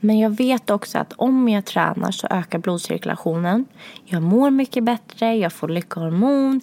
Men 0.00 0.18
jag 0.18 0.30
vet 0.30 0.70
också 0.70 0.98
att 0.98 1.12
om 1.12 1.48
jag 1.48 1.64
tränar 1.64 2.10
så 2.10 2.26
ökar 2.30 2.58
blodcirkulationen. 2.58 3.64
Jag 4.04 4.22
mår 4.22 4.50
mycket 4.50 4.84
bättre, 4.84 5.34
jag 5.34 5.52
får 5.52 5.68
lyckohormon, 5.68 6.60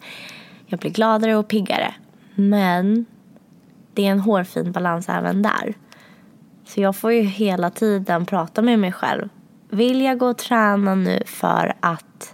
jag 0.65 0.79
blir 0.79 0.91
gladare 0.91 1.35
och 1.35 1.47
piggare. 1.47 1.93
Men 2.35 3.05
det 3.93 4.07
är 4.07 4.11
en 4.11 4.19
hårfin 4.19 4.71
balans 4.71 5.09
även 5.09 5.41
där. 5.41 5.73
Så 6.65 6.81
jag 6.81 6.95
får 6.95 7.11
ju 7.11 7.21
hela 7.21 7.69
tiden 7.69 8.25
prata 8.25 8.61
med 8.61 8.79
mig 8.79 8.91
själv. 8.91 9.29
Vill 9.69 10.01
jag 10.01 10.17
gå 10.17 10.27
och 10.27 10.37
träna 10.37 10.95
nu 10.95 11.23
för 11.25 11.73
att 11.79 12.32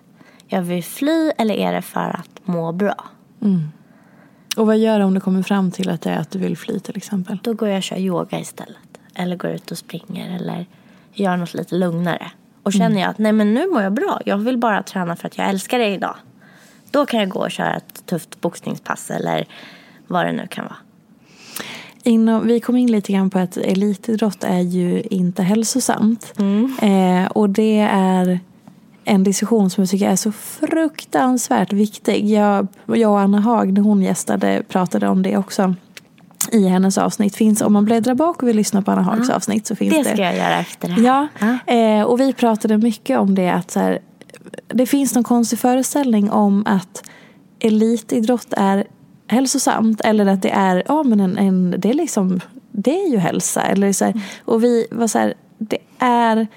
jag 0.50 0.62
vill 0.62 0.84
fly 0.84 1.32
eller 1.38 1.56
är 1.56 1.74
det 1.74 1.82
för 1.82 2.16
att 2.20 2.48
må 2.48 2.72
bra? 2.72 3.06
Mm. 3.42 3.72
Och 4.58 4.68
vad 4.68 4.78
gör 4.78 5.00
du 5.00 5.06
om 5.06 5.14
du 5.14 5.20
kommer 5.20 5.44
fram 5.44 5.72
till 5.72 5.90
att 5.90 6.02
det 6.02 6.10
är 6.10 6.20
att 6.20 6.32
du 6.32 6.40
vill 6.40 6.58
fly 6.58 6.80
till 6.80 6.98
exempel? 6.98 7.40
Då 7.44 7.54
går 7.54 7.70
jag 7.70 7.78
och 7.78 7.84
kör 7.84 7.98
yoga 7.98 8.40
istället. 8.40 8.78
Eller 9.16 9.36
går 9.36 9.52
ut 9.52 9.72
och 9.72 9.78
springer 9.78 10.36
eller 10.36 10.66
göra 11.14 11.36
något 11.36 11.54
lite 11.54 11.76
lugnare. 11.76 12.32
Och 12.64 12.74
känner 12.74 12.86
mm. 12.86 13.00
jag 13.00 13.10
att 13.10 13.18
nej 13.18 13.32
men 13.32 13.54
nu 13.54 13.68
mår 13.68 13.82
jag 13.82 13.94
bra, 13.94 14.22
jag 14.26 14.38
vill 14.38 14.58
bara 14.58 14.84
träna 14.84 15.16
för 15.16 15.28
att 15.28 15.38
jag 15.38 15.50
älskar 15.50 15.80
det 15.80 15.88
idag. 15.88 16.16
Då 16.92 17.06
kan 17.06 17.20
jag 17.20 17.30
gå 17.30 17.40
och 17.40 17.52
köra 17.52 17.76
ett 17.76 18.06
tufft 18.06 18.42
boxningspass 18.42 19.12
eller 19.12 19.48
vad 20.08 20.26
det 20.26 20.32
nu 20.32 20.48
kan 20.48 20.66
vara. 20.66 20.78
Inom, 22.04 22.48
vi 22.48 22.60
kom 22.60 22.78
in 22.78 22.92
lite 22.92 23.14
grann 23.14 23.30
på 23.30 23.40
att 23.40 23.58
elitidrott 23.58 24.44
är 24.44 24.60
ju 24.60 25.02
inte 25.02 25.44
hälsosamt. 25.44 26.34
Mm. 26.38 26.76
Eh, 26.82 27.32
och 27.32 27.50
det 27.50 27.80
är 27.92 28.40
en 29.10 29.24
diskussion 29.24 29.70
som 29.70 29.82
jag 29.82 29.90
tycker 29.90 30.10
är 30.10 30.16
så 30.16 30.32
fruktansvärt 30.32 31.74
viktig. 31.74 32.30
Jag, 32.30 32.68
jag 32.86 33.12
och 33.12 33.20
Anna 33.20 33.40
Haag 33.40 33.74
när 33.74 33.82
hon 33.82 34.02
gästade 34.02 34.64
pratade 34.68 35.08
om 35.08 35.22
det 35.24 35.38
också 35.38 35.76
i 36.52 36.68
hennes 36.68 36.98
avsnitt 36.98 37.36
finns, 37.36 37.62
om 37.62 37.74
man 37.74 37.86
bläddrar 37.86 38.16
bak 38.16 38.44
och 38.44 38.50
vill 38.50 38.56
lyssna 38.56 38.82
på 38.82 38.92
Anna 38.92 39.02
Hags 39.02 39.30
avsnitt 39.30 39.68
så 39.68 39.76
finns 39.76 39.94
det. 39.94 40.04
Det 40.04 40.14
ska 40.14 40.24
jag 40.24 40.36
göra 40.36 40.60
efter 40.60 40.88
det 40.88 40.94
här. 40.94 41.28
Ja, 41.40 41.74
eh, 41.74 42.04
och 42.04 42.20
vi 42.20 42.34
pratade 42.34 42.78
mycket 42.78 43.20
om 43.20 43.36
det 43.36 43.50
att 43.50 43.72
så 43.72 43.80
här, 43.80 44.00
det 44.68 44.86
finns 44.86 45.16
någon 45.16 45.24
konstig 45.24 45.60
föreställning 45.60 46.32
om 46.32 46.64
att 46.66 47.04
elitidrott 47.60 48.54
är 48.58 48.88
hälsosamt 49.28 50.02
eller 50.02 50.26
att 50.26 50.42
det 50.42 50.52
är, 50.52 50.84
ja 50.88 51.04
men 51.04 51.20
en, 51.20 51.38
en 51.38 51.76
det 51.78 51.90
är 51.90 51.94
liksom, 51.94 52.40
det 52.72 53.02
är 53.02 53.10
ju 53.12 53.18
hälsa. 53.18 53.62
Eller 53.62 53.94
så 53.94 54.06
här, 54.06 54.12
mm. 54.12 54.24
och 54.46 54.64
vi 54.64 54.88
var 54.92 55.08
så 55.08 55.20
här, 55.20 55.34
det 55.58 55.78
är 56.00 56.48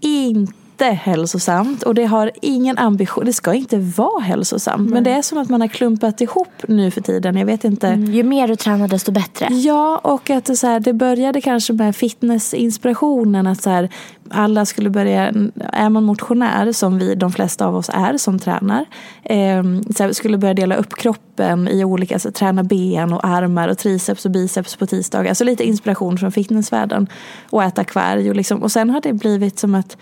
inte 0.00 0.63
hälsosamt 0.82 1.82
och 1.82 1.94
det 1.94 2.04
har 2.04 2.30
ingen 2.42 2.78
ambition. 2.78 3.24
Det 3.24 3.32
ska 3.32 3.54
inte 3.54 3.78
vara 3.78 4.20
hälsosamt. 4.20 4.80
Mm. 4.80 4.92
Men 4.92 5.04
det 5.04 5.10
är 5.10 5.22
som 5.22 5.38
att 5.38 5.48
man 5.48 5.60
har 5.60 5.68
klumpat 5.68 6.20
ihop 6.20 6.62
nu 6.68 6.90
för 6.90 7.00
tiden. 7.00 7.36
Jag 7.36 7.46
vet 7.46 7.64
inte. 7.64 7.88
Mm. 7.88 8.12
Ju 8.12 8.22
mer 8.22 8.48
du 8.48 8.56
tränar 8.56 8.88
desto 8.88 9.12
bättre. 9.12 9.48
Ja, 9.50 10.00
och 10.04 10.30
att 10.30 10.44
det, 10.44 10.56
så 10.56 10.66
här, 10.66 10.80
det 10.80 10.92
började 10.92 11.40
kanske 11.40 11.72
med 11.72 11.96
fitnessinspirationen. 11.96 13.46
Att 13.46 13.62
så 13.62 13.70
här, 13.70 13.88
alla 14.30 14.66
skulle 14.66 14.90
börja, 14.90 15.32
är 15.72 15.88
man 15.88 16.04
motionär 16.04 16.72
som 16.72 16.98
vi, 16.98 17.14
de 17.14 17.32
flesta 17.32 17.66
av 17.66 17.76
oss 17.76 17.90
är 17.92 18.16
som 18.16 18.38
tränar. 18.38 18.84
Eh, 19.22 19.62
så 19.96 20.02
här, 20.02 20.12
skulle 20.12 20.38
börja 20.38 20.54
dela 20.54 20.74
upp 20.74 20.94
kroppen 20.96 21.68
i 21.68 21.84
olika, 21.84 22.18
så 22.18 22.30
träna 22.30 22.62
ben 22.62 23.12
och 23.12 23.26
armar 23.26 23.68
och 23.68 23.78
triceps 23.78 24.24
och 24.24 24.30
biceps 24.30 24.76
på 24.76 24.86
tisdagar. 24.86 25.28
Alltså 25.28 25.44
lite 25.44 25.64
inspiration 25.64 26.18
från 26.18 26.32
fitnessvärlden. 26.32 27.08
Och 27.50 27.62
äta 27.62 27.84
och 28.16 28.36
liksom. 28.36 28.62
Och 28.62 28.72
sen 28.72 28.90
har 28.90 29.00
det 29.00 29.12
blivit 29.12 29.58
som 29.58 29.74
att 29.74 29.96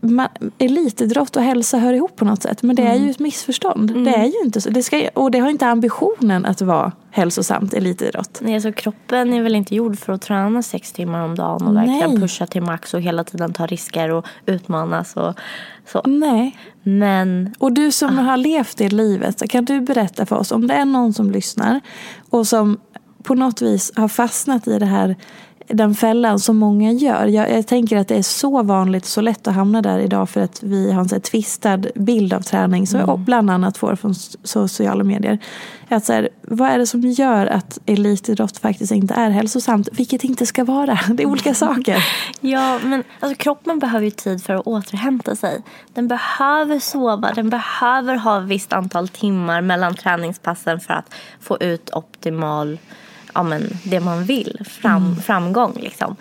man, 0.00 0.28
elitidrott 0.58 1.36
och 1.36 1.42
hälsa 1.42 1.78
hör 1.78 1.92
ihop 1.92 2.16
på 2.16 2.24
något 2.24 2.42
sätt. 2.42 2.62
Men 2.62 2.76
det 2.76 2.82
är 2.82 2.94
ju 2.94 3.10
ett 3.10 3.18
missförstånd. 3.18 4.04
Det 4.04 4.14
är 4.14 4.24
ju 4.24 4.44
inte 4.44 4.60
så. 4.60 4.70
Det 4.70 4.82
ska, 4.82 5.08
och 5.14 5.30
det 5.30 5.38
har 5.38 5.50
inte 5.50 5.66
ambitionen 5.66 6.46
att 6.46 6.60
vara 6.60 6.92
hälsosamt 7.10 7.74
elitidrott. 7.74 8.38
Nej, 8.42 8.54
alltså 8.54 8.72
kroppen 8.72 9.32
är 9.32 9.42
väl 9.42 9.54
inte 9.54 9.74
gjord 9.74 9.98
för 9.98 10.12
att 10.12 10.22
träna 10.22 10.62
sex 10.62 10.92
timmar 10.92 11.20
om 11.20 11.34
dagen 11.34 11.66
och 11.66 11.76
verkligen 11.76 12.10
Nej. 12.10 12.20
pusha 12.20 12.46
till 12.46 12.62
max 12.62 12.94
och 12.94 13.00
hela 13.00 13.24
tiden 13.24 13.52
ta 13.52 13.66
risker 13.66 14.10
och 14.10 14.26
utmanas 14.46 15.16
och 15.16 15.34
så. 15.86 16.02
Nej. 16.04 16.58
Men 16.82 17.54
Och 17.58 17.72
du 17.72 17.92
som 17.92 18.18
har 18.18 18.36
levt 18.36 18.78
det 18.78 18.88
livet, 18.88 19.50
kan 19.50 19.64
du 19.64 19.80
berätta 19.80 20.26
för 20.26 20.36
oss 20.36 20.52
om 20.52 20.66
det 20.66 20.74
är 20.74 20.84
någon 20.84 21.12
som 21.12 21.30
lyssnar 21.30 21.80
och 22.30 22.46
som 22.46 22.78
på 23.22 23.34
något 23.34 23.62
vis 23.62 23.92
har 23.96 24.08
fastnat 24.08 24.68
i 24.68 24.78
det 24.78 24.86
här 24.86 25.16
den 25.72 25.94
fällan 25.94 26.38
som 26.38 26.56
många 26.56 26.92
gör. 26.92 27.26
Jag, 27.26 27.50
jag 27.50 27.66
tänker 27.66 27.96
att 27.96 28.08
det 28.08 28.16
är 28.16 28.22
så 28.22 28.62
vanligt, 28.62 29.04
så 29.06 29.20
lätt 29.20 29.48
att 29.48 29.54
hamna 29.54 29.82
där 29.82 29.98
idag 29.98 30.30
för 30.30 30.40
att 30.40 30.62
vi 30.62 30.92
har 30.92 31.00
en 31.00 31.08
så 31.08 31.14
här 31.14 31.20
tvistad 31.20 31.78
bild 31.94 32.32
av 32.32 32.40
träning 32.40 32.86
som 32.86 33.00
jag 33.00 33.18
bland 33.18 33.50
annat 33.50 33.78
får 33.78 33.96
från 33.96 34.14
sociala 34.44 35.04
medier. 35.04 35.38
Att 35.88 36.04
så 36.04 36.12
här, 36.12 36.28
vad 36.42 36.68
är 36.68 36.78
det 36.78 36.86
som 36.86 37.00
gör 37.00 37.46
att 37.46 37.78
elitidrott 37.86 38.58
faktiskt 38.58 38.92
inte 38.92 39.14
är 39.14 39.30
hälsosamt? 39.30 39.88
Vilket 39.92 40.24
inte 40.24 40.46
ska 40.46 40.64
vara. 40.64 40.98
Det 41.08 41.22
är 41.22 41.26
olika 41.26 41.54
saker. 41.54 42.06
Ja, 42.40 42.78
men 42.84 43.04
alltså, 43.20 43.42
kroppen 43.42 43.78
behöver 43.78 44.04
ju 44.04 44.10
tid 44.10 44.44
för 44.44 44.54
att 44.54 44.66
återhämta 44.66 45.36
sig. 45.36 45.62
Den 45.94 46.08
behöver 46.08 46.78
sova, 46.78 47.32
den 47.32 47.50
behöver 47.50 48.14
ha 48.14 48.38
ett 48.42 48.48
visst 48.48 48.72
antal 48.72 49.08
timmar 49.08 49.60
mellan 49.60 49.94
träningspassen 49.94 50.80
för 50.80 50.94
att 50.94 51.14
få 51.40 51.58
ut 51.60 51.90
optimal, 51.92 52.78
ja 53.34 53.42
men 53.42 53.62
det 53.84 54.00
man 54.00 54.24
vill, 54.24 54.58
fram, 54.64 55.16
framgång 55.16 55.72
liksom. 55.80 56.16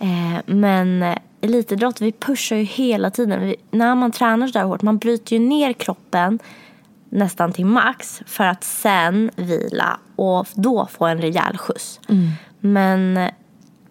Eh, 0.00 0.40
men 0.46 1.14
elitidrott, 1.40 2.00
vi 2.00 2.12
pushar 2.12 2.56
ju 2.56 2.62
hela 2.62 3.10
tiden. 3.10 3.40
Vi, 3.40 3.56
när 3.70 3.94
man 3.94 4.12
tränar 4.12 4.46
så 4.46 4.52
där 4.52 4.64
hårt, 4.64 4.82
man 4.82 4.98
bryter 4.98 5.36
ju 5.36 5.42
ner 5.42 5.72
kroppen 5.72 6.38
nästan 7.10 7.52
till 7.52 7.66
max 7.66 8.22
för 8.26 8.44
att 8.44 8.64
sen 8.64 9.30
vila 9.36 9.98
och 10.16 10.46
då 10.54 10.86
få 10.86 11.06
en 11.06 11.20
rejäl 11.20 11.58
skjuts. 11.58 12.00
Men 12.60 13.28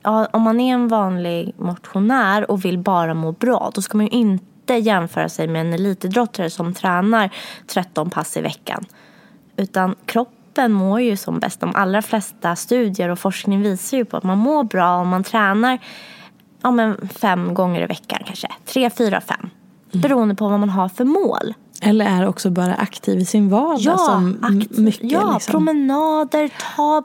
ja, 0.03 0.27
om 0.33 0.41
man 0.41 0.59
är 0.59 0.73
en 0.73 0.87
vanlig 0.87 1.53
motionär 1.57 2.51
och 2.51 2.65
vill 2.65 2.79
bara 2.79 3.13
må 3.13 3.31
bra 3.31 3.71
då 3.73 3.81
ska 3.81 3.97
man 3.97 4.05
ju 4.05 4.11
inte 4.11 4.73
jämföra 4.73 5.29
sig 5.29 5.47
med 5.47 5.61
en 5.61 5.73
elitidrottare 5.73 6.49
som 6.49 6.73
tränar 6.73 7.29
13 7.67 8.09
pass 8.09 8.37
i 8.37 8.41
veckan. 8.41 8.85
Utan 9.57 9.95
kroppen 10.05 10.40
mår 10.57 11.01
ju 11.01 11.17
som 11.17 11.39
bäst. 11.39 11.59
De 11.59 11.75
allra 11.75 12.01
flesta 12.01 12.55
studier 12.55 13.09
och 13.09 13.19
forskning 13.19 13.61
visar 13.61 13.97
ju 13.97 14.05
på 14.05 14.17
att 14.17 14.23
man 14.23 14.37
mår 14.37 14.63
bra 14.63 14.95
om 14.95 15.07
man 15.07 15.23
tränar 15.23 15.79
ja, 16.61 16.71
men 16.71 17.09
fem 17.15 17.53
gånger 17.53 17.83
i 17.83 17.85
veckan 17.85 18.19
kanske. 18.25 18.47
Tre, 18.65 18.89
fyra, 18.89 19.21
fem. 19.21 19.49
Beroende 19.91 20.35
på 20.35 20.49
vad 20.49 20.59
man 20.59 20.69
har 20.69 20.89
för 20.89 21.03
mål. 21.05 21.53
Eller 21.83 22.05
är 22.05 22.27
också 22.27 22.49
bara 22.49 22.73
aktiv 22.73 23.19
i 23.19 23.25
sin 23.25 23.49
vardag 23.49 23.79
Ja, 23.79 23.97
som 23.97 24.37
aktiv, 24.41 24.79
mycket. 24.83 25.11
ja 25.11 25.33
liksom. 25.33 25.51
promenader. 25.51 26.49
Ta, 26.75 27.03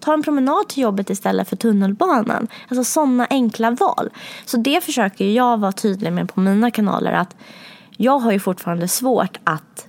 ta 0.00 0.12
en 0.14 0.22
promenad 0.22 0.68
till 0.68 0.82
jobbet 0.82 1.10
istället 1.10 1.48
för 1.48 1.56
tunnelbanan. 1.56 2.46
Alltså 2.68 2.84
sådana 2.84 3.26
enkla 3.30 3.70
val. 3.70 4.10
Så 4.44 4.56
det 4.56 4.84
försöker 4.84 5.24
jag 5.24 5.60
vara 5.60 5.72
tydlig 5.72 6.12
med 6.12 6.34
på 6.34 6.40
mina 6.40 6.70
kanaler. 6.70 7.12
att 7.12 7.36
Jag 7.96 8.18
har 8.18 8.32
ju 8.32 8.40
fortfarande 8.40 8.88
svårt 8.88 9.38
att 9.44 9.86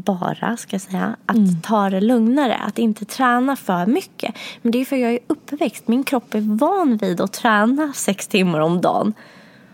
bara, 0.00 0.56
ska 0.56 0.74
jag 0.74 0.80
säga, 0.80 1.16
att 1.26 1.36
Mm. 1.36 1.60
ta 1.62 1.90
det 1.90 2.00
lugnare. 2.00 2.54
Att 2.54 2.78
inte 2.78 3.04
träna 3.04 3.56
för 3.56 3.86
mycket. 3.86 4.34
Men 4.62 4.72
det 4.72 4.78
är 4.80 4.84
för 4.84 4.96
jag 4.96 5.12
är 5.12 5.18
uppväxt. 5.26 5.88
Min 5.88 6.04
kropp 6.04 6.34
är 6.34 6.40
van 6.58 6.96
vid 6.96 7.20
att 7.20 7.32
träna 7.32 7.92
sex 7.92 8.26
timmar 8.28 8.60
om 8.60 8.80
dagen. 8.80 9.12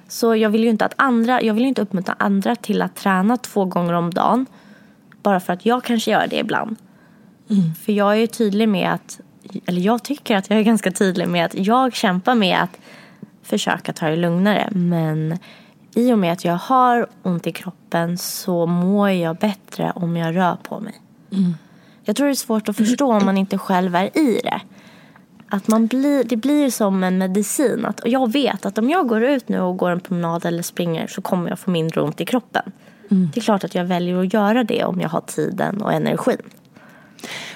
Så 0.08 0.36
jag 0.36 0.50
vill 0.50 0.64
ju 0.64 0.70
inte 0.70 0.84
att 0.84 0.94
andra, 0.96 1.42
jag 1.42 1.54
vill 1.54 1.64
inte 1.64 1.82
uppmuntra 1.82 2.14
andra 2.18 2.56
till 2.56 2.82
att 2.82 2.94
träna 2.96 3.36
två 3.36 3.64
gånger 3.64 3.92
om 3.92 4.14
dagen. 4.14 4.46
Bara 5.22 5.40
för 5.40 5.52
att 5.52 5.66
jag 5.66 5.84
kanske 5.84 6.10
gör 6.10 6.26
det 6.26 6.38
ibland. 6.38 6.76
För 7.84 7.92
jag 7.92 8.12
är 8.12 8.16
ju 8.16 8.26
tydlig 8.26 8.68
med 8.68 8.92
att, 8.92 9.20
eller 9.66 9.80
jag 9.80 10.02
tycker 10.02 10.36
att 10.36 10.50
jag 10.50 10.58
är 10.58 10.62
ganska 10.72 10.90
tydlig 10.90 11.28
med 11.28 11.44
att 11.44 11.54
jag 11.54 11.94
kämpar 11.94 12.34
med 12.34 12.58
att 12.62 12.78
försöka 13.42 13.92
ta 13.92 14.06
det 14.08 14.16
lugnare. 14.16 14.68
Men 14.72 15.38
i 15.94 16.12
och 16.12 16.18
med 16.18 16.32
att 16.32 16.44
jag 16.44 16.56
har 16.56 17.06
ont 17.22 17.46
i 17.46 17.52
kroppen 17.52 18.18
så 18.18 18.66
mår 18.66 19.10
jag 19.10 19.36
bättre 19.36 19.92
om 19.94 20.16
jag 20.16 20.36
rör 20.36 20.56
på 20.62 20.80
mig. 20.80 20.94
Jag 22.04 22.16
tror 22.16 22.26
det 22.26 22.32
är 22.32 22.34
svårt 22.34 22.68
att 22.68 22.76
förstå 22.76 23.12
om 23.12 23.24
man 23.24 23.36
inte 23.38 23.58
själv 23.58 23.94
är 23.96 24.18
i 24.18 24.40
det. 24.44 24.60
Att 25.48 25.68
man 25.68 25.86
blir, 25.86 26.24
det 26.24 26.36
blir 26.36 26.70
som 26.70 27.04
en 27.04 27.18
medicin. 27.18 27.84
Att, 27.84 28.00
och 28.00 28.08
jag 28.08 28.32
vet 28.32 28.66
att 28.66 28.78
om 28.78 28.90
jag 28.90 29.08
går 29.08 29.22
ut 29.24 29.48
nu 29.48 29.60
och 29.60 29.76
går 29.76 29.90
en 29.90 30.00
promenad 30.00 30.44
eller 30.44 30.62
springer 30.62 31.06
så 31.06 31.22
kommer 31.22 31.48
jag 31.48 31.58
få 31.58 31.70
mindre 31.70 32.00
ont 32.00 32.20
i 32.20 32.24
kroppen. 32.24 32.72
Det 33.08 33.40
är 33.40 33.42
klart 33.42 33.64
att 33.64 33.74
jag 33.74 33.84
väljer 33.84 34.16
att 34.18 34.32
göra 34.32 34.64
det 34.64 34.84
om 34.84 35.00
jag 35.00 35.08
har 35.08 35.20
tiden 35.20 35.82
och 35.82 35.92
energin. 35.92 36.42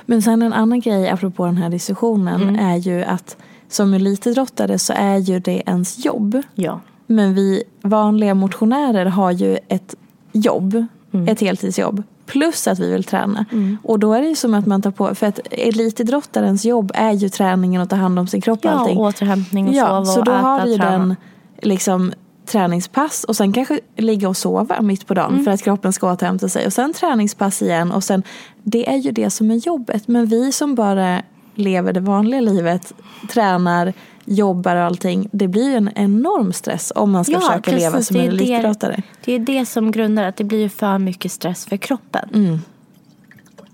Men 0.06 0.22
sen 0.22 0.42
en 0.42 0.52
annan 0.52 0.80
grej 0.80 1.08
apropå 1.08 1.44
den 1.46 1.56
här 1.56 1.70
diskussionen 1.70 2.42
Mm. 2.42 2.66
är 2.66 2.76
ju 2.76 3.04
att 3.04 3.36
som 3.68 3.94
elitidrottare 3.94 4.78
så 4.78 4.92
är 4.96 5.16
ju 5.16 5.40
det 5.40 5.62
ens 5.66 6.04
jobb. 6.04 6.42
Ja. 6.54 6.80
Men 7.10 7.34
vi 7.34 7.62
vanliga 7.82 8.34
motionärer 8.34 9.06
har 9.06 9.30
ju 9.30 9.58
ett 9.68 9.94
jobb, 10.32 10.86
ett 11.26 11.40
heltidsjobb. 11.40 12.02
Plus 12.26 12.68
att 12.68 12.78
vi 12.78 12.92
vill 12.92 13.04
träna. 13.04 13.44
Och 13.82 13.98
då 13.98 14.12
är 14.12 14.22
det 14.22 14.28
ju 14.28 14.34
som 14.34 14.54
att 14.54 14.66
man 14.66 14.82
tar 14.82 14.90
på, 14.90 15.14
för 15.14 15.26
att 15.26 15.40
elitidrottarens 15.50 16.64
jobb 16.64 16.90
är 16.94 17.12
ju 17.12 17.28
träningen 17.28 17.82
och 17.82 17.88
ta 17.88 17.96
hand 17.96 18.18
om 18.18 18.26
sin 18.26 18.40
kropp 18.40 18.58
och 18.58 18.64
Ja, 18.64 18.70
allting. 18.70 18.98
återhämtning 18.98 19.68
och 19.68 19.74
ja, 19.74 19.86
sova 19.86 20.04
så 20.04 20.18
och 20.18 20.24
då 20.24 20.32
äta, 20.32 20.40
har 20.40 20.64
vi 20.64 20.72
ju 20.72 20.78
den 20.78 21.16
liksom 21.62 22.12
träningspass 22.46 23.24
och 23.24 23.36
sen 23.36 23.52
kanske 23.52 23.80
ligga 23.96 24.28
och 24.28 24.36
sova 24.36 24.80
mitt 24.82 25.06
på 25.06 25.14
dagen 25.14 25.44
för 25.44 25.50
att 25.50 25.62
kroppen 25.62 25.92
ska 25.92 26.12
återhämta 26.12 26.48
sig. 26.48 26.66
Och 26.66 26.72
sen 26.72 26.92
träningspass 26.92 27.62
igen 27.62 27.92
och 27.92 28.04
sen, 28.04 28.22
det 28.62 28.90
är 28.90 28.96
ju 28.96 29.10
det 29.12 29.30
som 29.30 29.50
är 29.50 29.54
jobbet. 29.54 30.08
Men 30.08 30.26
vi 30.26 30.52
som 30.52 30.74
bara 30.74 31.22
lever 31.54 31.92
det 31.92 32.00
vanliga 32.00 32.40
livet, 32.40 32.94
tränar, 33.32 33.92
jobbar 34.28 34.76
och 34.76 34.82
allting. 34.82 35.28
Det 35.32 35.48
blir 35.48 35.70
ju 35.70 35.76
en 35.76 35.90
enorm 35.94 36.52
stress 36.52 36.92
om 36.94 37.10
man 37.10 37.24
ska 37.24 37.40
försöka 37.40 37.70
leva 37.70 38.02
som 38.02 38.16
en 38.16 38.28
elitidrottare. 38.28 39.02
Det 39.24 39.32
är 39.32 39.38
det 39.38 39.66
som 39.66 39.90
grundar 39.90 40.24
att 40.24 40.36
det 40.36 40.44
blir 40.44 40.68
för 40.68 40.98
mycket 40.98 41.32
stress 41.32 41.66
för 41.66 41.76
kroppen. 41.76 42.28
Mm. 42.34 42.58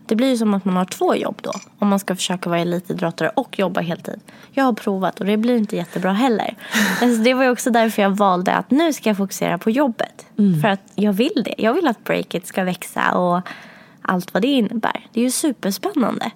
Det 0.07 0.17
blir 0.17 0.29
ju 0.29 0.37
som 0.37 0.55
att 0.55 0.65
man 0.65 0.77
har 0.77 0.85
två 0.85 1.15
jobb 1.15 1.39
då. 1.43 1.53
Om 1.79 1.89
man 1.89 1.99
ska 1.99 2.17
försöka 2.17 2.51
vara 2.51 2.61
elitidrottare 2.61 3.29
och 3.29 3.59
jobba 3.59 3.81
heltid. 3.81 4.21
Jag 4.53 4.65
har 4.65 4.73
provat 4.73 5.21
och 5.21 5.27
det 5.27 5.37
blir 5.37 5.57
inte 5.57 5.77
jättebra 5.77 6.13
heller. 6.13 6.57
alltså 7.03 7.23
det 7.23 7.35
var 7.35 7.45
ju 7.45 7.51
också 7.51 7.71
därför 7.71 8.03
jag 8.03 8.11
valde 8.11 8.53
att 8.53 8.71
nu 8.71 8.93
ska 8.93 9.11
jag 9.11 9.17
fokusera 9.17 9.59
på 9.59 9.71
jobbet. 9.71 10.27
Mm. 10.39 10.61
För 10.61 10.69
att 10.69 10.81
jag 10.95 11.13
vill 11.13 11.43
det. 11.45 11.55
Jag 11.59 11.75
vill 11.75 11.89
att 11.89 12.05
breaket 12.05 12.47
ska 12.47 12.65
växa 12.65 13.19
och 13.19 13.41
allt 14.03 14.35
vad 14.35 14.43
det 14.43 14.49
innebär. 14.49 15.07
Det 15.13 15.21
är 15.21 15.25
ju 15.25 15.31
superspännande. 15.31 16.31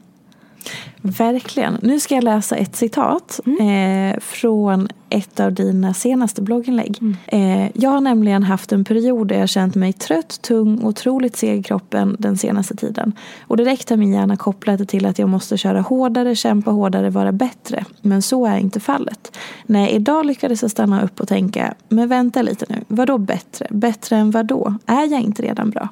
Verkligen. 1.02 1.78
Nu 1.82 2.00
ska 2.00 2.14
jag 2.14 2.24
läsa 2.24 2.56
ett 2.56 2.76
citat 2.76 3.40
eh, 3.60 4.20
från 4.20 4.88
ett 5.10 5.40
av 5.40 5.52
dina 5.52 5.94
senaste 5.94 6.42
blogginlägg. 6.42 6.98
Eh, 7.26 7.78
jag 7.78 7.90
har 7.90 8.00
nämligen 8.00 8.42
haft 8.42 8.72
en 8.72 8.84
period 8.84 9.28
där 9.28 9.38
jag 9.38 9.48
känt 9.48 9.74
mig 9.74 9.92
trött, 9.92 10.42
tung, 10.42 10.84
otroligt 10.84 11.36
seg 11.36 11.58
i 11.58 11.62
kroppen 11.62 12.16
den 12.18 12.36
senaste 12.38 12.76
tiden. 12.76 13.12
Och 13.40 13.56
direkt 13.56 13.90
har 13.90 13.96
min 13.96 14.12
hjärna 14.12 14.36
kopplat 14.36 14.78
det 14.78 14.86
till 14.86 15.06
att 15.06 15.18
jag 15.18 15.28
måste 15.28 15.56
köra 15.56 15.80
hårdare, 15.80 16.34
kämpa 16.34 16.70
hårdare, 16.70 17.10
vara 17.10 17.32
bättre. 17.32 17.84
Men 18.02 18.22
så 18.22 18.46
är 18.46 18.58
inte 18.58 18.80
fallet. 18.80 19.36
Nej, 19.66 19.90
idag 19.90 20.26
lyckades 20.26 20.62
jag 20.62 20.70
stanna 20.70 21.02
upp 21.02 21.20
och 21.20 21.28
tänka, 21.28 21.74
men 21.88 22.08
vänta 22.08 22.42
lite 22.42 22.66
nu, 22.68 22.84
vad 22.88 23.06
då 23.06 23.18
bättre? 23.18 23.66
Bättre 23.70 24.16
än 24.16 24.30
vad 24.30 24.46
då? 24.46 24.74
Är 24.86 25.12
jag 25.12 25.20
inte 25.20 25.42
redan 25.42 25.70
bra? 25.70 25.88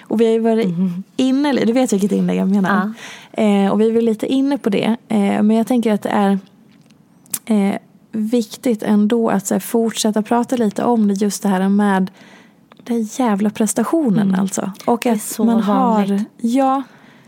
Och 0.00 0.20
vi 0.20 0.24
har 0.24 0.32
ju 0.32 0.38
varit 0.38 0.68
inne, 1.16 1.52
du 1.52 1.72
vet 1.72 1.92
vilket 1.92 2.12
inlägg 2.12 2.38
jag 2.38 2.48
menar. 2.48 2.92
Eh, 3.32 3.72
och 3.72 3.80
vi 3.80 3.88
är 3.88 3.92
väl 3.92 4.04
lite 4.04 4.26
inne 4.26 4.58
på 4.58 4.70
det. 4.70 4.96
Eh, 5.08 5.42
men 5.42 5.50
jag 5.50 5.66
tänker 5.66 5.92
att 5.92 6.02
det 6.02 6.08
är 6.08 6.38
eh, 7.46 7.74
viktigt 8.12 8.82
ändå 8.82 9.28
att 9.28 9.50
här, 9.50 9.58
fortsätta 9.58 10.22
prata 10.22 10.56
lite 10.56 10.84
om 10.84 11.08
det. 11.08 11.14
Just 11.14 11.42
det 11.42 11.48
här 11.48 11.68
med 11.68 12.10
den 12.84 13.02
jävla 13.02 13.50
prestationen 13.50 14.34
alltså. 14.34 14.72
Och 14.84 15.06
att 15.06 15.38
man 15.38 15.62
har... 15.62 15.74
vanligt. 15.74 16.28
Ja. 16.36 16.82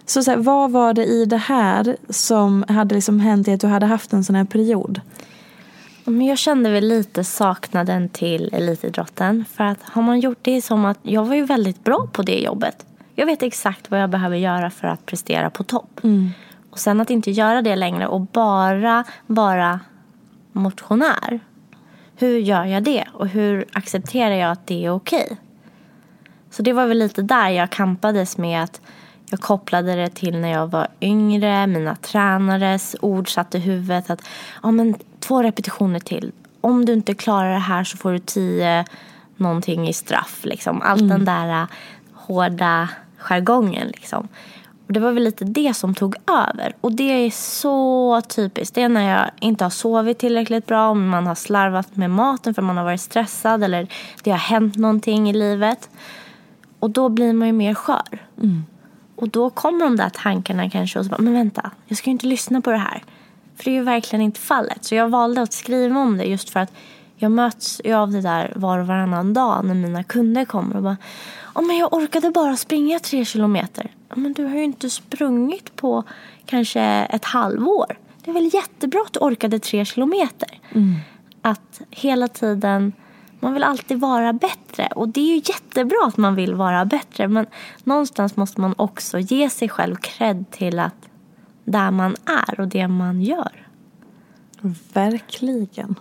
Så, 0.06 0.22
så 0.22 0.30
här, 0.30 0.38
vad 0.38 0.70
var 0.70 0.94
det 0.94 1.04
i 1.04 1.24
det 1.24 1.36
här 1.36 1.96
som 2.08 2.64
hade 2.68 2.94
liksom 2.94 3.20
hänt 3.20 3.48
i 3.48 3.52
att 3.52 3.60
du 3.60 3.66
hade 3.66 3.86
haft 3.86 4.12
en 4.12 4.24
sån 4.24 4.34
här 4.34 4.44
period? 4.44 5.00
Men 6.08 6.26
jag 6.26 6.38
kände 6.38 6.70
väl 6.70 6.88
lite 6.88 7.24
saknaden 7.24 8.08
till 8.08 8.50
elitidrotten. 8.52 9.44
För 9.54 9.64
att 9.64 9.82
har 9.82 10.02
man 10.02 10.20
gjort 10.20 10.38
det 10.42 10.62
som 10.62 10.84
att 10.84 10.98
jag 11.02 11.24
var 11.24 11.34
ju 11.34 11.44
väldigt 11.44 11.84
bra 11.84 12.08
på 12.12 12.22
det 12.22 12.38
jobbet. 12.40 12.86
Jag 13.14 13.26
vet 13.26 13.42
exakt 13.42 13.90
vad 13.90 14.02
jag 14.02 14.10
behöver 14.10 14.36
göra 14.36 14.70
för 14.70 14.88
att 14.88 15.06
prestera 15.06 15.50
på 15.50 15.64
topp. 15.64 16.00
Och 16.70 16.78
sen 16.78 17.00
att 17.00 17.10
inte 17.10 17.30
göra 17.30 17.62
det 17.62 17.76
längre 17.76 18.06
och 18.06 18.20
bara 18.20 19.04
vara 19.26 19.80
motionär. 20.52 21.40
Hur 22.16 22.38
gör 22.38 22.64
jag 22.64 22.82
det? 22.82 23.04
Och 23.12 23.28
hur 23.28 23.64
accepterar 23.72 24.34
jag 24.34 24.50
att 24.50 24.66
det 24.66 24.84
är 24.84 24.90
okej? 24.90 25.36
Så 26.50 26.62
det 26.62 26.72
var 26.72 26.86
väl 26.86 26.98
lite 26.98 27.22
där 27.22 27.48
jag 27.48 27.70
kampades 27.70 28.38
med 28.38 28.62
att 28.62 28.80
jag 29.30 29.40
kopplade 29.40 29.94
det 29.94 30.08
till 30.08 30.38
när 30.38 30.52
jag 30.52 30.66
var 30.66 30.88
yngre, 31.00 31.66
mina 31.66 31.96
tränares 31.96 32.96
ord 33.00 33.34
satt 33.34 33.54
i 33.54 33.58
huvudet 33.58 34.10
att 34.10 34.28
ja, 34.62 34.70
men 34.70 34.94
två 35.20 35.42
repetitioner 35.42 36.00
till. 36.00 36.32
Om 36.60 36.84
du 36.84 36.92
inte 36.92 37.14
klarar 37.14 37.52
det 37.52 37.58
här 37.58 37.84
så 37.84 37.96
får 37.96 38.12
du 38.12 38.18
tio 38.18 38.84
någonting 39.36 39.88
i 39.88 39.92
straff. 39.92 40.40
Liksom. 40.42 40.82
Allt 40.82 41.08
den 41.08 41.24
där 41.24 41.62
uh, 41.62 41.68
hårda 42.12 42.88
jargongen. 43.18 43.88
Liksom. 43.88 44.28
Och 44.86 44.92
det 44.92 45.00
var 45.00 45.12
väl 45.12 45.22
lite 45.22 45.44
det 45.44 45.74
som 45.74 45.94
tog 45.94 46.16
över. 46.26 46.76
Och 46.80 46.92
det 46.92 47.26
är 47.26 47.30
så 47.30 48.20
typiskt. 48.28 48.74
Det 48.74 48.82
är 48.82 48.88
när 48.88 49.18
jag 49.18 49.30
inte 49.40 49.64
har 49.64 49.70
sovit 49.70 50.18
tillräckligt 50.18 50.66
bra, 50.66 50.88
om 50.88 51.08
man 51.08 51.26
har 51.26 51.34
slarvat 51.34 51.96
med 51.96 52.10
maten 52.10 52.54
för 52.54 52.62
man 52.62 52.76
har 52.76 52.84
varit 52.84 53.00
stressad 53.00 53.64
eller 53.64 53.88
det 54.22 54.30
har 54.30 54.38
hänt 54.38 54.76
någonting 54.76 55.30
i 55.30 55.32
livet. 55.32 55.90
Och 56.78 56.90
då 56.90 57.08
blir 57.08 57.32
man 57.32 57.48
ju 57.48 57.52
mer 57.52 57.74
skör. 57.74 58.22
Och 59.16 59.28
då 59.28 59.50
kommer 59.50 59.84
de 59.84 59.96
där 59.96 60.08
tankarna 60.08 60.70
kanske 60.70 60.98
och 60.98 61.04
så 61.04 61.10
bara, 61.10 61.22
men 61.22 61.32
vänta, 61.32 61.70
jag 61.86 61.98
ska 61.98 62.10
ju 62.10 62.12
inte 62.12 62.26
lyssna 62.26 62.60
på 62.60 62.70
det 62.70 62.78
här. 62.78 63.02
För 63.58 63.64
det 63.64 63.70
är 63.70 63.74
ju 63.74 63.82
verkligen 63.82 64.22
inte 64.22 64.40
fallet. 64.40 64.84
Så 64.84 64.94
jag 64.94 65.08
valde 65.08 65.42
att 65.42 65.52
skriva 65.52 66.00
om 66.00 66.16
det 66.16 66.24
just 66.24 66.50
för 66.50 66.60
att 66.60 66.72
jag 67.16 67.32
möts 67.32 67.80
ju 67.84 67.94
av 67.94 68.10
det 68.10 68.20
där 68.20 68.52
var 68.56 68.78
och 68.78 68.86
varannan 68.86 69.34
dag 69.34 69.64
när 69.64 69.74
mina 69.74 70.04
kunder 70.04 70.44
kommer 70.44 70.76
och 70.76 70.82
bara, 70.82 70.96
oh, 71.54 71.66
men 71.66 71.76
jag 71.76 71.92
orkade 71.92 72.30
bara 72.30 72.56
springa 72.56 72.98
tre 72.98 73.24
kilometer. 73.24 73.90
"Ja, 74.08 74.14
Men 74.16 74.32
du 74.32 74.44
har 74.44 74.56
ju 74.56 74.64
inte 74.64 74.90
sprungit 74.90 75.76
på 75.76 76.02
kanske 76.46 76.80
ett 77.10 77.24
halvår. 77.24 77.98
Det 78.24 78.30
är 78.30 78.34
väl 78.34 78.50
jättebra 78.54 79.00
att 79.06 79.12
du 79.12 79.20
orkade 79.20 79.58
tre 79.58 79.84
kilometer. 79.84 80.60
Att 81.42 81.80
hela 81.90 82.28
tiden, 82.28 82.92
man 83.40 83.52
vill 83.54 83.62
alltid 83.64 84.00
vara 84.00 84.32
bättre. 84.32 84.86
Och 84.94 85.08
det 85.08 85.20
är 85.20 85.34
ju 85.34 85.42
jättebra 85.44 85.98
att 86.06 86.16
man 86.16 86.34
vill 86.34 86.54
vara 86.54 86.84
bättre. 86.84 87.28
Men 87.28 87.46
någonstans 87.84 88.36
måste 88.36 88.60
man 88.60 88.74
också 88.76 89.18
ge 89.18 89.50
sig 89.50 89.68
själv 89.68 89.96
cred 89.96 90.44
till 90.50 90.78
att 90.78 91.07
där 91.70 91.90
man 91.90 92.16
är 92.48 92.60
och 92.60 92.68
det 92.68 92.88
man 92.88 93.22
gör. 93.22 93.66
Verkligen. 94.92 95.94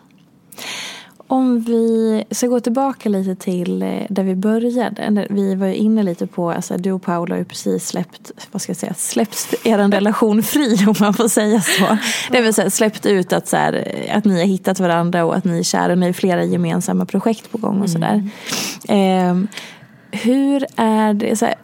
Om 1.29 1.59
vi 1.59 2.23
ska 2.31 2.47
gå 2.47 2.59
tillbaka 2.59 3.09
lite 3.09 3.35
till 3.35 3.81
eh, 3.83 4.01
där 4.09 4.23
vi 4.23 4.35
började. 4.35 5.27
Vi 5.29 5.55
var 5.55 5.67
ju 5.67 5.75
inne 5.75 6.03
lite 6.03 6.27
på, 6.27 6.51
alltså 6.51 6.77
du 6.77 6.91
och 6.91 7.01
Paula 7.01 7.35
har 7.35 7.39
ju 7.39 7.45
precis 7.45 7.87
släppt, 7.87 8.31
vad 8.51 8.61
ska 8.61 8.69
jag 8.69 8.77
säga, 8.77 8.93
släppt 8.93 9.53
er 9.63 9.77
relation 9.91 10.43
fri 10.43 10.85
om 10.87 10.95
man 10.99 11.13
får 11.13 11.27
säga 11.27 11.61
så. 11.61 11.97
Det 12.31 12.41
vill 12.41 12.53
säga 12.53 12.69
släppt 12.69 13.05
ut 13.05 13.33
att, 13.33 13.47
så 13.47 13.57
här, 13.57 14.05
att 14.13 14.25
ni 14.25 14.39
har 14.39 14.47
hittat 14.47 14.79
varandra 14.79 15.25
och 15.25 15.35
att 15.35 15.43
ni 15.43 15.59
är 15.59 15.63
kära. 15.63 15.95
Ni 15.95 16.05
har 16.05 16.13
flera 16.13 16.43
gemensamma 16.43 17.05
projekt 17.05 17.51
på 17.51 17.57
gång 17.57 17.81
och 17.81 17.89
sådär. 17.89 18.29
Ehm, 18.87 19.47
hur 20.23 20.65
är 20.75 21.13
det, 21.13 21.35
så 21.35 21.45
här, 21.45 21.55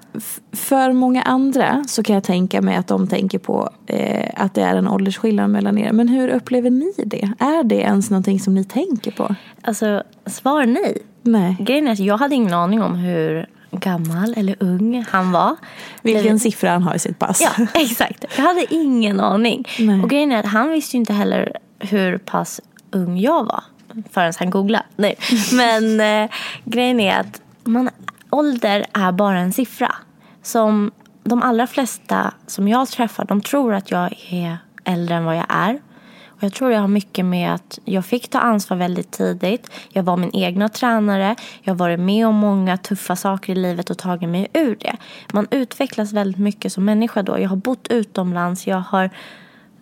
för 0.51 0.91
många 0.93 1.21
andra 1.21 1.83
så 1.87 2.03
kan 2.03 2.13
jag 2.13 2.23
tänka 2.23 2.61
mig 2.61 2.75
att 2.75 2.87
de 2.87 3.07
tänker 3.07 3.39
på 3.39 3.69
eh, 3.87 4.29
att 4.35 4.53
det 4.53 4.61
är 4.61 4.75
en 4.75 4.87
åldersskillnad 4.87 5.49
mellan 5.49 5.77
er. 5.77 5.91
Men 5.91 6.07
hur 6.07 6.27
upplever 6.29 6.69
ni 6.69 6.93
det? 7.05 7.31
Är 7.39 7.63
det 7.63 7.75
ens 7.75 8.09
någonting 8.09 8.39
som 8.39 8.55
ni 8.55 8.63
tänker 8.63 9.11
på? 9.11 9.35
Alltså, 9.61 10.03
svar 10.25 10.65
nej. 10.65 10.97
Nej. 11.21 11.57
Grejen 11.59 11.87
är 11.87 11.91
att 11.91 11.99
jag 11.99 12.17
hade 12.17 12.35
ingen 12.35 12.53
aning 12.53 12.81
om 12.81 12.95
hur 12.95 13.45
gammal 13.71 14.33
eller 14.37 14.55
ung 14.59 15.05
han 15.09 15.31
var. 15.31 15.55
Vilken 16.01 16.25
Eller- 16.25 16.37
siffra 16.39 16.69
han 16.69 16.81
har 16.83 16.95
i 16.95 16.99
sitt 16.99 17.19
pass. 17.19 17.41
Ja, 17.41 17.65
exakt. 17.73 18.25
Jag 18.37 18.43
hade 18.43 18.65
ingen 18.69 19.19
aning. 19.19 19.65
Nej. 19.79 20.01
Och 20.01 20.09
grejen 20.09 20.31
är 20.31 20.39
att 20.39 20.45
han 20.45 20.69
visste 20.69 20.97
ju 20.97 20.99
inte 20.99 21.13
heller 21.13 21.57
hur 21.79 22.17
pass 22.17 22.61
ung 22.91 23.17
jag 23.17 23.43
var 23.43 23.63
förrän 24.11 24.33
han 24.39 24.49
googlade. 24.49 24.85
Nej. 24.95 25.15
Men 25.53 25.99
eh, 26.23 26.29
grejen 26.65 26.99
är 26.99 27.19
att 27.19 27.41
man, 27.63 27.89
ålder 28.33 28.85
är 28.93 29.11
bara 29.11 29.39
en 29.39 29.53
siffra. 29.53 29.95
Som 30.41 30.91
de 31.23 31.41
allra 31.41 31.67
flesta 31.67 32.33
som 32.47 32.67
jag 32.67 32.87
träffar, 32.87 33.25
de 33.25 33.41
tror 33.41 33.73
att 33.73 33.91
jag 33.91 34.15
är 34.29 34.57
äldre 34.83 35.15
än 35.15 35.25
vad 35.25 35.37
jag 35.37 35.45
är. 35.49 35.81
Och 36.27 36.43
jag 36.43 36.53
tror 36.53 36.71
jag 36.71 36.79
har 36.79 36.87
mycket 36.87 37.25
med 37.25 37.53
att 37.53 37.79
jag 37.85 38.05
fick 38.05 38.29
ta 38.29 38.39
ansvar 38.39 38.77
väldigt 38.77 39.11
tidigt. 39.11 39.71
Jag 39.89 40.03
var 40.03 40.17
min 40.17 40.35
egna 40.35 40.69
tränare. 40.69 41.35
Jag 41.61 41.73
har 41.73 41.77
varit 41.77 41.99
med 41.99 42.27
om 42.27 42.35
många 42.35 42.77
tuffa 42.77 43.15
saker 43.15 43.53
i 43.53 43.55
livet 43.55 43.89
och 43.89 43.97
tagit 43.97 44.29
mig 44.29 44.47
ur 44.53 44.75
det. 44.79 44.95
Man 45.33 45.47
utvecklas 45.51 46.13
väldigt 46.13 46.39
mycket 46.39 46.73
som 46.73 46.85
människa 46.85 47.23
då. 47.23 47.39
Jag 47.39 47.49
har 47.49 47.55
bott 47.55 47.87
utomlands. 47.87 48.67
Jag 48.67 48.77
har 48.79 49.09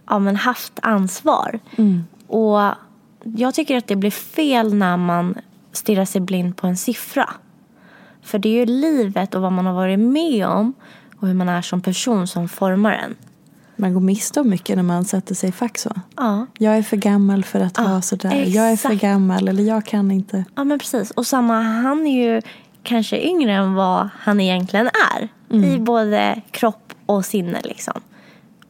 ja, 0.10 0.20
men 0.20 0.36
haft 0.36 0.80
ansvar. 0.82 1.60
Och 2.28 2.76
jag 3.24 3.54
tycker 3.54 3.78
att 3.78 3.88
det 3.88 3.96
blir 3.96 4.12
fel 4.12 4.74
när 4.74 4.98
man 4.98 5.36
stirrar 5.72 6.06
sig 6.06 6.22
blind 6.22 6.58
på 6.58 6.68
en 6.68 6.78
siffra. 6.78 7.30
För 8.24 8.40
det 8.40 8.50
är 8.50 8.60
ju 8.60 8.66
livet 8.66 9.36
och 9.36 9.42
vad 9.42 9.52
man 9.52 9.66
har 9.66 9.74
varit 9.74 10.00
med 10.00 10.48
om 10.48 10.74
och 11.20 11.28
hur 11.28 11.34
man 11.34 11.50
är 11.50 11.62
som 11.62 11.82
person 11.82 12.28
som 12.28 12.50
formar 12.50 12.92
en. 12.92 13.16
Man 13.76 13.94
går 13.94 14.02
miste 14.02 14.40
om 14.40 14.50
mycket 14.50 14.76
när 14.76 14.84
man 14.84 15.06
sätter 15.06 15.36
sig 15.36 15.50
i 15.50 15.52
fack 15.52 15.78
så. 15.78 15.90
Ja. 16.18 16.46
Jag 16.58 16.78
är 16.78 16.84
för 16.84 16.98
gammal 16.98 17.44
för 17.44 17.60
att 17.60 17.78
ha 17.78 18.02
sådär. 18.02 18.46
Jag 18.48 18.72
är 18.72 18.78
för 18.78 18.90
exakt. 18.90 19.02
gammal 19.02 19.48
eller 19.48 19.64
jag 19.64 19.86
kan 19.86 20.12
inte. 20.12 20.46
Ja 20.56 20.64
men 20.64 20.80
precis. 20.80 21.12
Och 21.12 21.28
samma, 21.28 21.62
han 21.62 22.08
är 22.08 22.24
ju 22.24 22.42
kanske 22.84 23.28
yngre 23.28 23.54
än 23.54 23.74
vad 23.74 24.10
han 24.20 24.40
egentligen 24.40 24.90
är. 25.14 25.28
I 25.50 25.80
både 25.80 26.42
kropp 26.52 26.94
och 27.06 27.26
sinne 27.26 27.62
liksom. 27.64 28.02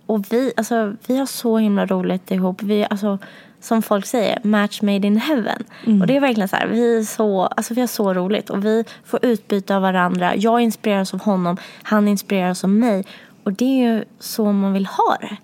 Och 0.05 0.33
vi, 0.33 0.53
alltså, 0.57 0.93
vi 1.07 1.17
har 1.17 1.25
så 1.25 1.57
himla 1.57 1.85
roligt 1.85 2.31
ihop. 2.31 2.63
Vi, 2.63 2.87
alltså, 2.89 3.19
som 3.61 3.81
folk 3.81 4.05
säger, 4.05 4.39
match 4.43 4.81
made 4.81 5.07
in 5.07 5.17
heaven. 5.17 5.63
Och 6.01 6.07
det 6.07 6.15
är 6.15 6.19
verkligen 6.19 6.47
så 6.47 6.55
här, 6.55 6.67
vi, 6.67 6.97
är 6.97 7.03
så, 7.03 7.41
alltså, 7.41 7.73
vi 7.73 7.81
har 7.81 7.87
så 7.87 8.13
roligt. 8.13 8.49
Och 8.49 8.65
vi 8.65 8.83
får 9.05 9.25
utbyta 9.25 9.75
av 9.75 9.81
varandra. 9.81 10.35
Jag 10.35 10.61
inspireras 10.61 11.13
av 11.13 11.21
honom, 11.21 11.57
han 11.83 12.07
inspireras 12.07 12.63
av 12.63 12.69
mig. 12.69 13.05
Och 13.43 13.53
det 13.53 13.65
är 13.65 13.93
ju 13.93 14.03
så 14.19 14.51
man 14.51 14.73
vill 14.73 14.85
ha 14.85 15.17
det. 15.21 15.37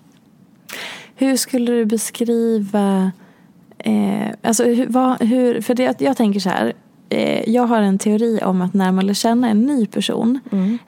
Hur 1.14 1.36
skulle 1.36 1.72
du 1.72 1.84
beskriva... 1.84 3.12
Eh, 3.78 4.28
alltså 4.42 4.64
hur, 4.64 4.86
vad, 4.86 5.22
hur, 5.22 5.60
för 5.60 5.74
det, 5.74 6.00
jag 6.00 6.16
tänker 6.16 6.40
så 6.40 6.48
här. 6.48 6.72
Eh, 7.10 7.50
jag 7.50 7.62
har 7.62 7.82
en 7.82 7.98
teori 7.98 8.40
om 8.44 8.62
att 8.62 8.74
när 8.74 8.92
man 8.92 9.06
lär 9.06 9.14
känna 9.14 9.48
en 9.48 9.60
ny 9.60 9.86
person 9.86 10.40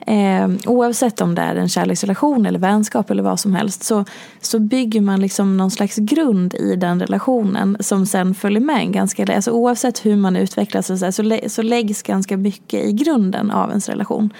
eh, 0.06 0.50
oavsett 0.66 1.20
om 1.20 1.34
det 1.34 1.42
är 1.42 1.56
en 1.56 1.68
kärleksrelation 1.68 2.46
eller 2.46 2.58
vänskap 2.58 3.10
eller 3.10 3.22
vad 3.22 3.40
som 3.40 3.54
helst 3.54 3.82
så, 3.82 4.04
så 4.40 4.58
bygger 4.58 5.00
man 5.00 5.20
liksom 5.20 5.56
någon 5.56 5.70
slags 5.70 5.96
grund 5.96 6.54
i 6.54 6.76
den 6.76 7.00
relationen 7.00 7.76
som 7.80 8.06
sen 8.06 8.34
följer 8.34 8.60
med 8.60 8.76
en 8.76 8.92
ganska 8.92 9.34
alltså 9.34 9.50
Oavsett 9.50 10.06
hur 10.06 10.16
man 10.16 10.36
utvecklas 10.36 10.86
så, 10.86 11.04
här, 11.04 11.10
så, 11.10 11.22
lä, 11.22 11.48
så 11.48 11.62
läggs 11.62 12.02
ganska 12.02 12.36
mycket 12.36 12.84
i 12.84 12.92
grunden 12.92 13.50
av 13.50 13.68
ens 13.68 13.88
relation. 13.88 14.32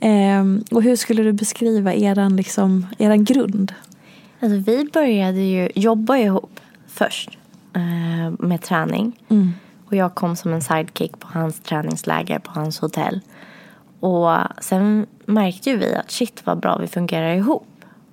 Eh, 0.00 0.44
och 0.70 0.82
hur 0.82 0.96
skulle 0.96 1.22
du 1.22 1.32
beskriva 1.32 1.94
eran, 1.94 2.36
liksom, 2.36 2.86
eran 2.98 3.24
grund? 3.24 3.74
Alltså, 4.40 4.70
vi 4.70 4.88
började 4.92 5.40
ju 5.40 5.68
jobba 5.74 6.16
ihop 6.16 6.60
först 6.88 7.38
eh, 7.74 8.46
med 8.46 8.62
träning. 8.62 9.12
Och 9.92 9.96
jag 9.96 10.14
kom 10.14 10.36
som 10.36 10.52
en 10.52 10.62
sidekick 10.62 11.18
på 11.18 11.28
hans 11.32 11.60
träningsläger 11.60 12.38
på 12.38 12.52
hans 12.52 12.78
hotell. 12.78 13.20
Och 14.00 14.30
sen 14.60 15.06
märkte 15.26 15.70
ju 15.70 15.76
vi 15.76 15.94
att 15.94 16.10
shit 16.10 16.42
vad 16.44 16.60
bra 16.60 16.76
vi 16.76 16.86
fungerar 16.86 17.34
ihop. 17.34 17.66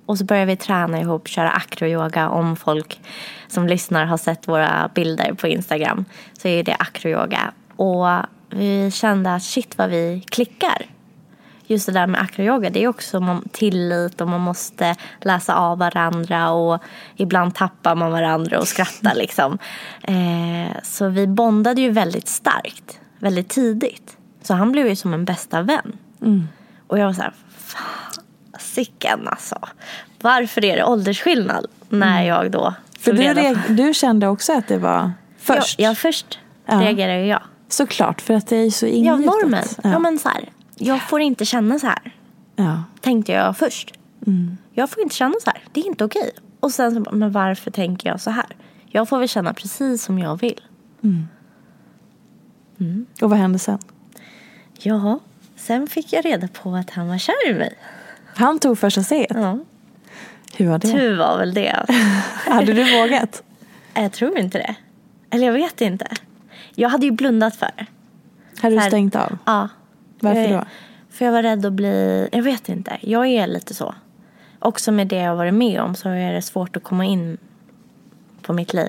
Och 0.06 0.18
så 0.18 0.24
började 0.24 0.46
vi 0.46 0.56
träna 0.56 1.00
ihop, 1.00 1.28
köra 1.28 1.50
acroyoga. 1.50 2.28
Om 2.28 2.56
folk 2.56 3.00
som 3.48 3.66
lyssnar 3.66 4.04
har 4.04 4.16
sett 4.16 4.48
våra 4.48 4.90
bilder 4.94 5.32
på 5.32 5.46
Instagram 5.46 6.04
så 6.32 6.48
är 6.48 6.62
det 6.62 6.76
acroyoga. 6.78 7.52
Och 7.76 8.06
vi 8.50 8.90
kände 8.90 9.34
att 9.34 9.42
shit 9.42 9.78
vad 9.78 9.90
vi 9.90 10.24
klickar 10.30 10.86
just 11.70 11.86
det 11.86 11.92
där 11.92 12.06
med 12.06 12.20
acroyoga, 12.22 12.70
det 12.70 12.84
är 12.84 12.88
också 12.88 13.40
tillit 13.52 14.20
och 14.20 14.28
man 14.28 14.40
måste 14.40 14.96
läsa 15.20 15.54
av 15.54 15.78
varandra 15.78 16.50
och 16.50 16.82
ibland 17.16 17.54
tappar 17.54 17.94
man 17.94 18.12
varandra 18.12 18.58
och 18.58 18.68
skrattar 18.68 19.14
liksom. 19.14 19.58
Eh, 20.02 20.76
så 20.82 21.08
vi 21.08 21.26
bondade 21.26 21.80
ju 21.80 21.90
väldigt 21.90 22.28
starkt, 22.28 23.00
väldigt 23.18 23.48
tidigt. 23.48 24.16
Så 24.42 24.54
han 24.54 24.72
blev 24.72 24.86
ju 24.88 24.96
som 24.96 25.14
en 25.14 25.24
bästa 25.24 25.62
vän. 25.62 25.98
Och 26.86 26.98
jag 26.98 27.06
var 27.06 27.12
så 27.12 27.22
här, 27.22 27.32
fan, 27.58 28.24
sicken 28.58 29.28
alltså. 29.28 29.58
Varför 30.22 30.64
är 30.64 30.76
det 30.76 30.84
åldersskillnad 30.84 31.66
när 31.88 32.22
jag 32.22 32.50
då 32.50 32.74
För 32.98 33.12
du, 33.12 33.18
reda 33.22 33.54
du 33.68 33.94
kände 33.94 34.26
också 34.28 34.52
att 34.52 34.68
det 34.68 34.78
var 34.78 35.12
först? 35.38 35.78
Ja, 35.80 35.88
ja 35.88 35.94
först 35.94 36.38
Ja. 36.66 36.80
reagerade 36.80 37.26
jag. 37.26 37.42
Såklart, 37.68 38.20
för 38.20 38.34
att 38.34 38.46
det 38.46 38.56
är 38.56 38.70
så 38.70 38.86
Ja, 38.86 38.90
ingjutet. 38.92 39.26
normen. 39.26 39.64
Ja. 39.82 39.90
Ja. 39.90 39.98
men 39.98 40.18
så 40.18 40.28
här, 40.28 40.48
jag 40.80 41.08
får 41.08 41.20
inte 41.20 41.44
känna 41.44 41.78
så 41.78 41.86
här. 41.86 42.12
Ja. 42.56 42.82
tänkte 43.00 43.32
jag 43.32 43.56
först. 43.56 43.94
Jag 44.72 44.90
får 44.90 45.02
inte 45.02 45.14
känna 45.14 45.34
så 45.44 45.50
här. 45.50 45.62
Det 45.72 45.80
är 45.80 45.86
inte 45.86 46.04
okej. 46.04 46.30
Och 46.60 46.70
sen 46.72 47.04
så 47.04 47.10
men 47.12 47.32
varför 47.32 47.70
tänker 47.70 48.08
jag 48.08 48.20
så 48.20 48.30
här? 48.30 48.46
Jag 48.86 49.08
får 49.08 49.18
väl 49.18 49.28
känna 49.28 49.54
precis 49.54 50.02
som 50.04 50.18
jag 50.18 50.40
vill. 50.40 50.60
Och 53.22 53.30
vad 53.30 53.38
hände 53.38 53.58
sen? 53.58 53.78
Ja, 54.78 55.18
sen 55.56 55.86
fick 55.86 56.12
jag 56.12 56.24
reda 56.24 56.48
på 56.48 56.74
att 56.74 56.90
han 56.90 57.08
var 57.08 57.18
kär 57.18 57.48
i 57.48 57.54
mig. 57.54 57.74
Han 58.34 58.58
tog 58.58 58.78
första 58.78 59.02
steget. 59.02 59.36
Ja, 59.36 59.58
Hur 60.56 60.68
var 60.68 60.78
det? 60.78 60.88
tur 60.92 61.16
var 61.18 61.38
väl 61.38 61.54
det. 61.54 61.86
Hade 62.46 62.72
du 62.72 63.00
vågat? 63.00 63.42
jag 63.94 64.12
tror 64.12 64.38
inte 64.38 64.58
det. 64.58 64.74
Eller 65.30 65.46
jag 65.46 65.52
vet 65.52 65.80
inte. 65.80 66.06
Jag 66.74 66.88
hade 66.88 67.06
ju 67.06 67.12
blundat 67.12 67.56
för 67.56 67.70
det. 67.76 67.86
Hade 68.62 68.74
du 68.76 68.80
stängt 68.80 69.16
av? 69.16 69.38
Ja. 69.44 69.68
Varför 70.20 70.42
jag, 70.42 70.60
då? 70.60 70.64
För 71.10 71.24
jag 71.24 71.32
var 71.32 71.42
rädd 71.42 71.66
att 71.66 71.72
bli, 71.72 72.28
jag 72.32 72.42
vet 72.42 72.68
inte. 72.68 72.98
Jag 73.00 73.26
är 73.26 73.46
lite 73.46 73.74
så. 73.74 73.94
Också 74.58 74.92
med 74.92 75.06
det 75.06 75.16
jag 75.16 75.28
har 75.28 75.36
varit 75.36 75.54
med 75.54 75.80
om 75.80 75.94
så 75.94 76.08
är 76.08 76.32
det 76.32 76.42
svårt 76.42 76.76
att 76.76 76.82
komma 76.82 77.04
in 77.04 77.38
på 78.42 78.52
mitt 78.52 78.74
liv. 78.74 78.88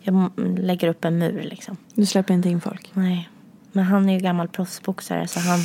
Jag 0.00 0.30
lägger 0.58 0.88
upp 0.88 1.04
en 1.04 1.18
mur 1.18 1.42
liksom. 1.42 1.76
Du 1.94 2.06
släpper 2.06 2.34
inte 2.34 2.48
in 2.48 2.60
folk? 2.60 2.90
Nej. 2.92 3.28
Men 3.72 3.84
han 3.84 4.08
är 4.08 4.12
ju 4.14 4.20
gammal 4.20 4.48
proffsboxare 4.48 5.28
så 5.28 5.40
han 5.40 5.60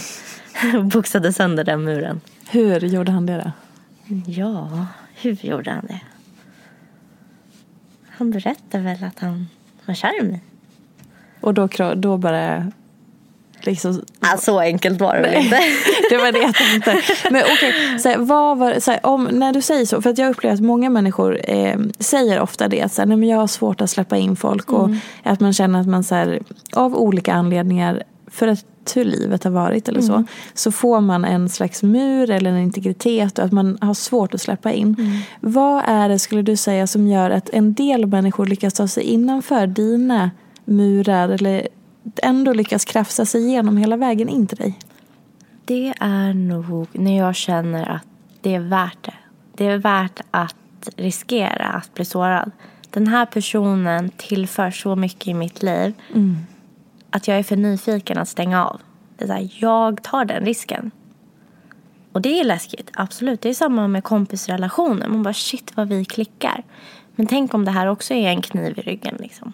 boxade 0.89 1.33
sönder 1.33 1.63
den 1.63 1.83
muren. 1.83 2.21
Hur 2.49 2.79
gjorde 2.79 3.11
han 3.11 3.25
det 3.25 3.37
då? 3.37 3.51
Ja, 4.25 4.87
hur 5.15 5.45
gjorde 5.45 5.71
han 5.71 5.85
det? 5.85 6.01
Han 8.09 8.31
berättade 8.31 8.83
väl 8.83 9.03
att 9.03 9.19
han 9.19 9.47
var 9.85 9.93
kär 9.93 10.21
i 10.21 10.23
mig. 10.23 10.41
Och 11.41 11.53
då, 11.53 11.67
då 11.95 12.17
bara 12.17 12.71
liksom... 13.65 14.01
Ah, 14.19 14.37
så 14.37 14.59
enkelt 14.59 15.01
var 15.01 15.15
det 15.15 15.21
väl 15.21 15.43
inte? 15.43 15.59
det 16.09 16.17
var 16.17 16.31
det 16.31 16.39
jag 16.39 16.55
tänkte. 16.55 17.01
Men 17.31 17.43
okej, 17.43 17.99
så 17.99 18.09
här, 18.09 18.17
vad 18.17 18.57
var, 18.57 18.79
så 18.79 18.91
här, 18.91 19.05
om, 19.05 19.23
när 19.23 19.53
du 19.53 19.61
säger 19.61 19.85
så, 19.85 20.01
för 20.01 20.09
att 20.09 20.17
jag 20.17 20.29
upplever 20.29 20.55
att 20.55 20.61
många 20.61 20.89
människor 20.89 21.39
eh, 21.43 21.79
säger 21.99 22.39
ofta 22.39 22.67
det, 22.67 22.81
att 22.81 22.93
så 22.93 23.01
här, 23.01 23.07
nej, 23.07 23.17
men 23.17 23.29
jag 23.29 23.37
har 23.37 23.47
svårt 23.47 23.81
att 23.81 23.89
släppa 23.89 24.17
in 24.17 24.35
folk 24.35 24.71
och 24.71 24.89
att 25.23 25.39
man 25.39 25.53
känner 25.53 25.81
att 25.81 25.87
man 25.87 26.03
så 26.03 26.15
här, 26.15 26.39
av 26.73 26.95
olika 26.95 27.33
anledningar, 27.33 28.03
för 28.31 28.47
att 28.47 28.65
hur 28.95 29.05
livet 29.05 29.43
har 29.43 29.51
varit 29.51 29.89
eller 29.89 30.01
så, 30.01 30.23
så 30.53 30.71
får 30.71 31.01
man 31.01 31.25
en 31.25 31.49
slags 31.49 31.83
mur 31.83 32.31
eller 32.31 32.49
en 32.49 32.57
integritet 32.57 33.39
och 33.39 33.45
att 33.45 33.51
man 33.51 33.77
har 33.81 33.93
svårt 33.93 34.33
att 34.33 34.41
släppa 34.41 34.71
in. 34.71 34.95
Vad 35.39 35.83
är 35.85 36.09
det, 36.09 36.19
skulle 36.19 36.41
du 36.41 36.55
säga, 36.55 36.87
som 36.87 37.07
gör 37.07 37.31
att 37.31 37.49
en 37.49 37.73
del 37.73 38.05
människor 38.05 38.45
lyckas 38.45 38.73
ta 38.73 38.87
sig 38.87 39.03
innanför 39.03 39.67
dina 39.67 40.31
murar 40.65 41.29
eller 41.29 41.67
ändå 42.23 42.53
lyckas 42.53 42.85
krafsa 42.85 43.25
sig 43.25 43.47
igenom 43.47 43.77
hela 43.77 43.97
vägen 43.97 44.29
in 44.29 44.47
till 44.47 44.57
dig? 44.57 44.79
Det 45.65 45.93
är 45.99 46.33
nog 46.33 46.87
när 46.93 47.17
jag 47.17 47.35
känner 47.35 47.89
att 47.89 48.07
det 48.41 48.55
är 48.55 48.59
värt 48.59 49.05
det. 49.05 49.13
Det 49.55 49.65
är 49.65 49.77
värt 49.77 50.21
att 50.31 50.89
riskera 50.95 51.65
att 51.65 51.93
bli 51.93 52.05
sårad. 52.05 52.51
Den 52.89 53.07
här 53.07 53.25
personen 53.25 54.09
tillför 54.09 54.71
så 54.71 54.95
mycket 54.95 55.27
i 55.27 55.33
mitt 55.33 55.63
liv 55.63 55.93
att 57.09 57.27
jag 57.27 57.37
är 57.37 57.43
för 57.43 57.55
nyfiken 57.55 58.17
att 58.17 58.29
stänga 58.29 58.65
av. 58.65 58.81
Det 59.17 59.25
är 59.25 59.29
här, 59.29 59.49
jag 59.59 60.03
tar 60.03 60.25
den 60.25 60.45
risken. 60.45 60.91
Och 62.11 62.21
det 62.21 62.39
är 62.39 62.43
läskigt, 62.43 62.91
absolut. 62.93 63.41
Det 63.41 63.49
är 63.49 63.53
samma 63.53 63.87
med 63.87 64.03
kompisrelationer. 64.03 65.07
Man 65.07 65.23
bara 65.23 65.33
shit 65.33 65.71
vad 65.75 65.87
vi 65.87 66.05
klickar. 66.05 66.63
Men 67.15 67.27
tänk 67.27 67.53
om 67.53 67.65
det 67.65 67.71
här 67.71 67.87
också 67.87 68.13
är 68.13 68.29
en 68.29 68.41
kniv 68.41 68.79
i 68.79 68.81
ryggen 68.81 69.15
liksom. 69.19 69.53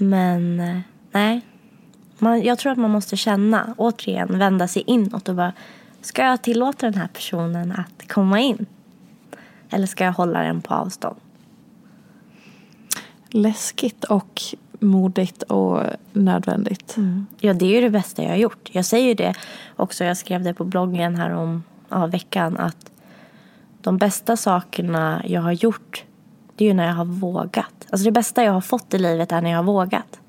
Men 0.00 0.60
eh, 0.60 0.78
nej, 1.12 1.40
man, 2.18 2.42
jag 2.42 2.58
tror 2.58 2.72
att 2.72 2.78
man 2.78 2.90
måste 2.90 3.16
känna, 3.16 3.74
återigen 3.76 4.38
vända 4.38 4.68
sig 4.68 4.82
inåt 4.86 5.28
och 5.28 5.34
bara 5.34 5.52
Ska 6.02 6.22
jag 6.22 6.42
tillåta 6.42 6.86
den 6.86 7.00
här 7.00 7.08
personen 7.08 7.72
att 7.72 8.08
komma 8.08 8.40
in? 8.40 8.66
Eller 9.70 9.86
ska 9.86 10.04
jag 10.04 10.12
hålla 10.12 10.42
den 10.42 10.62
på 10.62 10.74
avstånd? 10.74 11.16
Läskigt 13.28 14.04
och 14.04 14.42
modigt 14.80 15.42
och 15.42 15.82
nödvändigt. 16.12 16.96
Ja, 17.40 17.52
det 17.52 17.64
är 17.64 17.70
ju 17.70 17.80
det 17.80 17.90
bästa 17.90 18.22
jag 18.22 18.30
har 18.30 18.36
gjort. 18.36 18.68
Jag 18.72 18.84
säger 18.84 19.08
ju 19.08 19.14
det 19.14 19.34
också, 19.76 20.04
jag 20.04 20.16
skrev 20.16 20.42
det 20.42 20.54
på 20.54 20.64
bloggen 20.64 21.16
här 21.16 21.30
om 21.30 21.62
ja, 21.88 22.06
veckan 22.06 22.56
att 22.56 22.90
de 23.80 23.98
bästa 23.98 24.36
sakerna 24.36 25.22
jag 25.26 25.42
har 25.42 25.52
gjort 25.52 26.04
det 26.60 26.64
är 26.64 26.68
ju 26.68 26.74
när 26.74 26.86
jag 26.86 26.94
har 26.94 27.04
vågat. 27.04 27.86
Alltså 27.90 28.04
det 28.04 28.12
bästa 28.12 28.44
jag 28.44 28.52
har 28.52 28.60
fått 28.60 28.94
i 28.94 28.98
livet 28.98 29.32
är 29.32 29.40
när 29.40 29.50
jag 29.50 29.58
har 29.58 29.64
vågat. 29.64 30.20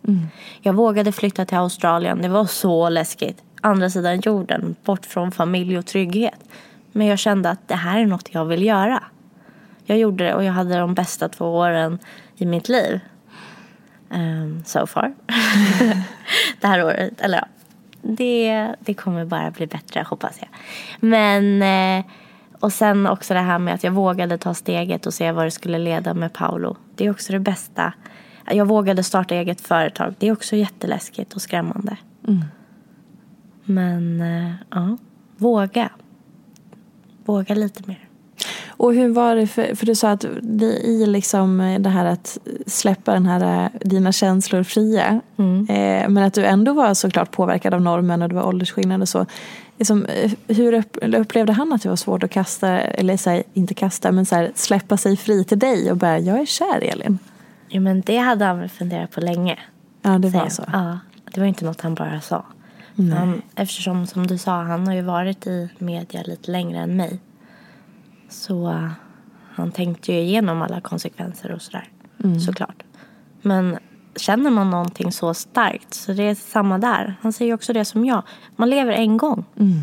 Jag 0.62 0.74
vågade 0.74 1.12
flytta 1.12 1.46
till 1.46 1.58
Australien. 1.58 2.22
Det 2.22 2.30
var 2.30 2.46
så 2.46 2.90
läskigt. 2.90 3.44
Andra 3.62 3.90
sidan 3.90 4.20
jorden, 4.20 4.76
bort 4.84 5.06
från 5.06 5.32
familj 5.32 5.78
och 5.78 5.86
trygghet. 5.86 6.40
Men 6.92 7.08
jag 7.08 7.20
kände 7.20 7.50
att 7.50 7.68
det 7.68 7.76
här 7.76 8.00
är 8.00 8.06
något 8.06 8.34
jag 8.34 8.46
vill 8.46 8.64
göra. 8.64 9.04
Jag 9.86 9.98
gjorde 9.98 10.24
det 10.24 10.34
och 10.34 10.44
jag 10.44 10.54
hade 10.54 10.78
de 10.78 10.94
bästa 10.94 11.30
två 11.30 11.46
åren 11.46 12.00
i 12.36 12.46
mitt 12.46 12.70
liv. 12.70 13.00
Um, 14.10 14.64
so 14.66 14.88
far. 14.88 15.14
det 16.62 16.68
här 16.68 16.86
året, 16.86 17.22
eller 17.22 17.38
ja. 17.38 17.46
Det, 18.02 18.76
det 18.80 18.94
kommer 18.94 19.26
bara 19.26 19.52
bli 19.52 19.68
bättre 19.68 20.06
hoppas 20.10 20.40
jag. 20.40 20.50
Men, 21.00 21.62
eh, 21.62 22.06
och 22.62 22.74
sen 22.74 23.08
också 23.08 23.34
det 23.34 23.40
här 23.40 23.60
med 23.60 23.74
att 23.74 23.84
jag 23.84 23.92
vågade 23.92 24.38
ta 24.38 24.54
steget 24.54 25.06
och 25.06 25.14
se 25.14 25.32
vad 25.32 25.46
det 25.46 25.52
skulle 25.52 25.78
leda 25.78 26.14
med 26.14 26.34
Paolo. 26.34 26.78
Det 26.96 27.06
är 27.06 27.12
också 27.12 27.34
det 27.34 27.40
bästa. 27.40 27.94
Jag 28.52 28.66
vågade 28.66 29.04
starta 29.04 29.36
eget 29.36 29.62
företag. 29.62 30.14
Det 30.20 30.28
är 30.28 30.32
också 30.32 30.56
jätteläskigt 30.56 31.34
och 31.34 31.42
skrämmande. 31.42 31.98
Men 33.66 34.22
eh, 34.22 34.54
ja, 34.70 34.98
våga. 35.38 35.90
Våga 37.26 37.56
lite 37.56 37.84
mer. 37.88 38.08
Och 38.68 38.94
hur 38.94 39.10
var 39.10 39.36
det, 39.36 39.48
för, 39.48 39.76
för 39.76 39.86
du 39.86 39.96
sa 39.96 40.12
att 40.12 40.26
det, 40.42 40.66
i 40.66 41.06
liksom 41.06 41.78
det 41.80 41.90
här 41.90 42.06
att 42.06 42.38
släppa 42.68 43.14
den 43.14 43.26
här, 43.26 43.70
dina 43.82 44.12
känslor 44.12 44.64
fria. 44.64 45.22
Eh, 45.70 46.10
men 46.10 46.18
att 46.18 46.34
du 46.34 46.46
ändå 46.46 46.74
var 46.74 46.94
såklart 46.94 47.32
påverkad 47.32 47.74
av 47.74 47.82
normen 47.82 48.22
och 48.22 48.30
det 48.30 48.36
var 48.36 48.48
åldersskillnad 48.48 49.02
och 49.02 49.10
så. 49.10 49.26
Liksom, 49.82 50.06
eh, 50.06 50.32
hur 50.48 50.74
upp, 50.74 50.98
upplevde 51.02 51.54
han 51.54 51.74
att 51.74 51.82
det 51.82 51.90
var 51.90 51.96
svårt 51.96 52.24
att 52.24 52.32
kasta, 52.32 52.80
eller 52.80 53.18
så 53.18 53.30
här, 53.30 53.44
inte 53.54 53.74
kasta, 53.74 54.12
men 54.12 54.26
så 54.26 54.36
här, 54.36 54.52
släppa 54.56 54.98
sig 54.98 55.18
fri 55.18 55.44
till 55.44 55.60
dig 55.60 55.92
och 55.92 55.98
bara, 55.98 56.20
jag 56.20 56.40
är 56.40 56.46
kär 56.46 56.82
Elin. 56.82 57.20
Ja, 57.68 57.80
men 57.80 58.02
det 58.02 58.18
hade 58.18 58.46
han 58.46 58.60
väl 58.60 58.70
funderat 58.70 59.12
på 59.12 59.22
länge. 59.22 59.60
Ja, 60.02 60.10
det 60.10 60.30
var 60.30 60.50
så. 60.50 60.64
Ja, 60.74 61.00
det 61.34 61.40
var 61.40 61.48
inte 61.48 61.66
något 61.66 61.82
han 61.82 61.96
bara 61.96 62.22
sa. 62.22 62.46
Han, 62.96 63.42
eftersom 63.56 64.08
som 64.08 64.28
du 64.28 64.38
sa, 64.38 64.64
han 64.64 64.88
har 64.88 64.94
ju 64.94 65.02
varit 65.02 65.48
i 65.48 65.70
media 65.78 66.22
lite 66.22 66.52
längre 66.52 66.80
än 66.80 66.96
mig. 66.96 67.20
Så 68.30 68.90
han 69.54 69.72
tänkte 69.72 70.14
ju 70.14 70.20
igenom 70.20 70.62
alla 70.62 70.82
konsekvenser 70.82 71.52
och 71.52 71.62
sådär. 71.62 71.90
Såklart. 72.46 72.84
Men 73.42 73.78
känner 74.16 74.50
man 74.50 74.70
någonting 74.70 75.12
så 75.12 75.34
starkt 75.34 75.94
så 75.94 76.14
det 76.14 76.24
är 76.24 76.36
samma 76.36 76.78
där. 76.78 77.16
Han 77.22 77.34
säger 77.34 77.54
också 77.54 77.74
det 77.74 77.86
som 77.86 78.06
jag. 78.06 78.24
Man 78.56 78.70
lever 78.70 78.92
en 78.92 79.18
gång. 79.18 79.46
Mm. 79.60 79.80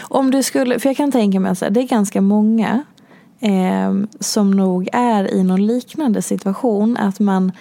Om 0.00 0.30
du 0.30 0.42
skulle, 0.42 0.78
för 0.78 0.88
jag 0.88 0.96
kan 0.96 1.12
tänka 1.12 1.40
mig 1.40 1.52
att 1.52 1.74
det 1.74 1.80
är 1.80 1.86
ganska 1.86 2.20
många 2.20 2.84
eh, 3.40 3.94
som 4.20 4.50
nog 4.50 4.88
är 4.92 5.34
i 5.34 5.42
någon 5.42 5.66
liknande 5.66 6.22
situation. 6.22 6.96
Att 6.96 7.20
man 7.20 7.52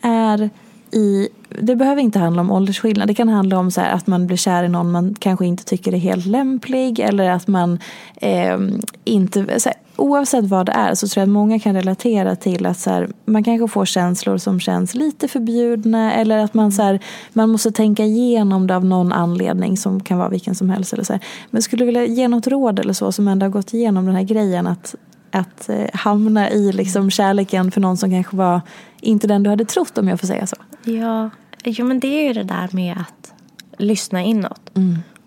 är 0.00 0.50
i, 0.90 1.28
det 1.60 1.76
behöver 1.76 2.02
inte 2.02 2.18
handla 2.18 2.42
om 2.42 2.50
åldersskillnad. 2.50 3.08
Det 3.08 3.14
kan 3.14 3.28
handla 3.28 3.58
om 3.58 3.70
så 3.70 3.80
här, 3.80 3.92
att 3.92 4.06
man 4.06 4.26
blir 4.26 4.36
kär 4.36 4.64
i 4.64 4.68
någon 4.68 4.90
man 4.90 5.14
kanske 5.18 5.46
inte 5.46 5.64
tycker 5.64 5.94
är 5.94 5.98
helt 5.98 6.26
lämplig. 6.26 7.00
Eller 7.00 7.30
att 7.30 7.46
man 7.46 7.78
eh, 8.16 8.58
inte, 9.04 9.60
så 9.60 9.68
här, 9.68 9.78
oavsett 10.02 10.44
vad 10.44 10.66
det 10.66 10.72
är 10.72 10.94
så 10.94 11.08
tror 11.08 11.20
jag 11.20 11.26
att 11.26 11.32
många 11.32 11.58
kan 11.58 11.74
relatera 11.74 12.36
till 12.36 12.66
att 12.66 12.78
så 12.78 12.90
här, 12.90 13.08
man 13.24 13.44
kanske 13.44 13.68
får 13.68 13.84
känslor 13.84 14.38
som 14.38 14.60
känns 14.60 14.94
lite 14.94 15.28
förbjudna. 15.28 16.12
Eller 16.12 16.38
att 16.38 16.54
man, 16.54 16.72
så 16.72 16.82
här, 16.82 17.00
man 17.32 17.50
måste 17.50 17.72
tänka 17.72 18.04
igenom 18.04 18.66
det 18.66 18.76
av 18.76 18.84
någon 18.84 19.12
anledning 19.12 19.76
som 19.76 20.00
kan 20.00 20.18
vara 20.18 20.28
vilken 20.28 20.54
som 20.54 20.70
helst. 20.70 20.92
Eller 20.92 21.04
så 21.04 21.12
här. 21.12 21.22
Men 21.50 21.62
skulle 21.62 21.82
du 21.82 21.86
vilja 21.86 22.04
ge 22.04 22.28
något 22.28 22.46
råd 22.46 22.78
eller 22.78 22.92
så 22.92 23.12
som 23.12 23.28
ändå 23.28 23.46
har 23.46 23.50
gått 23.50 23.74
igenom 23.74 24.06
den 24.06 24.14
här 24.14 24.22
grejen 24.22 24.66
att 24.66 24.94
att 25.34 25.68
eh, 25.68 25.86
hamna 25.92 26.50
i 26.50 26.72
liksom 26.72 27.10
kärleken 27.10 27.70
för 27.70 27.80
någon 27.80 27.96
som 27.96 28.10
kanske 28.10 28.36
var 28.36 28.60
inte 29.00 29.26
den 29.26 29.42
du 29.42 29.50
hade 29.50 29.64
trott 29.64 29.98
om 29.98 30.08
jag 30.08 30.20
får 30.20 30.26
säga 30.26 30.46
så. 30.46 30.56
Ja, 30.84 31.30
jo, 31.64 31.86
men 31.86 32.00
det 32.00 32.06
är 32.06 32.26
ju 32.26 32.32
det 32.32 32.42
där 32.42 32.68
med 32.72 32.96
att 32.96 33.32
lyssna 33.78 34.22
inåt 34.22 34.70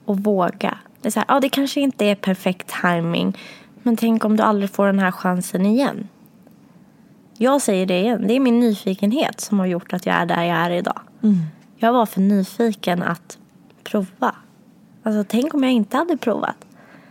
och 0.06 0.20
våga. 0.20 0.78
Det, 1.02 1.08
är 1.08 1.12
så 1.12 1.20
här, 1.20 1.26
ja, 1.28 1.40
det 1.40 1.50
kanske 1.50 1.82
inte 1.82 2.06
är 2.06 2.16
perfekt 2.16 2.74
timing 2.82 3.38
men 3.86 3.98
tänk 3.98 4.26
om 4.26 4.38
du 4.38 4.44
aldrig 4.44 4.70
får 4.70 4.86
den 4.86 5.00
här 5.00 5.12
chansen 5.12 5.66
igen. 5.66 6.08
Jag 7.38 7.62
säger 7.62 7.86
det 7.86 8.00
igen, 8.00 8.28
det 8.28 8.34
är 8.34 8.40
min 8.40 8.60
nyfikenhet 8.60 9.42
som 9.42 9.60
har 9.60 9.66
gjort 9.66 9.94
att 9.94 10.06
jag 10.06 10.16
är 10.16 10.26
där 10.26 10.44
jag 10.44 10.58
är 10.58 10.72
idag. 10.72 11.00
Jag 11.78 11.94
var 11.94 12.06
för 12.06 12.22
nyfiken 12.22 13.04
att 13.04 13.38
prova. 13.84 14.36
Alltså, 15.04 15.24
tänk 15.28 15.54
om 15.54 15.64
jag 15.64 15.72
inte 15.72 15.98
hade 15.98 16.18
provat. 16.18 16.66